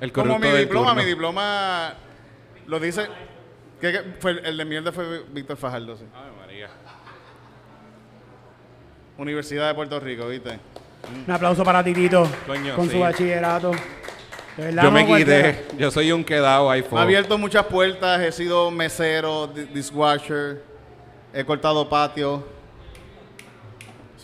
El 0.00 0.12
Como 0.12 0.26
corrupto 0.28 0.38
mi 0.46 0.48
del 0.52 0.60
diploma, 0.64 0.88
turno. 0.88 1.02
mi 1.02 1.08
diploma 1.08 1.94
lo 2.66 2.80
dice. 2.80 3.06
que 3.80 3.92
que 3.92 4.02
fue 4.20 4.32
el, 4.32 4.44
el 4.46 4.56
de 4.58 4.64
mierda 4.64 4.92
fue 4.92 5.24
Víctor 5.30 5.56
Fajardo, 5.56 5.96
sí. 5.96 6.04
Ay, 6.14 6.30
María. 6.38 6.68
Universidad 9.16 9.68
de 9.68 9.74
Puerto 9.74 10.00
Rico, 10.00 10.26
¿viste? 10.28 10.58
Un 11.26 11.30
aplauso 11.32 11.62
para 11.64 11.84
Titito 11.84 12.26
Coño, 12.46 12.74
con 12.76 12.86
sí. 12.86 12.92
su 12.92 13.00
bachillerato. 13.00 13.70
De 14.56 14.64
verdad, 14.66 14.82
Yo 14.84 14.90
me 14.90 15.04
no 15.04 15.16
quité. 15.16 15.64
Yo 15.78 15.90
soy 15.90 16.12
un 16.12 16.24
quedado 16.24 16.68
fuera. 16.84 17.02
abierto 17.02 17.38
muchas 17.38 17.64
puertas, 17.66 18.20
he 18.20 18.32
sido 18.32 18.70
mesero, 18.70 19.46
di- 19.48 19.64
dishwasher, 19.66 20.62
he 21.32 21.44
cortado 21.44 21.88
patio. 21.88 22.44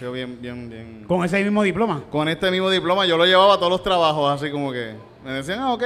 Sido 0.00 0.12
bien, 0.12 0.38
bien, 0.40 0.70
bien. 0.70 1.04
Con 1.06 1.22
ese 1.26 1.42
mismo 1.44 1.62
diploma. 1.62 2.02
Con 2.10 2.26
este 2.26 2.50
mismo 2.50 2.70
diploma 2.70 3.04
yo 3.04 3.18
lo 3.18 3.26
llevaba 3.26 3.52
a 3.52 3.56
todos 3.58 3.68
los 3.70 3.82
trabajos, 3.82 4.32
así 4.32 4.50
como 4.50 4.72
que 4.72 4.94
me 5.22 5.32
decían, 5.32 5.58
ah, 5.60 5.74
ok. 5.74 5.82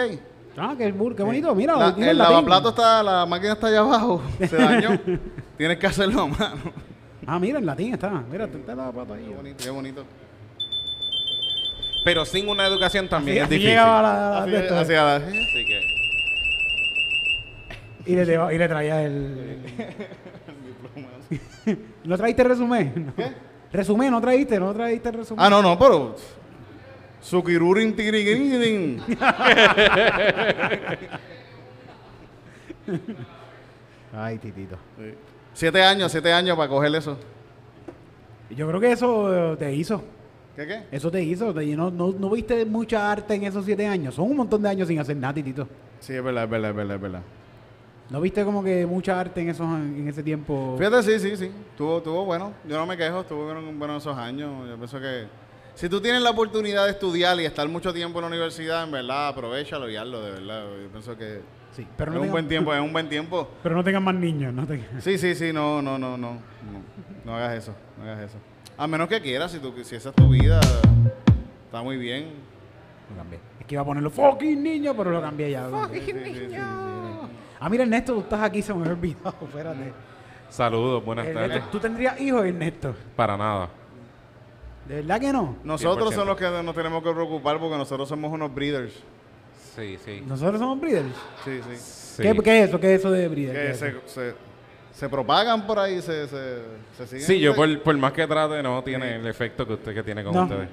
Ah, 0.56 0.72
qué, 0.78 0.94
bur- 0.94 1.16
qué 1.16 1.24
bonito. 1.24 1.52
Mira, 1.52 1.74
La- 1.76 2.10
el 2.10 2.16
lavaplato 2.16 2.68
está, 2.68 3.02
la 3.02 3.26
máquina 3.26 3.54
está 3.54 3.66
allá 3.66 3.80
abajo, 3.80 4.22
se 4.38 4.56
dañó. 4.56 5.00
Tienes 5.58 5.78
que 5.78 5.86
hacerlo 5.88 6.22
a 6.22 6.26
mano. 6.28 6.72
Ah, 7.26 7.40
mira, 7.40 7.58
en 7.58 7.66
latín 7.66 7.92
está. 7.92 8.22
Mira, 8.30 8.44
está 8.44 8.70
el 8.70 8.78
lavaplato 8.78 9.14
ahí. 9.14 9.24
Qué 9.24 9.34
bonito, 9.34 9.64
qué 9.64 9.70
bonito. 9.70 10.04
Pero 12.04 12.24
sin 12.24 12.48
una 12.48 12.68
educación 12.68 13.08
también 13.08 13.38
Así- 13.38 13.42
es 13.46 13.50
difícil. 13.50 13.70
llegaba 13.70 14.00
la- 14.02 14.38
Así, 14.42 14.50
de 14.52 14.58
esto. 14.58 14.76
así 14.78 14.94
a 14.94 15.02
la- 15.04 15.16
Así 15.16 15.66
que. 15.66 15.80
Y 18.06 18.14
le, 18.14 18.24
lleva- 18.26 18.54
y 18.54 18.58
le 18.58 18.68
traía 18.68 19.02
el. 19.02 19.58
¿No 22.04 22.16
traíste 22.16 22.44
resumen? 22.44 23.12
No. 23.16 23.24
Resumen, 23.74 24.10
no 24.12 24.20
traíste, 24.20 24.60
no 24.60 24.72
traíste 24.72 25.10
resumen. 25.10 25.44
Ah, 25.44 25.50
no, 25.50 25.60
no, 25.60 25.76
pero. 25.76 26.14
Sukirurin. 27.20 27.92
Ay, 34.12 34.38
titito. 34.38 34.76
Siete 35.52 35.82
años, 35.82 36.12
siete 36.12 36.32
años 36.32 36.56
para 36.56 36.68
coger 36.68 36.94
eso. 36.94 37.18
Yo 38.50 38.68
creo 38.68 38.80
que 38.80 38.92
eso 38.92 39.54
eh, 39.54 39.56
te 39.56 39.74
hizo. 39.74 40.04
¿Qué 40.54 40.66
qué? 40.68 40.82
Eso 40.92 41.10
te 41.10 41.20
hizo. 41.22 41.52
te- 41.52 41.66
no, 41.74 41.90
no, 41.90 42.12
no 42.12 42.30
viste 42.30 42.64
mucha 42.64 43.10
arte 43.10 43.34
en 43.34 43.42
esos 43.42 43.64
siete 43.64 43.88
años. 43.88 44.14
Son 44.14 44.30
un 44.30 44.36
montón 44.36 44.62
de 44.62 44.68
años 44.68 44.86
sin 44.86 45.00
hacer 45.00 45.16
nada, 45.16 45.34
titito. 45.34 45.66
Sí, 45.98 46.12
es 46.12 46.22
verdad, 46.22 46.44
es 46.44 46.50
verdad, 46.50 46.70
es 46.70 46.76
verdad, 46.76 46.94
es 46.96 47.02
verdad. 47.02 47.22
¿No 48.14 48.20
viste 48.20 48.44
como 48.44 48.62
que 48.62 48.86
mucha 48.86 49.18
arte 49.18 49.40
en, 49.40 49.48
esos, 49.48 49.66
en 49.66 50.06
ese 50.06 50.22
tiempo? 50.22 50.76
Fíjate, 50.78 51.02
sí, 51.02 51.18
sí, 51.18 51.36
sí. 51.36 51.50
Estuvo, 51.70 51.98
estuvo 51.98 52.24
bueno. 52.24 52.52
Yo 52.64 52.76
no 52.78 52.86
me 52.86 52.96
quejo, 52.96 53.22
estuvo 53.22 53.44
bueno, 53.72 53.96
esos 53.96 54.16
años. 54.16 54.68
Yo 54.68 54.76
pienso 54.76 55.00
que 55.00 55.24
si 55.74 55.88
tú 55.88 56.00
tienes 56.00 56.22
la 56.22 56.30
oportunidad 56.30 56.84
de 56.84 56.92
estudiar 56.92 57.40
y 57.40 57.44
estar 57.44 57.68
mucho 57.68 57.92
tiempo 57.92 58.20
en 58.20 58.22
la 58.22 58.28
universidad, 58.28 58.84
en 58.84 58.92
verdad, 58.92 59.26
aprovechalo 59.26 59.90
y 59.90 59.96
hazlo, 59.96 60.22
de 60.22 60.30
verdad. 60.30 60.64
Yo 60.80 60.88
pienso 60.90 61.18
que 61.18 61.40
Sí, 61.72 61.84
pero 61.96 62.12
es 62.12 62.14
no, 62.14 62.20
un 62.20 62.26
tengan, 62.26 62.30
buen 62.30 62.48
tiempo, 62.48 62.72
es 62.72 62.80
un 62.80 62.92
buen 62.92 63.08
tiempo. 63.08 63.48
pero 63.64 63.74
no 63.74 63.82
tengan 63.82 64.04
más 64.04 64.14
niños. 64.14 64.54
No 64.54 64.64
tengan- 64.64 65.02
Sí, 65.02 65.18
sí, 65.18 65.34
sí, 65.34 65.52
no, 65.52 65.82
no, 65.82 65.98
no, 65.98 66.16
no. 66.16 66.34
No, 66.34 66.40
no 67.24 67.34
hagas 67.34 67.58
eso, 67.58 67.74
no 67.98 68.04
hagas 68.04 68.30
eso. 68.30 68.38
A 68.78 68.86
menos 68.86 69.08
que 69.08 69.20
quieras, 69.20 69.50
si, 69.50 69.58
tú, 69.58 69.74
si 69.82 69.96
esa 69.96 70.10
es 70.10 70.14
tu 70.14 70.28
vida, 70.28 70.60
está 71.66 71.82
muy 71.82 71.96
bien. 71.96 72.26
Lo 73.10 73.16
cambié. 73.16 73.40
Es 73.58 73.66
que 73.66 73.74
iba 73.74 73.82
a 73.82 73.84
ponerlo 73.84 74.08
fucking 74.10 74.62
niño, 74.62 74.94
pero 74.96 75.10
lo 75.10 75.20
cambié 75.20 75.50
ya. 75.50 75.68
Ah, 77.64 77.70
mira, 77.70 77.84
Ernesto, 77.84 78.12
tú 78.12 78.20
estás 78.20 78.42
aquí, 78.42 78.60
se 78.60 78.74
me 78.74 78.80
había 78.80 78.92
olvidado. 78.92 79.34
Espérate. 79.42 79.92
Saludos, 80.50 81.02
buenas 81.02 81.26
Ernesto, 81.26 81.48
tardes. 81.54 81.70
¿Tú 81.70 81.80
tendrías 81.80 82.20
hijos, 82.20 82.44
Ernesto? 82.44 82.94
Para 83.16 83.38
nada. 83.38 83.70
¿De 84.86 84.96
verdad 84.96 85.18
que 85.18 85.32
no? 85.32 85.56
Nosotros 85.64 86.10
100%. 86.10 86.12
somos 86.12 86.26
los 86.26 86.36
que 86.36 86.62
nos 86.62 86.74
tenemos 86.74 87.02
que 87.02 87.10
preocupar 87.10 87.58
porque 87.58 87.78
nosotros 87.78 88.06
somos 88.06 88.30
unos 88.30 88.54
breeders. 88.54 88.92
Sí, 89.74 89.96
sí. 90.04 90.22
Nosotros 90.26 90.58
somos 90.60 90.78
breeders. 90.78 91.14
Sí, 91.42 91.58
sí. 91.70 91.76
Sí. 91.76 92.22
¿Qué, 92.22 92.34
qué 92.42 92.62
es 92.64 92.68
eso? 92.68 92.78
¿Qué 92.78 92.94
es 92.94 93.00
eso 93.00 93.10
de 93.10 93.28
breeder? 93.28 93.54
¿Qué 93.56 93.68
Que 93.68 93.74
se, 93.74 93.94
se, 94.04 94.34
se 94.92 95.08
propagan 95.08 95.66
por 95.66 95.78
ahí, 95.78 96.02
se, 96.02 96.28
se, 96.28 96.58
se 96.98 97.06
siguen. 97.06 97.26
Sí, 97.26 97.40
yo 97.40 97.54
por, 97.56 97.80
por 97.82 97.96
más 97.96 98.12
que 98.12 98.26
trate, 98.26 98.62
no 98.62 98.84
tiene 98.84 99.16
el 99.16 99.26
efecto 99.26 99.66
que 99.66 99.72
usted 99.72 99.94
que 99.94 100.02
tiene 100.02 100.22
con 100.22 100.34
No. 100.34 100.42
ustedes. 100.42 100.68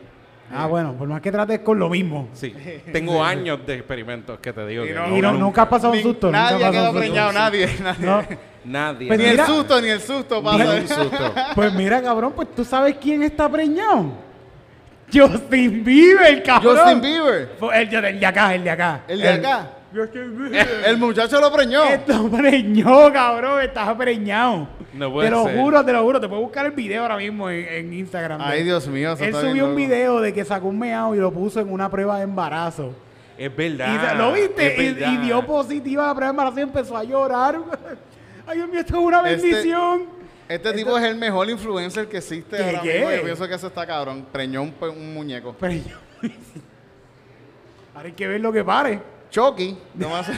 Ah, 0.54 0.68
bueno, 0.68 0.94
por 0.94 1.08
más 1.08 1.22
que 1.22 1.32
trates 1.32 1.60
con 1.60 1.78
lo 1.80 1.90
mismo. 1.90 2.30
Sí. 2.34 2.54
Tengo 2.94 3.24
años 3.24 3.60
de 3.66 3.76
experimentos 3.76 4.40
que 4.40 4.52
te 4.54 4.66
digo 4.68 4.84
Y 4.86 4.90
que 4.90 4.94
no- 4.94 5.08
Y 5.18 5.22
no, 5.22 5.32
nunca. 5.32 5.44
nunca 5.44 5.62
has 5.64 5.68
pasado 5.70 5.94
un 5.94 6.02
susto. 6.02 6.32
Nadie 6.32 6.66
ha 6.66 6.72
quedado 6.72 6.94
preñado, 6.98 7.32
nadie. 7.34 7.70
nadie. 7.82 8.06
No. 8.06 8.24
Nadie. 8.64 9.08
Pues 9.08 9.20
Ni 9.20 9.26
el 9.26 9.40
susto, 9.42 9.82
ni 9.82 9.88
el 9.90 10.02
susto 10.02 10.44
pasa. 10.44 10.64
Ni 10.64 10.80
un 10.82 10.88
susto. 10.88 11.34
Pues 11.56 11.74
mira, 11.74 12.02
cabrón, 12.02 12.34
pues 12.36 12.48
tú 12.56 12.64
sabes 12.64 12.96
quién 13.02 13.24
está 13.24 13.50
preñado. 13.50 14.12
Justin 15.14 15.84
Bieber, 15.84 16.42
cabrón. 16.44 16.78
Justin 16.78 17.02
Bieber, 17.02 17.50
El, 17.74 18.06
el 18.06 18.20
de 18.20 18.26
acá, 18.26 18.56
el 18.56 18.64
de 18.64 18.70
acá. 18.70 19.02
el 19.08 19.20
de 19.22 19.30
acá. 19.30 19.70
Justin 19.94 20.38
Bieber. 20.38 20.68
El 20.86 20.98
muchacho 20.98 21.42
lo 21.42 21.52
preñó. 21.52 21.84
Esto 21.84 22.30
preñó, 22.30 23.12
cabrón, 23.12 23.62
estás 23.62 23.94
preñado. 23.96 24.68
No 24.94 25.12
puede 25.12 25.30
te 25.30 25.36
lo 25.36 25.46
ser. 25.46 25.58
juro, 25.58 25.86
te 25.86 25.94
lo 25.94 26.04
juro. 26.04 26.20
Te 26.20 26.28
puedo 26.28 26.42
buscar 26.42 26.66
el 26.66 26.72
video 26.74 27.02
ahora 27.04 27.18
mismo 27.18 27.50
en, 27.50 27.66
en 27.66 27.94
Instagram. 27.94 28.42
Ay, 28.44 28.64
Dios 28.64 28.88
mío. 28.88 29.14
eso 29.14 29.24
Él 29.24 29.30
está 29.30 29.42
bien 29.42 29.52
subió 29.54 29.64
un 29.66 29.72
loco. 29.72 29.78
video 29.78 30.22
de 30.22 30.34
que 30.34 30.44
sacó 30.46 30.68
un 30.68 30.78
meao 30.80 31.16
y 31.16 31.20
lo 31.20 31.32
puso 31.32 31.60
en 31.60 31.72
una 31.72 31.90
prueba 31.90 32.18
de 32.18 32.24
embarazo. 32.24 32.94
Es 33.38 33.56
verdad. 33.56 34.16
¿Lo 34.18 34.34
viste? 34.34 34.76
Y, 34.84 34.94
verdad. 34.94 35.14
y 35.14 35.18
dio 35.26 35.46
positiva 35.46 36.04
a 36.04 36.08
la 36.08 36.14
prueba 36.16 36.28
de 36.28 36.32
embarazo 36.32 36.60
y 36.60 36.64
empezó 36.64 36.98
a 36.98 37.04
llorar. 37.04 37.60
Ay, 38.48 38.58
Dios 38.58 38.70
mío, 38.70 38.80
esto 38.82 38.98
es 39.00 39.04
una 39.06 39.30
Este- 39.32 39.48
bendición. 39.48 40.22
Este 40.50 40.74
tipo 40.74 40.98
es 40.98 41.04
el 41.06 41.16
mejor 41.16 41.50
influencer 41.50 42.10
que 42.10 42.18
existe 42.18 42.58
¿Qué, 42.58 42.64
ahora 42.64 42.82
qué? 42.82 42.94
mismo. 43.00 43.12
Yo 43.12 43.24
pienso 43.24 43.48
que 43.48 43.54
eso 43.56 43.68
está 43.68 43.88
cabrón. 43.88 44.26
Preñó 44.34 44.62
un, 44.64 44.74
un 44.82 45.14
muñeco. 45.14 45.54
Preñó. 45.54 45.96
Ahora 47.96 48.08
hay 48.08 48.14
que 48.14 48.28
ver 48.28 48.42
lo 48.42 48.52
que 48.52 48.64
pare. 48.64 49.00
Chucky. 49.30 49.78
nomás- 49.98 50.30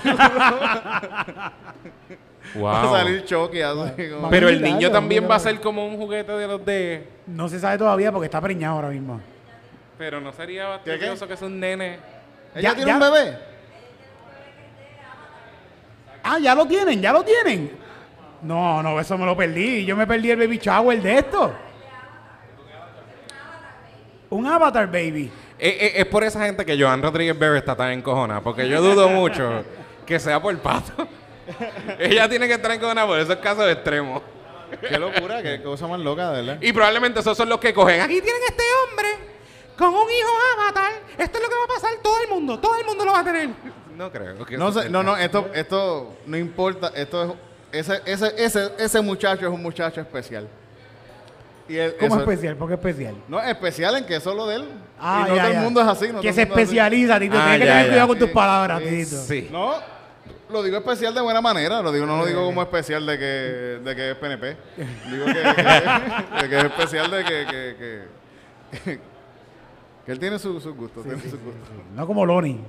Wow. 2.56 2.64
Va 2.66 2.82
a 2.84 2.91
salir 2.99 3.24
así 3.24 4.10
como- 4.12 4.30
Pero 4.30 4.49
el 4.49 4.62
niño 4.62 4.91
también 4.91 5.28
va 5.30 5.36
a 5.36 5.39
ser 5.39 5.60
como 5.60 5.86
un 5.88 5.97
juguete 5.97 6.32
de 6.34 6.47
los 6.47 6.64
de... 6.66 7.08
No 7.28 7.49
se 7.49 7.60
sabe 7.60 7.78
todavía 7.78 8.12
porque 8.12 8.26
está 8.26 8.39
preñado 8.41 8.76
ahora 8.76 8.89
mismo. 8.89 9.20
Pero 9.97 10.20
no 10.22 10.32
sería 10.34 10.68
bastante 10.68 10.99
que 11.28 11.34
es 11.34 11.41
un 11.41 11.60
nene. 11.60 11.97
¿Ella 12.56 12.70
Ya- 12.70 12.76
tiene 12.76 12.91
ya- 12.91 12.95
un 12.95 12.99
bebé? 12.99 13.38
Ah, 16.24 16.38
ya 16.39 16.56
lo 16.56 16.66
tienen, 16.66 17.01
ya 17.01 17.12
lo 17.12 17.24
tienen. 17.24 17.72
No, 18.41 18.82
no, 18.84 18.99
eso 18.99 19.18
me 19.18 19.26
lo 19.26 19.36
perdí. 19.36 19.86
Yo 19.86 19.95
me 19.95 20.06
perdí 20.08 20.32
el 20.32 20.38
baby 20.38 20.58
shower 20.58 21.01
de 21.01 21.18
esto. 21.20 21.54
Un 24.30 24.47
avatar 24.47 24.88
baby. 24.88 25.32
Eh, 25.60 25.78
eh, 25.80 25.91
es 25.97 26.06
por 26.08 26.24
esa 26.24 26.43
gente 26.45 26.66
que 26.66 26.80
Joan 26.82 27.01
Rodríguez 27.01 27.38
Bebe 27.38 27.58
está 27.60 27.76
tan 27.76 27.91
encojona, 27.91 28.41
porque 28.41 28.68
yo 28.68 28.82
dudo 28.82 29.08
mucho 29.10 29.64
que 30.06 30.20
sea 30.20 30.41
por 30.41 30.58
pato. 30.60 31.08
Ella 32.00 32.30
tiene 32.30 32.48
que 32.48 32.54
estar 32.54 32.72
encojonada 32.72 33.08
por 33.08 33.20
esos 33.20 33.36
casos 33.38 33.70
extremos. 33.72 34.22
Qué 34.88 34.98
locura, 34.98 35.41
qué 35.44 35.62
cosa 35.62 35.88
más 35.88 36.00
loca, 36.00 36.32
de 36.32 36.41
verdad. 36.41 36.58
Y 36.62 36.74
probablemente 36.74 37.20
esos 37.20 37.38
son 37.38 37.48
los 37.50 37.60
que 37.60 37.74
cogen. 37.74 38.02
Aquí 38.02 38.22
tienen 38.22 38.41
este 38.48 38.64
hombre 38.89 39.08
con 39.78 39.89
un 39.89 40.10
hijo 40.10 40.30
avatar. 40.60 40.91
Esto 41.18 41.38
es 41.38 41.44
lo 41.44 41.50
que 41.50 41.56
va 41.56 41.64
a 41.66 41.68
pasar 41.68 41.91
todo 42.02 42.16
el 42.22 42.30
mundo. 42.30 42.60
Todo 42.60 42.76
el 42.80 42.86
mundo 42.86 43.06
lo 43.06 43.12
va 43.12 43.20
a 43.20 43.24
tener. 43.24 43.50
No 43.96 44.12
creo. 44.12 44.44
que 44.46 44.58
No 44.58 44.72
sé, 44.72 44.89
no, 44.89 45.04
no, 45.04 45.16
esto, 45.16 45.50
esto 45.54 46.16
no 46.26 46.38
importa, 46.38 46.91
esto 46.96 47.38
es, 47.72 47.88
ese, 47.88 48.02
ese, 48.06 48.34
ese, 48.44 48.72
ese 48.80 49.02
muchacho 49.02 49.46
es 49.46 49.54
un 49.54 49.62
muchacho 49.62 50.02
especial. 50.02 50.48
Y 51.70 51.76
¿Cómo 52.00 52.16
eso- 52.16 52.20
especial? 52.32 52.56
¿Por 52.56 52.68
qué 52.70 52.74
especial? 52.74 53.16
No, 53.28 53.39
especial 53.41 53.96
en 53.98 54.06
que 54.06 54.16
es 54.16 54.24
solo 54.24 54.48
de 54.48 54.56
él. 54.56 54.66
Ah, 55.00 55.26
y 55.28 55.30
no 55.30 55.36
ya, 55.36 55.41
todo 55.44 55.52
ya. 55.54 55.58
el 55.60 55.64
mundo 55.64 55.82
es 55.82 55.88
así. 55.88 56.08
No 56.12 56.20
que 56.22 56.34
se 56.34 56.41
especializa, 56.41 57.20
Tito. 57.20 57.36
Ah, 57.38 57.46
Tienes 57.50 57.60
que 57.60 57.66
ya, 57.66 57.72
tener 57.74 57.86
ya. 57.86 57.91
cuidado 57.91 58.08
con 58.08 58.20
tus 58.20 58.30
palabras, 58.32 58.82
Tito. 58.82 59.16
Sí. 59.22 59.50
No, 59.52 59.76
lo 60.50 60.62
digo 60.64 60.78
especial 60.78 61.14
de 61.14 61.22
buena 61.22 61.41
manera, 61.41 61.82
lo 61.82 61.91
digo, 61.91 62.06
no 62.06 62.18
lo 62.18 62.26
digo 62.26 62.46
como 62.46 62.62
especial 62.62 63.06
de 63.06 63.18
que, 63.18 63.26
de 63.84 63.96
que 63.96 64.12
es 64.12 64.16
PNP. 64.18 64.58
Digo 65.12 65.26
que, 65.26 65.34
que- 65.34 66.41
de 66.44 66.50
que 66.50 66.58
es 66.58 66.64
especial 66.66 67.12
de 67.12 67.24
que, 67.24 67.46
que, 67.50 67.76
que, 68.84 69.00
que 70.06 70.12
él 70.12 70.20
tiene 70.20 70.38
sus 70.39 70.62
su 70.62 70.74
gustos. 70.76 71.04
tiene. 71.04 71.22
No 71.96 72.06
como 72.08 72.26
Loni. 72.26 72.60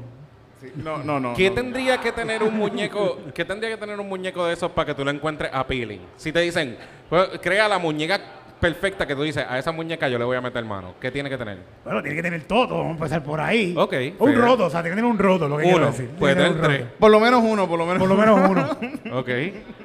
Sí, 0.60 0.72
No, 0.76 0.98
no, 0.98 1.18
no. 1.20 1.34
¿Qué 1.34 1.48
no. 1.50 1.54
tendría 1.56 1.98
que 2.00 2.12
tener 2.12 2.42
un 2.42 2.56
muñeco? 2.56 3.18
¿Qué 3.34 3.44
tendría 3.44 3.70
que 3.70 3.76
tener 3.76 3.98
un 3.98 4.08
muñeco 4.08 4.46
de 4.46 4.54
esos 4.54 4.70
para 4.70 4.86
que 4.86 4.94
tú 4.94 5.04
lo 5.04 5.10
encuentres 5.10 5.50
appealing? 5.52 6.00
Si 6.16 6.32
te 6.32 6.40
dicen, 6.40 6.78
pues, 7.10 7.28
crea 7.42 7.68
la 7.68 7.78
muñeca 7.78 8.20
perfecta 8.60 9.06
que 9.06 9.14
tú 9.14 9.22
dices, 9.22 9.44
a 9.48 9.58
esa 9.58 9.72
muñeca 9.72 10.08
yo 10.08 10.18
le 10.18 10.24
voy 10.24 10.36
a 10.36 10.40
meter 10.40 10.64
mano. 10.64 10.94
¿Qué 11.00 11.10
tiene 11.10 11.28
que 11.28 11.36
tener? 11.36 11.58
Bueno, 11.84 12.00
tiene 12.02 12.16
que 12.16 12.22
tener 12.22 12.44
todo. 12.44 12.78
Vamos 12.78 12.86
a 12.86 12.92
empezar 12.92 13.22
por 13.22 13.40
ahí. 13.40 13.74
Ok, 13.76 13.92
Un 14.18 14.28
fair. 14.32 14.38
roto, 14.40 14.66
o 14.66 14.70
sea, 14.70 14.80
tiene 14.82 14.96
que 14.96 15.00
tener 15.02 15.10
un 15.10 15.18
roto, 15.18 15.48
lo 15.48 15.56
que 15.58 15.64
quiero 15.64 15.78
Uno, 15.78 15.86
decir. 15.86 16.06
Tiene 16.06 16.18
puede 16.18 16.34
que 16.34 16.40
tener 16.40 16.56
un 16.56 16.62
tres. 16.62 16.80
roto. 16.80 16.92
Por 16.98 17.10
lo 17.10 17.20
menos 17.20 17.42
uno, 17.44 17.68
por 17.68 17.78
lo 17.78 17.86
menos 17.86 17.98
Por 18.00 18.08
lo 18.08 18.16
menos 18.16 18.50
uno. 18.50 18.70
Ok. 19.18 19.28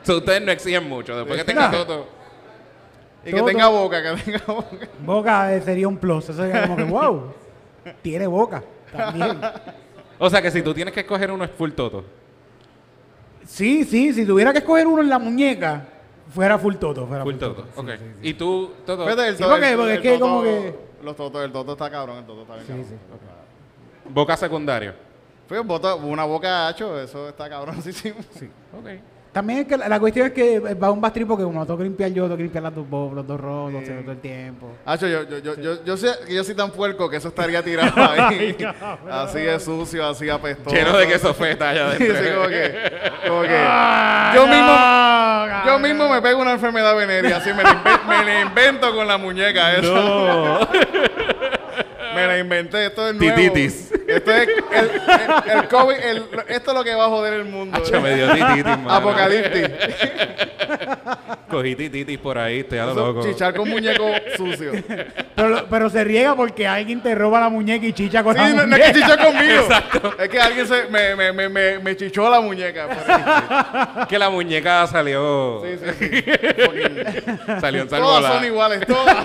So, 0.03 0.17
ustedes 0.17 0.41
no 0.41 0.51
exigen 0.51 0.87
mucho. 0.87 1.17
Después 1.17 1.39
que 1.39 1.45
tenga 1.45 1.69
todo. 1.71 2.07
Y 3.25 3.31
que 3.31 3.37
Todo. 3.37 3.45
tenga 3.47 3.67
boca, 3.67 4.01
que 4.01 4.21
tenga 4.23 4.41
boca. 4.47 4.87
Boca 5.05 5.53
eh, 5.53 5.61
sería 5.61 5.87
un 5.89 5.97
plus. 5.97 6.23
Eso 6.29 6.35
sería 6.41 6.61
como 6.63 6.77
que, 6.77 6.83
wow. 6.85 7.33
Tiene 8.01 8.27
boca. 8.27 8.63
También. 8.95 9.39
O 10.17 10.29
sea 10.29 10.41
que 10.41 10.49
si 10.51 10.61
tú 10.61 10.73
tienes 10.73 10.93
que 10.93 11.01
escoger 11.01 11.29
uno 11.31 11.43
es 11.43 11.51
full 11.51 11.71
toto. 11.71 12.05
Sí, 13.45 13.83
sí, 13.83 14.13
si 14.13 14.25
tuviera 14.25 14.51
que 14.53 14.59
escoger 14.59 14.87
uno 14.87 15.01
en 15.01 15.09
la 15.09 15.19
muñeca, 15.19 15.83
fuera 16.29 16.57
full 16.59 16.75
toto. 16.75 17.05
Fuera 17.07 17.23
Full 17.23 17.35
toto. 17.35 17.65
Ok. 17.75 17.89
Y 18.21 18.33
tú, 18.33 18.71
toto. 18.85 19.03
Fíjate, 19.05 19.27
el 19.29 19.37
Sí, 19.37 19.43
to- 19.43 19.49
porque- 19.49 19.69
el- 19.71 19.77
porque 19.77 19.91
el 19.91 19.97
es 19.97 20.01
que 20.03 20.11
toto- 20.13 20.25
como 20.25 20.43
que- 20.43 20.89
Los 21.03 21.15
totos, 21.15 21.43
el 21.45 21.51
toto 21.51 21.71
está 21.73 21.89
cabrón, 21.89 22.17
el 22.17 22.25
toto 22.25 22.41
está 22.41 22.55
bien 22.55 22.67
cabrón. 22.67 22.85
Boca 24.09 24.35
secundario. 24.37 24.93
Fue 25.47 25.59
bota- 25.61 25.95
una 25.95 26.25
boca 26.25 26.67
hacho, 26.67 26.99
eso 26.99 27.29
está 27.29 27.49
cabroncísimo. 27.49 28.17
Sí. 28.31 28.49
Ok. 28.77 28.87
También 29.31 29.59
es 29.59 29.67
que 29.67 29.77
la, 29.77 29.87
la 29.87 29.99
cuestión 29.99 30.25
es 30.27 30.33
que 30.33 30.59
va 30.59 30.89
un 30.89 30.99
bastrip 30.99 31.27
porque 31.27 31.43
como 31.43 31.59
lo 31.59 31.65
tengo 31.65 31.77
que 31.77 31.83
limpiar 31.83 32.09
yo, 32.11 32.23
tengo 32.23 32.37
que 32.37 32.43
limpiar 32.43 32.63
las 32.63 32.73
dos 32.73 32.89
bo- 32.89 33.11
los 33.13 33.27
dos 33.27 33.39
rotos 33.39 33.83
todo 33.83 34.11
el 34.11 34.17
tiempo. 34.19 34.71
Yo, 34.99 35.07
yo, 35.07 35.39
yo, 35.39 35.55
yo, 35.55 35.83
yo, 35.85 35.97
sé 35.97 36.07
que 36.27 36.33
yo 36.33 36.43
soy 36.43 36.55
tan 36.55 36.71
puerco 36.71 37.07
que 37.09 37.17
eso 37.17 37.27
estaría 37.27 37.61
tirado 37.63 37.91
ahí. 38.11 38.57
así 39.11 39.39
de 39.41 39.59
sucio, 39.59 40.07
así 40.07 40.27
apestoso. 40.29 40.75
Lleno 40.75 40.97
de 40.97 41.07
queso 41.07 41.31
feta 41.35 41.69
allá 41.69 41.91
Sí, 41.97 42.03
adentro. 42.05 42.23
sí, 42.23 42.33
como 42.35 42.47
que, 42.47 42.91
como 43.27 43.41
que 43.43 43.59
yo 44.35 44.47
mismo, 44.47 44.75
yo 45.67 45.79
mismo 45.79 46.09
me 46.09 46.21
pego 46.23 46.41
una 46.41 46.53
enfermedad 46.53 46.95
venérea, 46.95 47.37
así 47.37 47.53
me 47.53 47.61
la, 47.61 48.01
me 48.07 48.23
la 48.25 48.41
invento 48.41 48.93
con 48.95 49.07
la 49.07 49.17
muñeca 49.19 49.73
esa. 49.75 49.89
me 52.19 52.27
la 52.27 52.37
inventé, 52.39 52.85
esto 52.87 53.09
es 53.09 53.15
nuevo. 53.15 53.35
Tititis. 53.35 53.91
Esto 54.07 54.31
es 54.31 54.47
el, 54.47 54.53
el, 55.51 55.57
el 55.59 55.67
COVID, 55.67 55.95
el- 55.95 56.23
esto 56.47 56.71
es 56.71 56.77
lo 56.77 56.83
que 56.83 56.95
va 56.95 57.05
a 57.05 57.09
joder 57.09 57.33
el 57.33 57.45
mundo. 57.45 57.77
Hacho, 57.77 58.01
me 58.01 58.15
dio 58.15 58.31
tititis, 58.33 58.63
mano. 58.65 58.91
Apocalipsis. 58.91 59.69
Cogí 61.49 61.75
tititis 61.75 62.17
por 62.19 62.37
ahí, 62.37 62.59
estoy 62.59 62.77
a 62.79 62.85
lo 62.87 62.93
loco. 62.93 63.23
chichar 63.23 63.53
con 63.55 63.69
muñeco 63.69 64.05
sucio. 64.37 64.71
Sí, 64.73 64.83
Pero, 65.35 65.49
lo- 65.49 65.65
pero 65.67 65.89
se 65.89 66.03
riega 66.03 66.35
porque 66.35 66.67
alguien 66.67 67.01
te 67.01 67.15
roba 67.15 67.39
la 67.39 67.49
muñeca 67.49 67.85
y 67.85 67.93
chicha 67.93 68.23
con 68.23 68.35
la 68.35 68.49
no, 68.49 68.55
no 68.55 68.61
muñeca. 68.67 68.85
es 68.87 68.93
que 68.93 68.99
chichó 69.01 69.17
conmigo. 69.17 69.67
Es 70.19 70.29
que 70.29 70.39
alguien 70.41 70.67
se, 70.67 70.83
me, 70.89 71.15
me, 71.15 71.31
me, 71.33 71.49
me, 71.49 71.79
me 71.79 71.95
chichó 71.97 72.29
la 72.29 72.39
muñeca. 72.41 72.87
por 72.87 73.11
ahí. 73.11 74.05
Que 74.07 74.19
la 74.19 74.29
muñeca 74.29 74.85
salió. 74.87 75.63
Sí, 75.63 75.77
sí, 75.77 75.91
sí. 75.99 76.23
Fucking- 76.23 77.59
Salió 77.61 77.81
en 77.81 77.87
Todas 77.89 78.03
salvola. 78.03 78.33
son 78.33 78.45
iguales, 78.45 78.85
todas. 78.85 79.15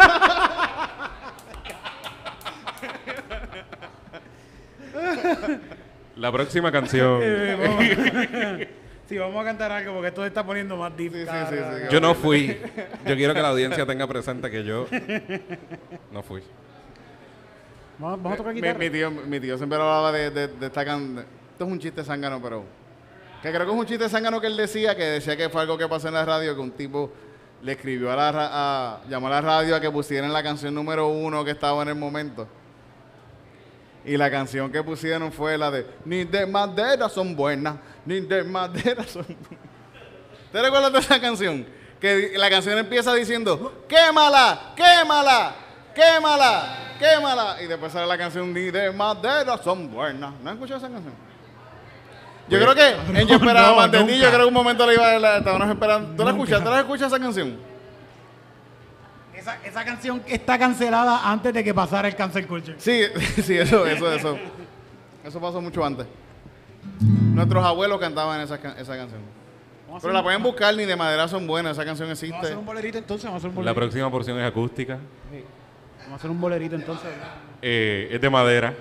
La 6.16 6.30
próxima 6.32 6.70
canción. 6.72 7.20
Eh, 7.22 7.56
vamos- 7.60 8.68
Sí, 9.06 9.18
vamos 9.18 9.38
a 9.42 9.44
cantar 9.44 9.70
algo 9.70 9.92
porque 9.92 10.08
esto 10.08 10.22
se 10.22 10.28
está 10.28 10.46
poniendo 10.46 10.78
más 10.78 10.96
difícil. 10.96 11.26
sí, 11.28 11.34
sí, 11.50 11.56
sí. 11.56 11.82
Yo 11.90 12.00
no 12.00 12.14
fui. 12.14 12.56
Yo 13.04 13.14
quiero 13.14 13.34
que 13.34 13.42
la 13.42 13.48
audiencia 13.50 13.84
tenga 13.84 14.06
presente 14.06 14.50
que 14.50 14.64
yo 14.64 14.86
no 16.10 16.22
fui. 16.22 16.42
Vamos, 17.98 18.22
vamos 18.22 18.32
a 18.32 18.36
tocar 18.38 18.54
Mi, 18.54 18.60
guitarra. 18.62 18.78
mi 18.78 18.88
tío, 18.90 19.10
mi 19.10 19.40
tío 19.40 19.58
siempre 19.58 19.76
hablaba 19.78 20.10
de, 20.10 20.30
de, 20.30 20.48
de 20.48 20.66
esta 20.66 20.84
can... 20.86 21.18
Esto 21.18 21.64
es 21.66 21.70
un 21.70 21.78
chiste 21.78 22.02
zángano, 22.02 22.40
pero... 22.42 22.64
Que 23.42 23.50
creo 23.52 23.66
que 23.66 23.72
es 23.72 23.78
un 23.78 23.84
chiste 23.86 24.08
zángano 24.08 24.40
que 24.40 24.46
él 24.46 24.56
decía, 24.56 24.96
que 24.96 25.04
decía 25.04 25.36
que 25.36 25.50
fue 25.50 25.60
algo 25.60 25.76
que 25.76 25.86
pasó 25.86 26.08
en 26.08 26.14
la 26.14 26.24
radio, 26.24 26.54
que 26.54 26.60
un 26.62 26.70
tipo 26.72 27.12
le 27.62 27.72
escribió 27.72 28.10
a 28.10 28.16
la... 28.16 28.32
ra- 28.32 28.50
A, 28.52 29.00
llamó 29.08 29.26
a 29.26 29.30
la 29.30 29.40
radio 29.42 29.76
a 29.76 29.80
que 29.82 29.90
pusieran 29.90 30.32
la 30.32 30.42
canción 30.42 30.74
número 30.74 31.08
uno 31.08 31.44
que 31.44 31.50
estaba 31.50 31.82
en 31.82 31.90
el 31.90 31.94
momento. 31.94 32.48
Y 34.04 34.16
la 34.16 34.30
canción 34.30 34.70
que 34.70 34.82
pusieron 34.82 35.32
fue 35.32 35.56
la 35.56 35.70
de 35.70 35.86
Ni 36.04 36.24
de 36.24 36.46
madera 36.46 37.08
son 37.08 37.34
buenas, 37.34 37.76
ni 38.04 38.20
de 38.20 38.44
madera 38.44 39.04
son 39.08 39.24
buenas. 39.24 39.64
¿Te 40.52 40.62
recuerdas 40.62 40.92
de 40.92 40.98
esa 40.98 41.20
canción? 41.20 41.66
Que 42.00 42.34
la 42.36 42.50
canción 42.50 42.78
empieza 42.78 43.14
diciendo 43.14 43.84
¡Quémala! 43.88 44.74
¡Quémala! 44.76 45.54
¡Quémala! 45.94 46.78
¡Quémala! 46.98 47.62
Y 47.62 47.66
después 47.66 47.92
sale 47.92 48.06
la 48.06 48.18
canción 48.18 48.52
Ni 48.52 48.70
de 48.70 48.92
madera 48.92 49.58
son 49.58 49.90
buenas. 49.90 50.32
¿No 50.42 50.50
has 50.50 50.54
escuchado 50.54 50.78
esa 50.78 50.90
canción? 50.90 51.14
Yo 52.48 52.58
creo 52.58 52.74
que 52.74 52.88
en 53.20 53.26
Yo 53.26 53.36
esperaba 53.36 53.68
no, 53.68 53.76
más 53.76 53.90
de 53.90 54.04
ti, 54.04 54.18
yo 54.18 54.28
creo 54.28 54.40
que 54.40 54.46
un 54.46 54.54
momento 54.54 54.86
la 54.86 54.92
iba 54.92 55.10
a 55.12 55.18
la 55.18 55.36
estábamos 55.38 55.68
esperando. 55.70 56.14
¿Tú 56.14 56.24
la 56.24 56.30
escuchas? 56.32 56.62
¿Tú 56.62 56.70
la 56.70 56.80
escuchas 56.80 57.06
esa 57.06 57.18
canción? 57.18 57.73
Esa, 59.44 59.58
esa 59.62 59.84
canción 59.84 60.22
está 60.26 60.58
cancelada 60.58 61.30
antes 61.30 61.52
de 61.52 61.62
que 61.62 61.74
pasara 61.74 62.08
el 62.08 62.16
cancel 62.16 62.46
culture. 62.46 62.76
Sí, 62.78 63.02
sí, 63.42 63.58
eso, 63.58 63.84
eso, 63.84 64.10
eso. 64.10 64.38
Eso 65.22 65.38
pasó 65.38 65.60
mucho 65.60 65.84
antes. 65.84 66.06
Nuestros 67.00 67.62
abuelos 67.62 68.00
cantaban 68.00 68.40
esa, 68.40 68.54
esa 68.54 68.96
canción. 68.96 69.20
Pero 70.00 70.14
la 70.14 70.22
pueden 70.22 70.42
buscar, 70.42 70.74
ni 70.74 70.86
de 70.86 70.96
madera 70.96 71.28
son 71.28 71.46
buenas, 71.46 71.72
esa 71.72 71.84
canción 71.84 72.08
Vamos 72.08 72.22
a 72.22 72.26
existe. 72.26 72.46
hacer 72.46 72.56
un 72.56 72.64
bolerito 72.64 72.96
entonces, 72.96 73.26
vamos 73.26 73.44
a 73.44 73.46
hacer 73.46 73.50
un 73.50 73.64
La 73.66 73.72
bolerito. 73.72 73.80
próxima 73.80 74.10
porción 74.10 74.40
es 74.40 74.48
acústica. 74.48 74.94
Vamos 75.98 76.12
a 76.12 76.14
hacer 76.14 76.30
un 76.30 76.40
bolerito 76.40 76.74
entonces. 76.76 77.10
Eh, 77.60 78.08
es 78.12 78.20
de 78.22 78.30
madera, 78.30 78.72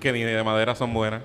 que 0.00 0.12
ni 0.12 0.24
de 0.24 0.42
madera 0.42 0.74
son 0.74 0.92
buenas. 0.92 1.22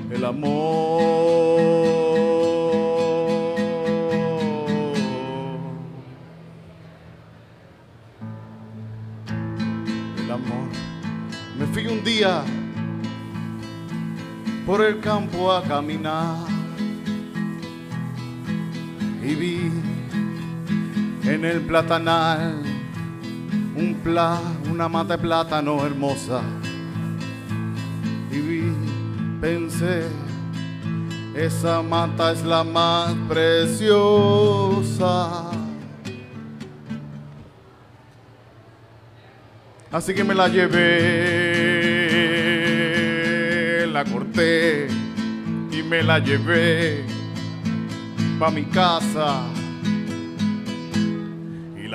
El 0.08 0.24
amor. 0.24 1.02
El 10.16 10.30
amor. 10.30 10.68
Me 11.58 11.66
fui 11.66 11.86
un 11.88 12.04
día 12.04 12.44
por 14.64 14.80
el 14.84 15.00
campo 15.00 15.50
a 15.50 15.64
caminar 15.64 16.36
y 19.24 19.34
vi 19.34 19.72
en 21.24 21.44
el 21.44 21.60
platanal 21.62 22.71
una 24.04 24.88
mata 24.88 25.16
de 25.16 25.22
plátano 25.22 25.84
hermosa 25.86 26.40
y 28.30 28.38
vi, 28.38 28.72
pensé, 29.40 30.02
esa 31.36 31.82
mata 31.82 32.32
es 32.32 32.42
la 32.42 32.64
más 32.64 33.14
preciosa. 33.28 34.32
Así 39.92 40.14
que 40.14 40.24
me 40.24 40.34
la 40.34 40.48
llevé, 40.48 40.76
la 43.86 44.04
corté 44.04 44.88
y 45.70 45.82
me 45.82 46.02
la 46.02 46.18
llevé 46.18 47.04
pa' 48.40 48.50
mi 48.50 48.64
casa 48.64 49.51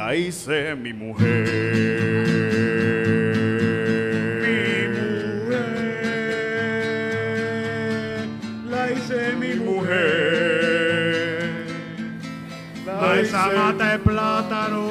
la 0.08 0.16
hice 0.16 0.74
mi 0.76 0.93
mujer. 0.93 1.47
La 8.70 8.89
hice 8.89 9.36
mi 9.38 9.55
mujer. 9.55 9.89
La 12.86 13.20
Esa 13.20 13.51
mata 13.53 13.91
de 13.91 13.99
plátano. 13.99 14.88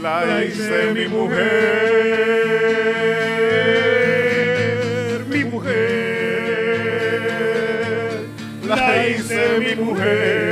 La 0.00 0.42
hice 0.42 0.92
mi 0.94 1.06
mujer, 1.08 1.44
mi 5.28 5.44
mujer, 5.44 5.84
la 8.66 9.06
hice 9.06 9.58
mi 9.60 9.74
mujer. 9.82 10.43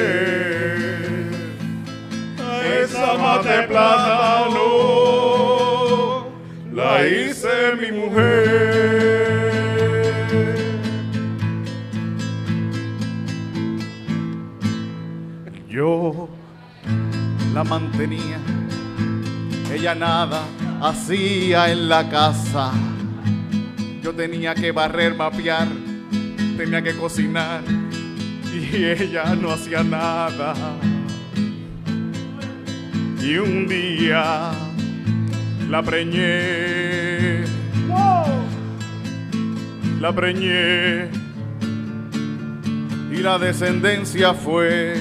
De 3.42 3.62
plátano, 3.68 4.66
la 6.72 7.06
hice 7.06 7.76
mi 7.80 7.92
mujer. 7.92 9.22
Yo 15.68 16.28
la 17.54 17.64
mantenía 17.64 18.38
ella 19.72 19.94
nada 19.94 20.42
hacía 20.82 21.70
en 21.72 21.88
la 21.88 22.08
casa. 22.08 22.72
Yo 24.02 24.12
tenía 24.14 24.54
que 24.54 24.70
barrer, 24.70 25.14
mapear, 25.14 25.66
tenía 26.56 26.82
que 26.82 26.94
cocinar 26.94 27.62
y 28.52 28.84
ella 28.84 29.34
no 29.34 29.50
hacía 29.52 29.82
nada. 29.82 30.54
Y 33.22 33.38
un 33.38 33.68
día 33.68 34.50
la 35.70 35.82
preñé, 35.82 37.44
la 40.00 40.12
preñé. 40.12 41.08
Y 43.12 43.18
la 43.18 43.38
descendencia 43.38 44.34
fue 44.34 44.94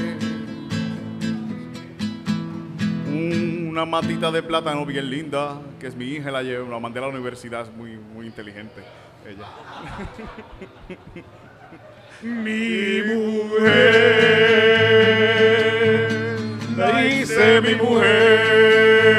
una 3.08 3.86
matita 3.86 4.30
de 4.32 4.44
plátano 4.44 4.86
bien 4.86 5.10
linda, 5.10 5.60
que 5.80 5.88
es 5.88 5.96
mi 5.96 6.06
hija, 6.06 6.30
la 6.30 6.44
llevo, 6.44 6.70
la 6.70 6.78
mandé 6.80 7.00
a 7.00 7.04
la 7.04 7.08
universidad, 7.08 7.64
es 7.64 7.72
muy, 7.74 7.98
muy 7.98 8.28
inteligente 8.28 8.84
ella. 9.28 9.46
mi 12.22 13.02
mujer, 13.16 14.91
la 17.42 17.48
hice 17.48 17.62
mi 17.62 17.76
mujer, 17.76 19.18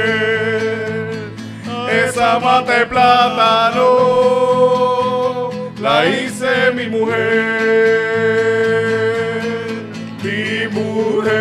esa 1.90 2.38
mata 2.38 2.78
de 2.78 2.86
plátano, 2.86 3.88
la 5.80 6.06
hice 6.06 6.72
mi 6.72 6.86
mujer, 6.86 8.12
mi 10.22 10.68
mujer 10.68 11.32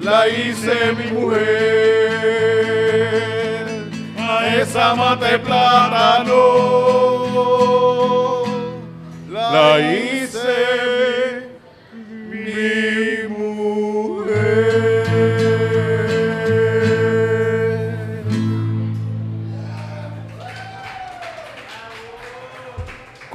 la 0.00 0.28
hice 0.28 0.92
mi 0.96 1.10
mujer, 1.12 1.44
a 4.18 4.56
esa 4.56 4.94
mata 4.94 5.30
de 5.30 5.38
plátano, 5.38 6.42
la 9.30 9.78
hice 9.78 10.15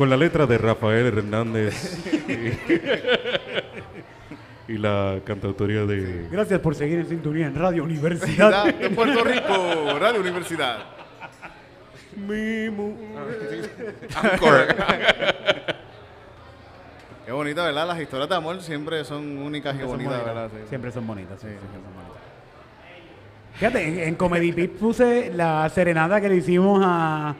Con 0.01 0.09
la 0.09 0.17
letra 0.17 0.47
de 0.47 0.57
Rafael 0.57 1.05
Hernández 1.15 2.03
y, 4.67 4.73
y 4.73 4.77
la 4.79 5.19
cantautoría 5.23 5.85
de... 5.85 6.27
Gracias 6.31 6.59
por 6.59 6.73
seguir 6.73 6.97
en 6.97 7.07
sintonía 7.07 7.45
en 7.45 7.53
Radio 7.53 7.83
Universidad. 7.83 8.73
de 8.73 8.89
Puerto 8.89 9.23
Rico, 9.23 9.99
Radio 9.99 10.21
Universidad. 10.21 10.79
Mi 12.17 12.65
Anchor. 14.23 14.75
Qué 17.27 17.31
bonita, 17.31 17.63
¿verdad? 17.65 17.85
Las 17.89 18.01
historias 18.01 18.27
de 18.27 18.35
amor 18.35 18.59
siempre 18.63 19.05
son 19.05 19.37
únicas 19.37 19.75
y 19.75 19.81
Son 19.81 19.87
bonitas, 19.89 20.13
bonitas. 20.13 20.33
¿verdad? 20.33 20.49
Sí, 20.51 20.57
sí. 20.63 20.69
Siempre 20.69 20.91
son 20.91 21.05
bonitas. 21.05 21.39
sí, 21.39 21.47
siempre 21.47 21.69
son 21.69 21.93
bonitas. 21.93 22.21
Fíjate, 23.53 23.87
en, 23.87 23.99
en 23.99 24.15
Comedy 24.15 24.51
Pit 24.51 24.71
puse 24.79 25.31
la 25.31 25.69
serenata 25.69 26.19
que 26.19 26.27
le 26.27 26.37
hicimos 26.37 26.81
a, 26.83 27.35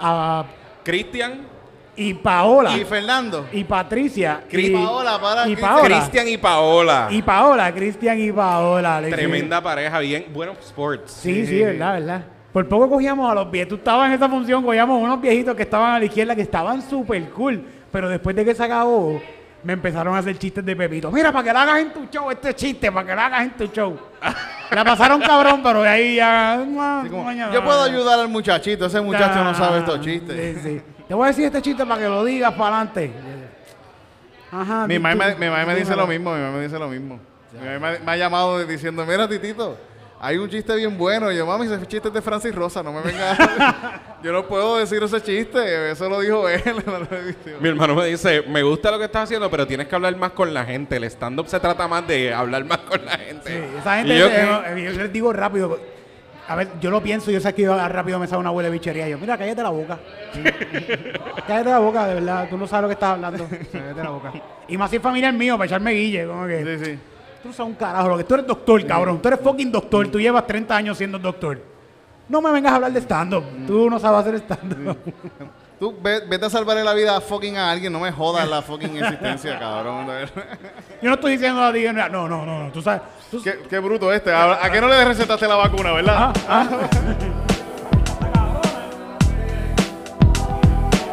a 0.00 0.44
Cristian, 0.82 1.59
y 1.96 2.14
Paola 2.14 2.76
Y 2.76 2.84
Fernando. 2.84 3.46
y 3.52 3.64
Patricia 3.64 4.42
y 4.50 4.70
Paola, 4.70 5.20
para 5.20 5.48
y 5.48 5.54
Cri- 5.54 5.60
Paola 5.60 5.84
Cristian 5.98 6.28
y 6.28 6.36
Paola. 6.38 7.08
y 7.10 7.22
Paola, 7.22 7.74
Cristian 7.74 8.20
y 8.20 8.32
Paola. 8.32 9.02
Tremenda 9.10 9.60
pareja, 9.62 9.98
bien. 9.98 10.26
Bueno, 10.32 10.52
sports. 10.60 11.12
Sí, 11.12 11.46
sí, 11.46 11.60
verdad, 11.62 11.94
verdad. 11.94 12.24
Por 12.52 12.66
poco 12.68 12.88
cogíamos 12.90 13.30
a 13.30 13.34
los 13.34 13.50
viejitos. 13.50 13.76
Tú 13.78 13.82
estabas 13.82 14.08
en 14.08 14.14
esa 14.14 14.28
función, 14.28 14.64
cogíamos 14.64 15.00
unos 15.00 15.20
viejitos 15.20 15.54
que 15.54 15.62
estaban 15.62 15.94
a 15.94 15.98
la 15.98 16.04
izquierda 16.04 16.34
que 16.34 16.42
estaban 16.42 16.82
súper 16.82 17.28
cool. 17.30 17.62
Pero 17.92 18.08
después 18.08 18.34
de 18.34 18.44
que 18.44 18.54
se 18.54 18.64
acabó, 18.64 19.20
me 19.62 19.72
empezaron 19.74 20.14
a 20.14 20.18
hacer 20.18 20.38
chistes 20.38 20.64
de 20.64 20.74
Pepito. 20.74 21.10
Mira, 21.12 21.30
para 21.32 21.44
que 21.44 21.52
lo 21.52 21.58
hagas 21.58 21.78
en 21.80 21.92
tu 21.92 22.06
show, 22.06 22.30
este 22.30 22.54
chiste, 22.54 22.90
para 22.90 23.06
que 23.06 23.14
lo 23.14 23.20
hagas 23.20 23.42
en 23.42 23.50
tu 23.52 23.66
show. 23.66 23.96
la 24.70 24.84
pasaron 24.84 25.20
cabrón, 25.20 25.60
pero 25.62 25.82
de 25.82 25.88
ahí 25.88 26.16
ya. 26.16 26.54
Así 26.54 27.08
como, 27.10 27.30
yo 27.32 27.64
puedo 27.64 27.82
ayudar 27.84 28.18
al 28.20 28.28
muchachito, 28.28 28.86
ese 28.86 29.00
muchacho 29.00 29.44
no 29.44 29.54
sabe 29.54 29.78
estos 29.80 30.00
chistes. 30.00 30.56
Sí, 30.62 30.62
sí. 30.68 30.82
Te 31.10 31.14
voy 31.16 31.24
a 31.24 31.28
decir 31.30 31.44
este 31.46 31.60
chiste 31.60 31.84
para 31.84 32.00
que 32.00 32.06
lo 32.08 32.24
digas 32.24 32.52
para 32.54 32.76
adelante. 32.76 33.10
Ajá. 34.52 34.86
Mi 34.86 34.96
mamá 34.96 35.16
me, 35.26 35.32
tú- 35.32 35.38
mi 35.40 35.46
mamá 35.46 35.64
me 35.66 35.72
tú 35.72 35.78
dice 35.80 35.96
lo 35.96 36.06
mismo, 36.06 36.32
mi 36.32 36.40
mamá 36.40 36.56
me 36.56 36.62
dice 36.62 36.78
lo 36.78 36.86
mismo. 36.86 37.18
Mi 37.52 37.66
mamá 37.68 37.90
me, 37.90 37.98
me 37.98 38.12
ha 38.12 38.16
llamado 38.16 38.64
diciendo, 38.64 39.04
mira 39.04 39.28
titito, 39.28 39.76
hay 40.20 40.36
un 40.38 40.48
chiste 40.48 40.72
bien 40.76 40.96
bueno. 40.96 41.32
Y 41.32 41.36
yo, 41.36 41.44
mami, 41.46 41.66
ese 41.66 41.84
chiste 41.84 42.06
es 42.06 42.14
de 42.14 42.22
Francis 42.22 42.54
Rosa, 42.54 42.84
no 42.84 42.92
me 42.92 43.00
venga. 43.02 44.00
yo 44.22 44.30
no 44.32 44.46
puedo 44.46 44.76
decir 44.76 45.02
ese 45.02 45.20
chiste, 45.20 45.90
eso 45.90 46.08
lo 46.08 46.20
dijo 46.20 46.48
él. 46.48 46.62
Mi 47.60 47.68
hermano 47.70 47.96
me 47.96 48.06
dice, 48.06 48.42
me 48.46 48.62
gusta 48.62 48.92
lo 48.92 48.98
que 49.00 49.06
estás 49.06 49.24
haciendo, 49.24 49.50
pero 49.50 49.66
tienes 49.66 49.88
que 49.88 49.94
hablar 49.96 50.14
más 50.16 50.30
con 50.30 50.54
la 50.54 50.64
gente. 50.64 50.94
El 50.94 51.02
stand-up 51.10 51.48
se 51.48 51.58
trata 51.58 51.88
más 51.88 52.06
de 52.06 52.32
hablar 52.32 52.64
más 52.66 52.78
con 52.78 53.04
la 53.04 53.18
gente. 53.18 53.50
Sí, 53.50 53.78
esa 53.80 53.96
gente, 53.96 54.14
Y 54.14 54.18
yo 54.20 54.26
eh, 54.28 54.62
que- 54.76 54.84
yo 54.84 54.90
les 54.92 55.12
digo 55.12 55.32
rápido. 55.32 55.76
A 56.50 56.56
ver, 56.56 56.68
yo 56.80 56.90
lo 56.90 57.00
pienso, 57.00 57.30
yo 57.30 57.38
sé 57.38 57.54
que 57.54 57.64
rápido 57.68 58.18
me 58.18 58.26
sale 58.26 58.40
una 58.40 58.50
huele 58.50 58.70
bichería. 58.70 59.06
Y 59.06 59.12
yo, 59.12 59.18
mira, 59.18 59.38
cállate 59.38 59.62
la 59.62 59.68
boca. 59.70 60.00
cállate 61.46 61.70
la 61.70 61.78
boca, 61.78 62.06
de 62.08 62.14
verdad. 62.14 62.48
Tú 62.50 62.58
no 62.58 62.66
sabes 62.66 62.82
lo 62.82 62.88
que 62.88 62.94
estás 62.94 63.10
hablando. 63.10 63.46
Cállate 63.70 64.02
la 64.02 64.10
boca. 64.10 64.32
Y 64.66 64.76
más 64.76 64.90
si 64.90 64.96
es 64.96 65.02
familiar 65.02 65.32
mío, 65.32 65.56
para 65.56 65.66
echarme 65.66 65.92
guille. 65.92 66.26
Como 66.26 66.48
que, 66.48 66.78
Sí, 66.78 66.84
sí. 66.84 66.98
tú 67.40 67.48
no 67.50 67.54
sabes 67.54 67.70
un 67.70 67.76
carajo. 67.76 68.08
Lo 68.08 68.18
que 68.18 68.24
tú 68.24 68.34
eres 68.34 68.46
doctor, 68.48 68.84
cabrón. 68.84 69.22
Tú 69.22 69.28
eres 69.28 69.38
fucking 69.38 69.70
doctor. 69.70 70.08
Tú 70.08 70.18
llevas 70.18 70.44
30 70.44 70.76
años 70.76 70.98
siendo 70.98 71.20
doctor. 71.20 71.62
No 72.28 72.42
me 72.42 72.50
vengas 72.50 72.72
a 72.72 72.74
hablar 72.74 72.92
de 72.92 73.00
stand-up. 73.00 73.44
Tú 73.68 73.88
no 73.88 74.00
sabes 74.00 74.20
hacer 74.26 74.34
stand-up. 74.40 74.96
Tú 75.80 75.96
ve- 76.02 76.20
vete 76.28 76.44
a 76.44 76.50
salvarle 76.50 76.84
la 76.84 76.92
vida 76.92 77.16
a 77.16 77.22
fucking 77.22 77.56
a 77.56 77.70
alguien, 77.70 77.90
no 77.90 78.00
me 78.00 78.12
jodas 78.12 78.46
la 78.46 78.60
fucking 78.60 78.98
existencia, 78.98 79.58
cabrón. 79.58 80.06
Yo 81.00 81.08
no 81.08 81.14
estoy 81.14 81.32
diciendo 81.32 81.64
a 81.64 81.72
ti, 81.72 81.84
no, 81.90 82.08
no, 82.10 82.28
no, 82.28 82.44
no. 82.44 82.70
Tú 82.70 82.82
sabes. 82.82 83.00
tú- 83.30 83.42
qué, 83.42 83.60
qué 83.68 83.78
bruto 83.78 84.12
este. 84.12 84.30
¿A, 84.30 84.62
a 84.62 84.70
qué 84.70 84.78
no 84.78 84.88
le 84.88 85.02
recetaste 85.06 85.48
la 85.48 85.54
vacuna, 85.56 85.92
verdad? 85.92 86.34
Ah, 86.46 86.66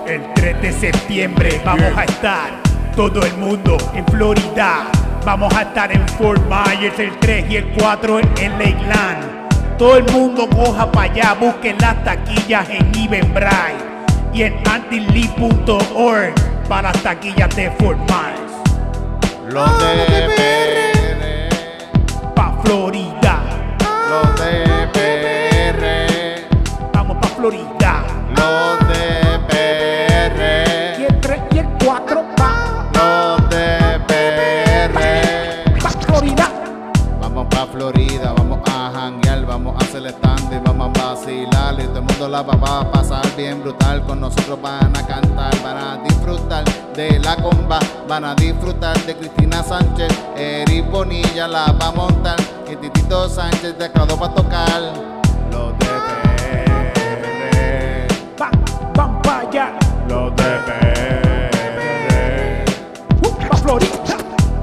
El 0.05 0.34
3 0.36 0.61
de 0.61 0.72
septiembre 0.74 1.61
vamos 1.65 1.97
a 1.97 2.03
estar 2.03 2.49
todo 2.95 3.22
el 3.26 3.34
mundo 3.38 3.78
en 3.93 4.05
Florida. 4.07 4.88
Vamos 5.26 5.53
a 5.53 5.61
estar 5.63 5.91
en 5.93 6.05
Fort 6.09 6.41
Myers 6.49 6.97
el 6.99 7.18
3 7.20 7.45
y 7.49 7.55
el 7.57 7.72
4 7.80 8.20
en 8.20 8.51
Lakeland. 8.59 9.78
Todo 9.78 9.95
el 9.97 10.03
mundo 10.11 10.47
coja 10.49 10.91
para 10.91 11.11
allá, 11.11 11.34
busquen 11.39 11.78
las 11.80 12.03
taquillas 12.03 12.70
en 12.70 12.91
Eventbrite 12.97 13.96
y 14.38 14.43
en 14.43 14.55
antilee.org 14.69 16.35
para 16.69 16.91
las 16.91 17.01
taquillas 17.01 17.55
de 17.55 17.71
Fort 17.71 17.97
Myers. 18.01 18.53
Los 19.51 19.79
de 19.79 20.29
PR. 20.38 22.33
Pa' 22.35 22.59
Florida, 22.63 23.39
Los 24.11 24.35
de 24.39 24.88
PR. 24.93 26.47
vamos 26.93 27.17
pa' 27.17 27.27
Florida. 27.29 28.03
Los 28.35 28.86
vacilar. 41.28 41.80
Y 41.80 41.84
todo 41.88 41.99
el 41.99 42.05
mundo 42.05 42.30
la 42.30 42.41
va 42.41 42.80
a 42.80 42.91
pasar 42.91 43.25
bien 43.36 43.61
brutal. 43.61 44.03
Con 44.05 44.21
nosotros 44.21 44.59
van 44.61 44.95
a 44.95 45.05
cantar, 45.05 45.53
van 45.63 45.78
a 45.78 45.97
disfrutar 46.03 46.63
de 46.95 47.19
la 47.19 47.36
comba, 47.38 47.80
van 48.07 48.25
a 48.25 48.36
disfrutar 48.36 48.97
de 49.05 49.15
Cristina 49.15 49.63
Sánchez. 49.63 50.07
Eric 50.36 50.89
Bonilla 50.89 51.47
la 51.47 51.71
va 51.73 51.88
a 51.88 51.91
montar. 51.91 52.38
Y 52.71 52.75
Titito 52.75 53.30
Sánchez 53.30 53.78
de 53.78 53.89
para 53.89 54.07
tocar. 54.07 54.82
Los 55.51 55.80
de. 55.80 55.88
Va, 58.41 58.49
van 58.95 59.21
pa' 59.21 59.39
allá. 59.39 59.73
Los 60.07 60.36
de. 60.36 60.57
Uh. 63.23 63.34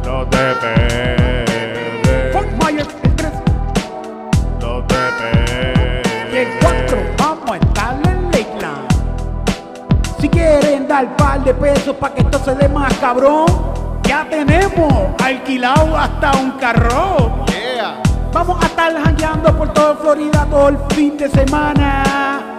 Los 0.05 0.31
de 0.31 0.84
cabrón, 13.15 13.47
ya 14.03 14.27
tenemos 14.29 14.93
alquilado 15.23 15.97
hasta 15.97 16.33
un 16.37 16.51
carro. 16.53 17.45
Yeah. 17.47 18.03
Vamos 18.33 18.61
a 18.63 18.67
estar 18.67 18.93
jangueando 19.05 19.57
por 19.57 19.73
toda 19.73 19.95
Florida 19.97 20.45
todo 20.51 20.69
el 20.71 20.79
fin 20.95 21.17
de 21.17 21.29
semana. 21.29 22.59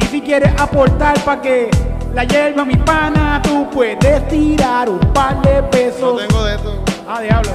Y 0.00 0.04
si 0.06 0.20
quieres 0.20 0.52
aportar 0.60 1.18
para 1.20 1.40
que 1.40 1.70
la 2.14 2.24
hierba 2.24 2.64
mi 2.66 2.76
pana, 2.76 3.40
tú 3.42 3.68
puedes 3.70 4.28
tirar 4.28 4.88
un 4.90 5.00
par 5.14 5.40
de 5.42 5.62
No 5.62 5.70
pesos. 5.70 6.18
tengo 6.26 6.44
de 6.44 6.56
esto. 6.56 6.72
Ah, 7.08 7.20
diablo. 7.22 7.52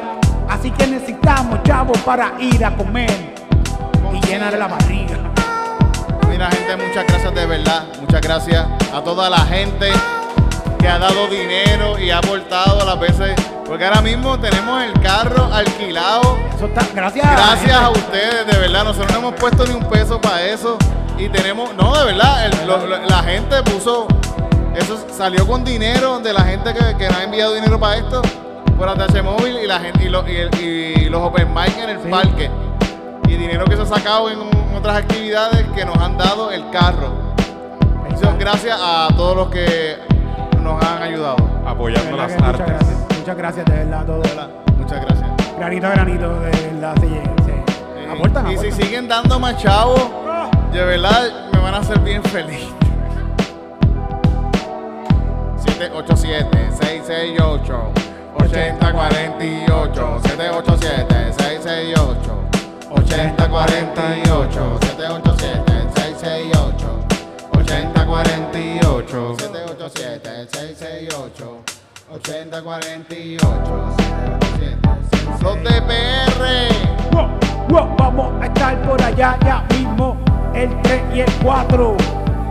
Así 0.48 0.72
que 0.72 0.88
necesitamos, 0.88 1.62
chavos, 1.64 1.98
para 2.00 2.34
ir 2.40 2.64
a 2.64 2.76
comer 2.76 3.36
y 4.14 4.22
llenar 4.26 4.58
la 4.58 4.68
barriga. 4.68 5.19
Mira 6.40 6.52
gente, 6.52 6.78
muchas 6.78 7.06
gracias 7.06 7.36
de 7.36 7.46
verdad, 7.46 7.84
muchas 8.00 8.22
gracias 8.22 8.66
a 8.94 9.02
toda 9.04 9.30
la 9.30 9.40
gente 9.40 9.92
que 10.80 10.88
ha 10.88 10.98
dado 10.98 11.28
dinero 11.28 12.00
y 12.00 12.12
ha 12.12 12.20
aportado 12.20 12.86
las 12.86 12.98
veces, 12.98 13.36
porque 13.66 13.84
ahora 13.84 14.00
mismo 14.00 14.40
tenemos 14.40 14.82
el 14.82 14.94
carro 15.02 15.50
alquilado. 15.54 16.38
Eso 16.56 16.68
está, 16.68 16.88
gracias. 16.96 17.30
Gracias 17.30 17.74
a 17.76 17.90
ustedes, 17.90 18.48
de 18.48 18.58
verdad, 18.58 18.86
nosotros 18.86 19.12
no 19.12 19.18
hemos 19.28 19.34
puesto 19.34 19.66
ni 19.66 19.74
un 19.74 19.84
peso 19.90 20.22
para 20.22 20.42
eso 20.46 20.78
y 21.18 21.28
tenemos, 21.28 21.74
no, 21.76 21.94
de 21.98 22.06
verdad, 22.06 22.46
el- 22.46 22.66
lo- 22.66 22.88
lo- 22.88 23.06
la 23.06 23.22
gente 23.24 23.62
puso, 23.64 24.08
eso 24.78 24.98
salió 25.12 25.46
con 25.46 25.66
dinero 25.66 26.20
de 26.22 26.32
la 26.32 26.44
gente 26.44 26.74
que, 26.74 26.96
que 26.98 27.10
nos 27.10 27.18
ha 27.18 27.24
enviado 27.26 27.54
dinero 27.54 27.78
para 27.78 27.98
esto 27.98 28.22
por 28.78 28.88
ATH 28.88 29.22
móvil 29.22 29.58
y 29.62 29.68
la 29.68 29.82
gente 29.82 30.06
y, 30.06 30.08
lo- 30.08 30.26
y 30.26 30.38
el- 30.38 30.56
y 30.58 31.10
los 31.10 31.22
open 31.22 31.54
mic 31.54 31.78
en 31.78 31.90
el 31.90 32.02
Sí. 32.02 32.08
parque 32.10 32.50
y 33.28 33.36
dinero 33.36 33.66
que 33.66 33.76
se 33.76 33.82
ha 33.82 33.86
sacado 33.86 34.30
en 34.30 34.40
otras 34.76 34.98
actividades 34.98 35.66
que 35.76 35.86
nos 35.86 35.98
han 35.98 36.18
dado 36.18 36.52
el 36.52 36.70
carro. 36.70 37.10
Eso, 38.14 38.34
gracias 38.40 38.78
a 38.82 39.10
todos 39.16 39.36
los 39.36 39.50
que 39.50 39.98
nos 40.62 40.84
han 40.84 41.04
ayudado. 41.04 41.38
Apoyando 41.66 42.18
las 42.18 42.32
muchas 42.32 42.48
artes. 42.48 42.68
gracias, 42.68 42.98
muchas 43.20 43.38
gracias 43.38 43.66
de 43.66 43.74
verdad 43.74 44.02
a 44.02 44.06
todos. 44.06 44.24
De 44.24 44.30
verdad, 44.30 44.50
Muchas 44.78 45.02
gracias. 45.02 45.30
Granito 45.58 45.88
a 45.88 45.90
granito, 45.92 46.40
de 46.40 46.50
verdad, 46.50 46.96
se 46.98 48.10
aportan, 48.10 48.52
y 48.52 48.58
si 48.58 48.72
siguen 48.72 49.08
dando 49.08 49.40
más 49.40 49.58
chavos, 49.58 50.02
de 50.72 50.84
verdad 50.84 51.30
me 51.54 51.60
van 51.60 51.76
a 51.76 51.78
hacer 51.78 52.00
bien 52.00 52.24
feliz. 52.24 52.68
787-668 55.80 57.94
8048 58.36 60.20
787-668 60.24 61.09
8048 63.10 64.80
787-668 64.80 67.58
8048 67.58 69.36
787-668 69.36 71.66
8048 72.12 73.96
Los 75.42 75.56
de 75.64 75.82
PR 75.82 76.70
Wow, 77.12 77.30
wow, 77.70 77.88
vamos 77.98 78.30
a 78.42 78.46
estar 78.46 78.80
por 78.84 79.02
allá 79.02 79.36
ya 79.44 79.66
mismo 79.76 80.16
el 80.54 80.80
3 80.84 81.02
y 81.16 81.22
el 81.22 81.32
4. 81.44 81.98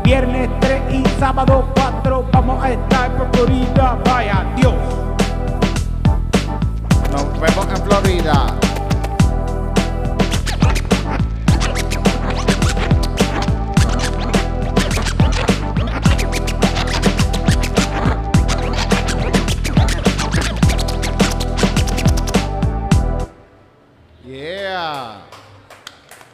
Viernes 0.03 0.51
3 0.61 0.83
y 0.93 1.05
sábado 1.21 1.69
4. 1.77 2.27
Vamos 2.33 2.65
a 2.65 2.73
estar 2.73 3.17
por 3.17 3.31
Florida. 3.33 3.97
Vaya 4.05 4.45
Dios. 4.57 4.75
Nos 7.13 7.41
vemos 7.41 7.69
en 7.69 7.77
Florida. 7.85 8.68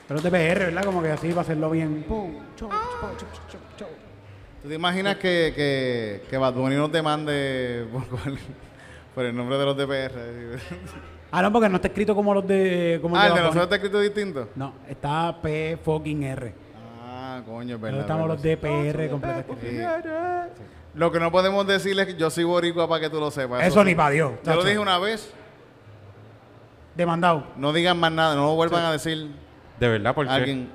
Pero 0.07 0.19
es 0.19 0.25
de 0.25 0.31
PR, 0.31 0.59
¿verdad? 0.67 0.85
Como 0.85 1.03
que 1.03 1.11
así 1.11 1.33
va 1.33 1.39
a 1.39 1.41
hacerlo 1.43 1.71
bien. 1.71 2.05
Pum, 2.07 2.35
chau, 2.57 2.69
chau, 2.69 3.17
chau, 3.17 3.29
chau, 3.49 3.61
chau. 3.77 3.89
¿Tú 4.63 4.69
te 4.69 4.75
imaginas 4.75 5.17
que, 5.17 5.53
que, 5.55 6.23
que 6.29 6.39
Bad 6.39 6.55
Bunny 6.55 6.77
nos 6.77 6.91
demande 6.91 7.87
por, 9.15 9.25
el 9.25 9.37
nombre 9.37 9.59
de 9.59 9.65
los 9.65 9.77
DPR? 9.77 10.59
Ah, 11.31 11.43
no, 11.43 11.53
porque 11.53 11.69
no 11.69 11.77
está 11.77 11.89
escrito 11.89 12.15
como 12.15 12.33
los 12.33 12.47
de. 12.47 12.99
Como 13.03 13.17
ah, 13.17 13.27
el 13.27 13.33
Bad 13.33 13.37
de 13.37 13.43
Bunny. 13.43 13.55
nosotros 13.55 13.65
está 13.65 13.77
escrito 13.77 14.01
distinto. 14.01 14.49
No, 14.55 14.75
está 14.89 15.37
P 15.43 15.79
fucking 15.83 16.23
R. 16.23 16.55
Ah, 17.03 17.43
coño, 17.45 17.75
es 17.75 17.81
Nosotros 17.81 17.81
verdad. 17.81 18.01
estamos 18.01 18.29
los 18.29 18.43
verdad. 18.43 18.93
DPR 18.93 19.11
completos. 19.11 19.57
Sí. 19.61 19.79
Lo 20.95 21.11
que 21.11 21.19
no 21.19 21.33
podemos 21.33 21.67
decirle 21.67 22.03
es 22.03 22.09
que 22.09 22.17
yo 22.17 22.31
soy 22.31 22.45
boricua 22.45 22.89
para 22.89 23.01
que 23.01 23.11
tú 23.11 23.19
lo 23.19 23.31
sepas. 23.31 23.67
Eso 23.67 23.81
sí. 23.81 23.87
ni 23.87 23.95
pa' 23.95 24.11
Dios, 24.11 24.31
Yo 24.31 24.37
lo 24.37 24.57
chacho. 24.59 24.67
dije 24.69 24.79
una 24.79 24.99
vez. 24.99 25.33
Demandado. 26.95 27.45
No 27.57 27.73
digan 27.73 27.99
más 27.99 28.13
nada, 28.13 28.37
no 28.37 28.45
lo 28.45 28.55
vuelvan 28.55 28.85
a 28.85 28.93
decir 28.93 29.29
De 29.81 29.89
verdad, 29.89 30.15
porque 30.15 30.33
alguien. 30.33 30.69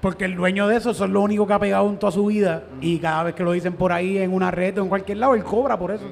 Porque 0.00 0.24
el 0.24 0.34
dueño 0.34 0.66
de 0.66 0.76
eso 0.76 0.94
son 0.94 1.12
lo 1.12 1.20
único 1.20 1.46
que 1.46 1.52
ha 1.52 1.58
pegado 1.58 1.88
en 1.88 1.98
toda 1.98 2.10
su 2.10 2.24
vida. 2.26 2.62
Y 2.80 2.98
cada 2.98 3.22
vez 3.24 3.34
que 3.34 3.42
lo 3.42 3.52
dicen 3.52 3.74
por 3.74 3.92
ahí 3.92 4.16
en 4.18 4.32
una 4.32 4.50
red 4.50 4.78
o 4.78 4.82
en 4.82 4.88
cualquier 4.88 5.18
lado, 5.18 5.34
él 5.34 5.44
cobra 5.44 5.78
por 5.78 5.90
eso. 5.90 6.04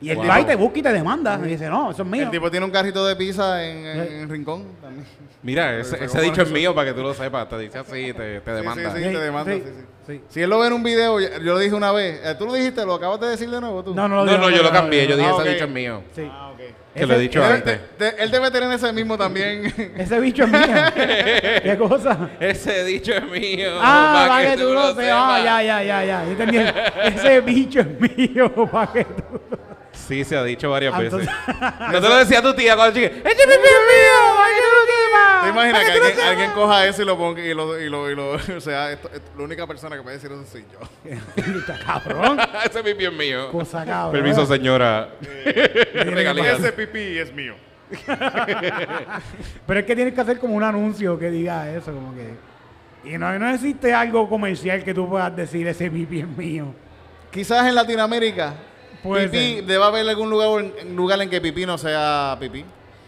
Y 0.00 0.10
él 0.10 0.18
Wow. 0.18 0.26
va 0.28 0.40
y 0.40 0.44
te 0.44 0.54
busca 0.54 0.78
y 0.78 0.82
te 0.82 0.92
demanda. 0.92 1.40
Y 1.42 1.48
dice, 1.48 1.68
no, 1.68 1.90
eso 1.90 2.02
es 2.02 2.08
mío. 2.08 2.24
El 2.24 2.30
tipo 2.30 2.50
tiene 2.50 2.66
un 2.66 2.70
carrito 2.70 3.04
de 3.06 3.16
pizza 3.16 3.64
en, 3.64 3.78
en, 3.84 4.06
Sí. 4.08 4.14
en 4.14 4.28
Rincón 4.28 4.64
también. 4.80 5.04
Mira, 5.42 5.76
ese, 5.80 5.92
Pero 5.92 6.04
ese 6.04 6.12
¿cómo 6.18 6.22
dicho 6.22 6.42
eso? 6.42 6.42
es 6.42 6.52
mío 6.52 6.74
para 6.74 6.90
que 6.90 6.94
tú 6.94 7.02
lo 7.02 7.14
sepas. 7.14 7.48
Te 7.48 7.58
dice 7.58 7.78
así, 7.78 8.12
te, 8.12 8.40
te 8.42 8.52
demanda. 8.52 8.94
sí, 8.94 9.00
te 9.02 9.18
demanda, 9.18 9.52
sí, 9.54 9.62
sí. 9.64 9.72
sí. 10.06 10.20
Si 10.28 10.42
él 10.42 10.50
lo 10.50 10.58
ve 10.60 10.66
en 10.68 10.74
un 10.74 10.82
video, 10.84 11.18
yo, 11.18 11.28
lo 11.40 11.58
dije 11.58 11.74
una 11.74 11.90
vez. 11.92 12.20
Eh, 12.22 12.34
¿Tú 12.38 12.44
lo 12.46 12.52
dijiste? 12.52 12.84
¿Lo 12.84 12.94
acabas 12.94 13.18
de 13.20 13.28
decir 13.28 13.50
de 13.50 13.60
nuevo 13.60 13.82
tú? 13.82 13.94
No, 13.94 14.06
no, 14.06 14.24
No, 14.24 14.30
digo, 14.30 14.38
no, 14.38 14.50
yo 14.50 14.62
lo 14.62 14.70
cambié. 14.70 15.06
Yo 15.08 15.16
dije, 15.16 15.28
Ah, 15.32 15.36
ese 15.40 15.48
dicho 15.50 15.64
es 15.64 15.70
mío. 15.70 16.02
Sí. 16.14 16.28
Ah, 16.30 16.47
Que 16.98 17.06
lo 17.06 17.12
he 17.14 17.16
Ese- 17.16 17.22
dicho 17.22 17.44
Él, 17.46 17.52
antes. 17.52 17.80
de- 17.98 18.10
de- 18.12 18.22
él 18.22 18.30
debe 18.30 18.50
tener 18.50 18.72
ese 18.72 18.92
mismo 18.92 19.16
también. 19.16 19.92
Ese 19.96 20.18
bicho 20.20 20.44
es 20.44 20.50
mío. 20.50 20.60
¿Qué 21.62 21.76
cosa? 21.78 22.30
Ese 22.40 22.84
dicho 22.84 23.12
es 23.12 23.24
mío. 23.24 23.78
Ah, 23.80 24.12
pa' 24.22 24.28
para 24.28 24.50
que 24.50 24.56
tú 24.56 24.72
lo 24.72 24.88
sepas. 24.94 25.04
Ah, 25.12 25.40
ya, 25.44 25.62
ya, 25.62 25.82
ya, 25.82 26.04
ya. 26.04 26.24
Yo 26.24 26.30
entendí. 26.32 26.58
Ese 27.04 27.40
bicho 27.40 27.80
es 27.80 27.86
mío, 28.18 28.52
para 28.70 28.92
que 28.92 29.04
tú. 29.04 29.40
Sí, 29.92 30.24
se 30.24 30.36
ha 30.36 30.44
dicho 30.44 30.70
varias 30.70 30.94
Ah, 30.94 30.98
veces. 31.00 31.20
entonces- 31.28 31.92
No 31.92 32.00
te 32.00 32.08
lo 32.08 32.16
decía 32.16 32.40
tu 32.42 32.54
tía 32.54 32.76
cuando 32.76 32.94
chica. 32.94 33.08
¡Este 33.08 33.24
pipi 33.24 33.52
es 33.52 33.84
mío! 33.90 34.34
¡Para 34.36 34.54
que 34.54 34.60
tú 34.62 34.68
lo 34.74 34.86
sepas! 35.08 35.42
¿Te 35.44 35.48
imaginas 35.50 35.84
que 35.84 35.90
alguien, 35.92 36.20
alguien 36.26 36.50
coja 36.52 36.86
eso 36.86 37.02
y 37.02 37.04
lo 37.04 37.16
ponga 37.18 37.40
y 37.44 37.54
lo, 37.54 37.78
y 37.80 37.88
lo, 37.88 38.10
y 38.10 38.14
lo 38.16 38.30
o 38.56 38.60
sea, 38.60 38.92
esto- 38.92 39.10
esto- 39.12 39.30
la 39.36 39.44
única 39.44 39.66
persona 39.66 39.96
que 39.96 40.02
puede 40.02 40.16
decir 40.16 40.30
eso 40.32 40.44
soy 40.46 40.64
yo. 40.72 41.10
Está 41.58 41.78
cabrón. 41.84 42.38
Ese 42.64 42.82
pipi 42.82 43.06
es 43.06 43.12
mío. 43.12 43.50
Cosa 43.50 43.84
cabrón. 43.84 44.12
Permiso, 44.22 44.46
señora. 44.46 45.08
Regalías. 45.94 46.60
Ese 46.60 46.72
pipí 46.72 47.18
es 47.18 47.32
mío. 47.34 47.54
Pero 49.66 49.80
es 49.80 49.86
que 49.86 49.94
tienes 49.96 50.14
que 50.14 50.20
hacer 50.20 50.38
como 50.38 50.54
un 50.54 50.62
anuncio 50.62 51.18
que 51.18 51.30
diga 51.30 51.70
eso, 51.70 51.92
como 51.92 52.14
que. 52.14 52.34
Y 53.04 53.16
no, 53.16 53.38
no 53.38 53.48
existe 53.50 53.94
algo 53.94 54.28
comercial 54.28 54.82
que 54.84 54.92
tú 54.92 55.08
puedas 55.08 55.34
decir 55.34 55.66
ese 55.66 55.90
pipi 55.90 56.20
es 56.20 56.28
mío. 56.28 56.74
Quizás 57.30 57.66
en 57.66 57.74
Latinoamérica, 57.74 58.54
Puede 59.02 59.28
pipí, 59.28 59.54
ser. 59.56 59.64
debe 59.64 59.84
haber 59.84 60.08
algún 60.08 60.28
lugar, 60.30 60.64
en- 60.80 60.96
lugar 60.96 61.20
en 61.22 61.30
que 61.30 61.40
pipí 61.40 61.64
no 61.64 61.78
sea 61.78 62.36
pipí. 62.40 62.64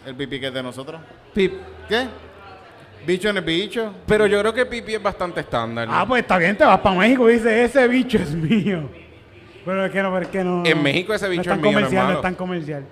El 0.06 0.14
pipí 0.14 0.40
que 0.40 0.46
es 0.48 0.54
de 0.54 0.62
nosotros. 0.62 1.00
Pip. 1.34 1.54
¿Qué? 1.88 2.06
Bicho 3.06 3.28
en 3.30 3.36
el 3.38 3.44
bicho. 3.44 3.94
Pero 4.06 4.26
yo 4.26 4.40
creo 4.40 4.52
que 4.54 4.66
pipi 4.66 4.94
es 4.94 5.02
bastante 5.02 5.40
estándar. 5.40 5.88
Ah, 5.90 6.04
pues 6.06 6.22
está 6.22 6.38
bien, 6.38 6.56
te 6.56 6.64
vas 6.64 6.80
para 6.80 6.96
México 6.98 7.28
y 7.30 7.34
dices, 7.34 7.70
ese 7.70 7.88
bicho 7.88 8.18
es 8.18 8.34
mío. 8.34 8.88
Pero 9.64 9.84
es 9.86 9.92
que 9.92 10.02
no, 10.02 10.10
pero 10.12 10.22
es 10.22 10.28
que 10.28 10.44
no. 10.44 10.62
En 10.64 10.82
México 10.82 11.12
ese 11.14 11.26
no 11.26 11.30
bicho 11.32 11.42
es 11.42 11.46
tan 11.48 11.58
es 11.58 11.62
mío, 11.62 11.72
no 11.72 11.78
es 11.78 11.84
comercial, 11.84 12.06
no 12.08 12.12
es 12.14 12.22
tan 12.22 12.34
comercial. 12.34 12.84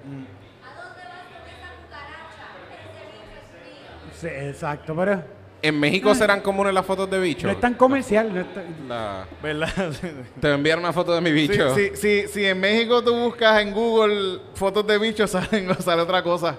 Sí, 4.20 4.26
exacto, 4.26 4.94
pero 4.96 5.22
En 5.62 5.78
México 5.78 6.14
serán 6.14 6.40
comunes 6.40 6.72
las 6.74 6.84
fotos 6.84 7.08
de 7.10 7.20
bicho. 7.20 7.46
no 7.46 7.52
es 7.52 7.60
tan 7.60 7.74
comercial. 7.74 8.32
No 8.34 8.40
es 8.40 8.52
tan- 8.52 8.88
La- 8.88 9.26
¿Verdad? 9.42 9.68
Te 10.40 10.52
enviaron 10.52 10.84
una 10.84 10.92
foto 10.92 11.14
de 11.14 11.20
mi 11.20 11.30
Sí, 11.30 11.48
bicho. 11.48 11.74
sí, 11.74 11.90
sí, 11.94 12.24
si 12.28 12.44
en 12.44 12.58
México 12.60 13.02
tú 13.02 13.14
buscas 13.14 13.60
en 13.62 13.72
Google 13.72 14.40
fotos 14.54 14.86
de 14.86 14.98
bichos, 14.98 15.30
salen, 15.32 15.72
sale 15.80 16.02
otra 16.02 16.22
cosa 16.22 16.58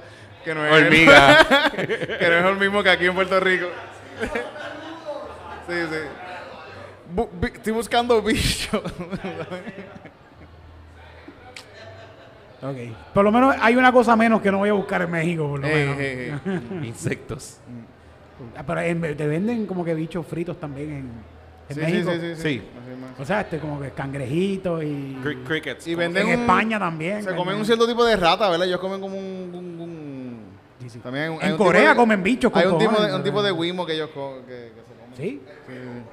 que 0.50 0.56
no 0.56 0.66
es 0.66 0.84
Hormiga. 0.84 1.46
que 1.76 2.28
no 2.30 2.36
es 2.36 2.46
el 2.46 2.58
mismo 2.58 2.82
que 2.82 2.90
aquí 2.90 3.06
en 3.06 3.14
Puerto 3.14 3.40
Rico. 3.40 3.68
sí, 5.68 5.74
sí. 5.92 5.98
Bu- 7.16 7.30
bi- 7.40 7.48
estoy 7.54 7.74
buscando 7.74 8.20
bichos. 8.22 8.82
Ok. 12.62 12.76
Por 13.14 13.24
lo 13.24 13.32
menos 13.32 13.56
hay 13.62 13.76
una 13.76 13.92
cosa 13.92 14.16
menos 14.16 14.42
que 14.42 14.52
no 14.52 14.58
voy 14.58 14.70
a 14.70 14.74
buscar 14.74 15.02
en 15.04 15.12
México, 15.12 15.48
por 15.48 15.60
lo 15.62 15.68
Eh, 15.68 15.74
menos. 15.76 15.96
eh, 16.00 16.40
eh. 16.84 16.86
Insectos. 16.88 17.58
Ah, 18.58 18.64
Pero 18.66 18.82
en- 18.82 19.16
te 19.18 19.28
venden 19.28 19.66
como 19.66 19.86
que 19.86 19.94
bichos 19.94 20.26
fritos 20.26 20.60
también 20.60 20.90
en, 20.90 21.12
en 21.70 21.76
Sí, 21.76 21.80
México. 21.80 22.12
sí, 22.12 22.20
sí, 22.20 22.36
sí. 22.36 22.42
Sí. 22.42 22.62
O 23.20 23.26
sea, 23.26 23.42
este 23.42 23.60
como 23.60 23.80
que 23.82 23.92
cangrejitos 23.92 24.84
y... 24.84 25.18
Cri- 25.24 25.44
Crickets. 25.46 25.88
Y 25.88 25.92
¿cómo 25.94 26.00
venden 26.04 26.28
en 26.28 26.34
un- 26.36 26.42
España 26.42 26.80
también. 26.80 27.24
Se 27.24 27.36
comen 27.36 27.56
un 27.56 27.66
cierto 27.66 27.88
tipo 27.88 28.04
de 28.06 28.16
rata, 28.16 28.50
¿verdad? 28.50 28.68
Ellos 28.68 28.80
comen 28.80 29.00
como 29.00 29.16
un... 29.18 29.52
un- 29.54 29.80
un- 29.82 30.39
Sí, 30.90 30.94
sí. 30.98 31.00
También 31.00 31.24
hay 31.26 31.30
un- 31.30 31.36
En 31.36 31.42
hay 31.42 31.52
un 31.52 31.58
tipo 31.58 31.66
Corea 31.66 31.90
de- 31.92 31.96
comen 31.96 32.24
bichos 32.24 32.52
con 32.52 32.62
Hay 32.62 32.68
un 32.68 32.78
tipo, 32.78 33.02
de, 33.02 33.14
un 33.16 33.24
tipo 33.24 33.44
de 33.44 33.52
wimo 33.52 33.86
que 33.86 33.94
ellos 33.94 34.10
co- 34.14 34.40
que, 34.48 34.74
que 34.74 34.82
se 34.88 35.00
comen. 35.00 35.16
¿Sí? 35.18 35.42
Sí, 35.68 35.74
sí. 35.74 36.04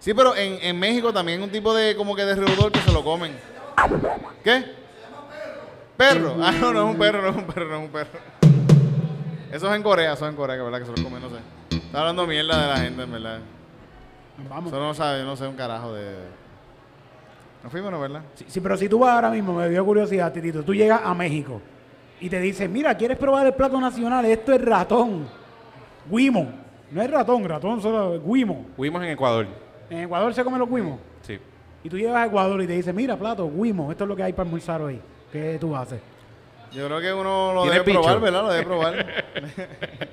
Sí, 0.00 0.14
pero 0.14 0.34
en, 0.36 0.58
en 0.62 0.78
México 0.78 1.12
también 1.12 1.42
un 1.42 1.50
tipo 1.50 1.74
de 1.74 1.94
como 1.96 2.14
que 2.16 2.24
de 2.24 2.34
reudor 2.34 2.70
que 2.72 2.80
se 2.80 2.92
lo 2.92 3.02
comen. 3.04 3.32
¿Qué? 4.44 4.64
Perro. 5.96 6.36
Ah, 6.40 6.52
no, 6.52 6.72
no 6.72 6.88
es 6.88 6.94
un 6.94 6.98
perro, 6.98 7.22
no 7.22 7.28
es 7.30 7.36
un 7.36 7.44
perro, 7.44 7.68
no 7.68 7.76
es 7.78 7.82
un 7.84 7.88
perro. 7.90 8.10
Eso 9.50 9.68
es 9.70 9.76
en 9.76 9.82
Corea, 9.82 10.12
eso 10.12 10.24
es 10.26 10.30
en 10.30 10.36
Corea, 10.36 10.56
que 10.56 10.62
verdad 10.62 10.78
que 10.78 10.84
se 10.84 10.92
lo 10.96 11.02
comen, 11.08 11.22
no 11.22 11.30
sé. 11.30 11.36
Está 11.76 12.00
hablando 12.00 12.26
mierda 12.26 12.60
de 12.62 12.68
la 12.68 12.76
gente, 12.78 13.02
en 13.02 13.12
verdad. 13.12 13.38
Vamos. 14.48 14.72
Eso 14.72 14.80
no 14.80 14.94
sabe, 14.94 15.18
yo 15.20 15.24
no 15.24 15.36
sé 15.36 15.46
un 15.46 15.56
carajo 15.56 15.92
de. 15.94 16.16
Nos 17.62 17.72
fuimos, 17.72 17.90
¿no, 17.90 17.98
verdad? 17.98 18.22
Sí, 18.34 18.44
sí, 18.46 18.60
pero 18.60 18.76
si 18.76 18.88
tú 18.88 19.00
vas 19.00 19.14
ahora 19.14 19.30
mismo, 19.30 19.52
me 19.54 19.68
dio 19.68 19.84
curiosidad, 19.84 20.32
Titito, 20.32 20.62
tú 20.62 20.74
llegas 20.74 21.00
a 21.02 21.12
México 21.14 21.60
y 22.20 22.28
te 22.28 22.40
dicen, 22.40 22.72
mira, 22.72 22.96
¿quieres 22.96 23.16
probar 23.16 23.46
el 23.46 23.54
plato 23.54 23.80
nacional? 23.80 24.24
Esto 24.24 24.52
es 24.52 24.62
ratón. 24.64 25.28
Guimo. 26.10 26.50
No 26.90 27.02
es 27.02 27.10
ratón, 27.10 27.44
ratón 27.44 27.82
solo 27.82 28.14
es 28.14 28.24
guimo. 28.24 28.66
Fuimos 28.76 29.02
en 29.02 29.10
Ecuador. 29.10 29.46
En 29.90 29.98
Ecuador 30.00 30.32
se 30.34 30.42
comen 30.42 30.58
los 30.58 30.68
guimos. 30.68 30.98
Sí. 31.22 31.38
Y 31.84 31.88
tú 31.88 31.96
llegas 31.98 32.16
a 32.16 32.26
Ecuador 32.26 32.60
y 32.62 32.66
te 32.66 32.72
dicen, 32.72 32.96
mira, 32.96 33.16
plato, 33.16 33.50
guimo, 33.50 33.90
esto 33.90 34.04
es 34.04 34.08
lo 34.08 34.16
que 34.16 34.22
hay 34.22 34.32
para 34.32 34.44
almorzar 34.44 34.80
hoy. 34.80 35.00
¿Qué 35.30 35.58
tú 35.60 35.76
haces? 35.76 36.00
Yo 36.72 36.86
creo 36.86 37.00
que 37.00 37.12
uno 37.14 37.54
lo 37.54 37.62
¿Tiene 37.62 37.78
debe 37.78 37.92
probar, 37.92 38.14
bicho? 38.14 38.20
¿verdad? 38.20 38.42
Lo 38.42 38.52
debe 38.52 38.64
probar. 38.64 39.24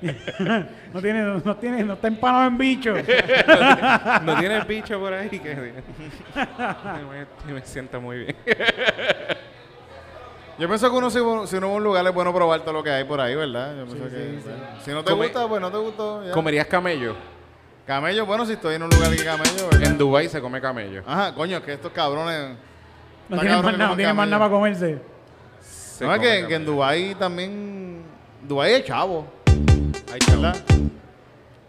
No 0.92 1.02
tiene, 1.02 1.22
no 1.22 1.56
tiene, 1.56 1.84
no 1.84 1.94
está 1.94 2.08
empanado 2.08 2.46
en 2.46 2.56
bicho. 2.58 2.94
¿No 4.24 4.38
tienes 4.38 4.66
bicho 4.66 4.98
por 4.98 5.12
ahí? 5.12 5.28
Que... 5.28 5.54
me, 7.46 7.52
me 7.52 7.60
siento 7.62 8.00
muy 8.00 8.18
bien. 8.18 8.36
Yo 10.58 10.66
pienso 10.68 10.90
que 10.90 10.96
uno 10.96 11.10
si, 11.10 11.18
si 11.50 11.56
uno 11.56 11.68
va 11.68 11.74
a 11.74 11.76
un 11.76 11.84
lugar 11.84 12.06
es 12.06 12.14
bueno 12.14 12.32
probar 12.32 12.60
todo 12.60 12.72
lo 12.72 12.82
que 12.82 12.90
hay 12.90 13.04
por 13.04 13.20
ahí, 13.20 13.34
¿verdad? 13.34 13.76
Yo 13.76 13.84
pienso 13.86 14.08
que, 14.08 14.40
bueno, 14.42 14.58
Si 14.84 14.90
no 14.90 15.04
te 15.04 15.10
Come- 15.10 15.26
gusta, 15.26 15.46
pues 15.48 15.60
no 15.60 15.70
te 15.70 15.76
gustó. 15.78 16.24
ya. 16.24 16.32
¿Comerías 16.32 16.66
camello? 16.66 17.14
Camello, 17.86 18.24
bueno, 18.26 18.46
si 18.46 18.54
estoy 18.54 18.74
en 18.76 18.82
un 18.82 18.90
lugar 18.90 19.14
que 19.14 19.22
camello, 19.22 19.68
¿verdad? 19.70 19.90
En 19.90 19.98
Dubai 19.98 20.28
se 20.28 20.40
come 20.40 20.60
camello. 20.60 21.02
Ajá, 21.06 21.34
coño, 21.34 21.62
que 21.62 21.74
estos 21.74 21.92
cabrones... 21.92 22.56
No 23.28 23.36
Está 23.36 23.40
tiene 23.40 23.54
cabrón 23.56 23.64
más 23.64 23.72
que 23.72 23.78
nada, 23.78 23.90
no 23.90 23.90
coman 23.90 23.96
tiene 23.96 24.12
más 24.12 24.22
camello. 24.22 24.30
nada 24.30 24.38
para 24.38 24.50
comerse. 24.50 24.98
Se 25.60 26.04
no, 26.04 26.12
es 26.12 26.18
come 26.18 26.20
que, 26.20 26.28
camello. 26.34 26.48
que 26.48 26.54
en 26.54 26.64
Dubái 26.64 27.14
también... 27.16 28.02
Dubái 28.48 28.72
es 28.74 28.84
chavo, 28.84 29.26
Ay, 30.12 30.18
chavo. 30.20 30.42
¿verdad? 30.42 30.56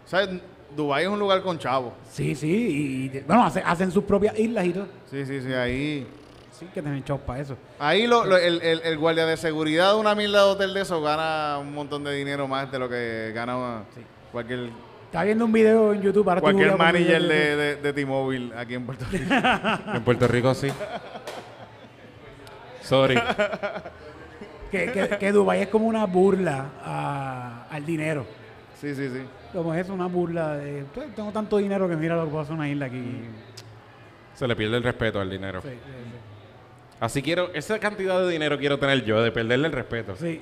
O 0.06 0.08
sea, 0.08 0.28
Dubái 0.74 1.04
es 1.04 1.10
un 1.10 1.18
lugar 1.18 1.42
con 1.42 1.58
chavo. 1.58 1.92
Sí, 2.10 2.34
sí, 2.34 3.10
y, 3.12 3.16
y- 3.18 3.20
bueno, 3.26 3.44
hacen, 3.44 3.62
hacen 3.66 3.90
sus 3.92 4.04
propias 4.04 4.38
islas 4.38 4.64
y 4.64 4.72
todo. 4.72 4.86
Sí, 5.10 5.26
sí, 5.26 5.40
sí, 5.42 5.52
ahí... 5.52 6.06
Sí, 6.58 6.66
que 6.74 6.82
tienen 6.82 7.04
chavos 7.04 7.22
para 7.22 7.40
eso. 7.40 7.56
Ahí 7.78 8.06
lo, 8.06 8.24
lo- 8.24 8.36
el, 8.36 8.60
el- 8.62 8.80
el 8.82 8.98
guardia 8.98 9.26
de 9.26 9.36
seguridad 9.36 9.92
de 9.94 10.00
una 10.00 10.14
mierda 10.14 10.44
de 10.44 10.50
hotel 10.50 10.74
de 10.74 10.80
eso 10.82 11.00
gana 11.00 11.58
un 11.58 11.72
montón 11.72 12.02
de 12.04 12.12
dinero 12.14 12.48
más 12.48 12.70
de 12.72 12.78
lo 12.78 12.88
que 12.88 13.30
gana 13.34 13.84
cualquier, 14.32 14.70
Estaba 15.06 15.24
viendo 15.24 15.44
un 15.44 15.52
video 15.52 15.92
en 15.94 16.02
YouTube. 16.02 16.28
Ahora 16.28 16.40
cualquier 16.40 16.76
manager 16.76 17.22
en 17.22 17.28
de, 17.28 17.56
de, 17.56 17.76
de 17.76 17.92
T-Mobile 17.92 18.52
aquí 18.58 18.74
en 18.74 18.84
Puerto 18.86 19.04
Rico. 19.10 19.24
En 19.94 20.02
Puerto 20.04 20.26
Rico 20.28 20.54
sí. 20.54 20.68
Sorry. 22.82 23.18
Que, 24.70 24.92
que, 24.92 25.08
que 25.18 25.32
Dubái 25.32 25.62
es 25.62 25.68
como 25.68 25.86
una 25.86 26.04
burla 26.04 26.66
a- 26.84 27.68
al 27.70 27.86
dinero. 27.86 28.26
Sí, 28.78 28.94
sí, 28.94 29.08
sí. 29.08 29.22
Como 29.50 29.72
es 29.72 29.88
una 29.88 30.06
burla 30.08 30.56
de... 30.58 30.84
"Pues, 30.94 31.14
Tengo 31.14 31.32
tanto 31.32 31.56
dinero 31.56 31.88
que 31.88 31.96
mira 31.96 32.14
lo 32.16 32.24
que 32.24 32.30
puedo 32.30 32.42
hacer 32.42 32.54
una 32.54 32.68
isla 32.68 32.84
aquí. 32.84 33.22
Se 34.34 34.46
le 34.46 34.54
pierde 34.54 34.76
el 34.76 34.82
respeto 34.82 35.22
al 35.22 35.30
dinero. 35.30 35.62
Sí, 35.62 35.70
sí, 35.70 35.92
Así 37.00 37.22
quiero, 37.22 37.50
esa 37.54 37.78
cantidad 37.78 38.20
de 38.20 38.28
dinero 38.30 38.58
quiero 38.58 38.78
tener 38.78 39.04
yo, 39.04 39.22
de 39.22 39.30
perderle 39.30 39.66
el 39.68 39.72
respeto. 39.72 40.16
sí. 40.16 40.40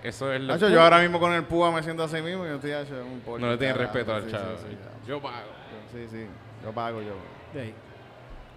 Eso 0.00 0.32
es 0.32 0.40
lo 0.40 0.54
Hacho, 0.54 0.68
yo 0.68 0.80
ahora 0.80 1.00
mismo 1.00 1.18
con 1.18 1.32
el 1.32 1.42
púa 1.42 1.72
me 1.72 1.82
siento 1.82 2.04
así 2.04 2.22
mismo 2.22 2.44
y 2.44 2.48
yo 2.48 2.54
estoy 2.54 2.70
hecho 2.70 2.94
un 3.04 3.18
pollo. 3.18 3.44
No 3.44 3.50
le 3.50 3.58
tienes 3.58 3.76
carajo. 3.76 3.92
respeto 3.94 4.14
al 4.14 4.24
Sí, 4.24 4.30
chavo. 4.30 4.56
Sí, 4.56 4.66
sí, 4.70 4.76
ya. 4.80 5.08
Yo 5.08 5.20
pago. 5.20 5.46
sí, 5.92 6.06
sí. 6.08 6.26
Yo 6.64 6.72
pago, 6.72 7.02
yo. 7.02 7.14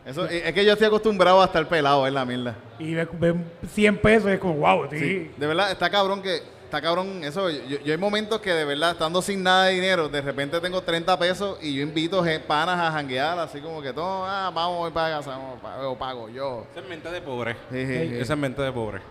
Eso, 0.05 0.25
es 0.25 0.53
que 0.53 0.63
yo 0.63 0.73
estoy 0.73 0.87
acostumbrado 0.87 1.41
a 1.41 1.45
estar 1.45 1.67
pelado, 1.67 2.05
es 2.05 2.13
la 2.13 2.25
mierda. 2.25 2.55
Y 2.77 2.93
ve, 2.93 3.07
ve 3.13 3.35
100 3.67 3.97
pesos 3.97 4.29
y 4.29 4.33
es 4.33 4.39
como, 4.39 4.53
wow. 4.55 4.87
Sí, 4.91 5.31
de 5.35 5.47
verdad, 5.47 5.71
está 5.71 5.89
cabrón 5.89 6.21
que. 6.21 6.41
Está 6.71 6.81
cabrón 6.81 7.21
eso. 7.25 7.49
Yo, 7.49 7.79
yo 7.83 7.91
hay 7.91 7.97
momentos 7.97 8.39
que 8.39 8.53
de 8.53 8.63
verdad, 8.63 8.91
estando 8.91 9.21
sin 9.21 9.43
nada 9.43 9.65
de 9.65 9.73
dinero, 9.73 10.07
de 10.07 10.21
repente 10.21 10.57
tengo 10.61 10.79
30 10.81 11.19
pesos 11.19 11.57
y 11.61 11.75
yo 11.75 11.81
invito 11.83 12.23
panas 12.47 12.79
a 12.79 12.89
janguear, 12.93 13.37
así 13.39 13.59
como 13.59 13.81
que 13.81 13.91
todo, 13.91 14.23
ah, 14.25 14.49
vamos, 14.55 14.77
voy 14.77 14.91
para 14.91 15.17
casa, 15.17 15.37
yo 15.81 15.95
pago 15.99 16.29
yo. 16.29 16.65
Esa 16.71 16.79
es 16.79 16.87
mente 16.87 17.11
de 17.11 17.19
pobre. 17.21 17.57
Sí, 17.69 17.85
sí, 17.85 18.07
sí. 18.07 18.15
Esa 18.21 18.33
es 18.35 18.39
mente 18.39 18.61
de 18.61 18.71
pobre. 18.71 19.01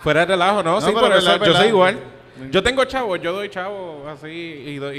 Fuera 0.00 0.20
de 0.20 0.26
relajo, 0.26 0.62
¿no? 0.62 0.72
No, 0.74 0.80
sí, 0.82 0.88
pero 0.94 1.00
por 1.08 1.16
eso 1.16 1.36
yo 1.42 1.54
soy 1.54 1.68
igual. 1.68 1.94
Sí. 2.38 2.48
Yo 2.50 2.62
tengo 2.62 2.84
chavos, 2.84 3.18
yo 3.22 3.32
doy 3.32 3.48
chavos 3.48 4.06
así 4.06 4.28
y, 4.28 4.76
doy- 4.76 4.98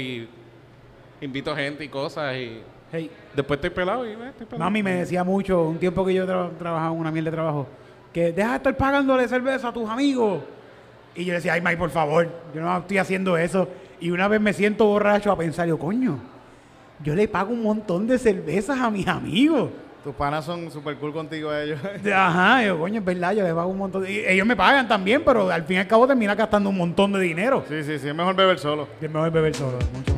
y 1.20 1.24
invito 1.24 1.54
gente 1.54 1.84
y 1.84 1.88
cosas 1.88 2.34
y 2.38 2.60
Hey, 2.90 3.08
después 3.36 3.58
estoy 3.58 3.70
pelado 3.70 4.04
y 4.04 4.10
eh, 4.10 4.16
estoy 4.30 4.46
pelado. 4.46 4.64
Mami 4.64 4.82
me 4.82 4.94
decía 4.96 5.22
mucho, 5.22 5.62
un 5.62 5.78
tiempo 5.78 6.04
que 6.04 6.12
yo 6.12 6.26
tra- 6.26 6.50
trabajaba 6.58 6.92
en 6.92 6.98
una 7.00 7.12
mierda 7.12 7.30
de 7.30 7.36
trabajo, 7.36 7.68
que 8.12 8.32
deja 8.32 8.50
de 8.50 8.56
estar 8.56 8.76
pagándole 8.76 9.28
cerveza 9.28 9.68
a 9.68 9.72
tus 9.72 9.88
amigos. 9.88 10.42
Y 11.14 11.24
yo 11.24 11.34
decía, 11.34 11.52
ay, 11.54 11.60
Mike, 11.60 11.76
por 11.76 11.90
favor, 11.90 12.28
yo 12.54 12.60
no 12.60 12.78
estoy 12.78 12.98
haciendo 12.98 13.36
eso. 13.36 13.68
Y 14.00 14.10
una 14.10 14.28
vez 14.28 14.40
me 14.40 14.52
siento 14.52 14.86
borracho 14.86 15.30
a 15.30 15.36
pensar, 15.36 15.68
yo, 15.68 15.78
coño, 15.78 16.18
yo 17.04 17.14
le 17.14 17.28
pago 17.28 17.52
un 17.52 17.62
montón 17.62 18.06
de 18.06 18.18
cervezas 18.18 18.78
a 18.80 18.90
mis 18.90 19.06
amigos. 19.06 19.70
Tus 20.02 20.14
panas 20.14 20.44
son 20.44 20.68
super 20.70 20.96
cool 20.96 21.12
contigo 21.12 21.54
ellos. 21.54 21.78
Ajá, 22.12 22.64
yo, 22.64 22.76
coño, 22.78 22.98
es 22.98 23.04
verdad, 23.04 23.32
yo 23.34 23.44
les 23.44 23.52
pago 23.54 23.68
un 23.70 23.78
montón. 23.78 24.02
de- 24.02 24.12
y 24.12 24.18
ellos 24.26 24.44
me 24.46 24.56
pagan 24.56 24.88
también, 24.88 25.22
pero 25.24 25.48
al 25.50 25.62
fin 25.64 25.76
y 25.76 25.80
al 25.80 25.86
cabo 25.86 26.06
termina 26.08 26.34
gastando 26.34 26.70
un 26.70 26.76
montón 26.78 27.12
de 27.12 27.20
dinero. 27.20 27.64
sí, 27.68 27.84
sí, 27.84 27.98
sí, 28.00 28.08
es 28.08 28.14
mejor 28.14 28.34
beber 28.34 28.58
solo. 28.58 28.88
Es 29.00 29.08
mejor 29.10 29.30
beber 29.30 29.54
solo, 29.54 29.78
mucho 29.94 30.11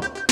vamos! 0.00 0.27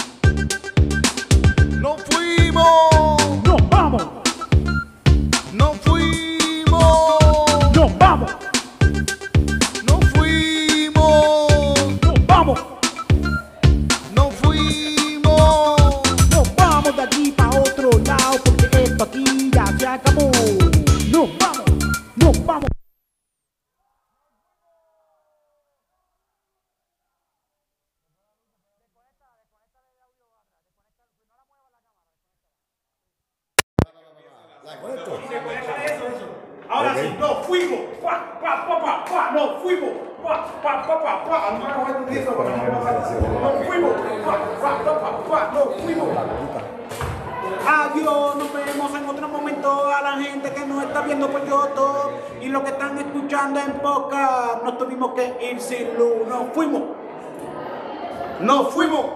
Que 55.16 55.50
ir 55.50 55.60
sin 55.60 55.98
luz, 55.98 56.26
nos 56.28 56.52
fuimos. 56.54 56.82
Nos 58.40 58.72
fuimos. 58.72 59.15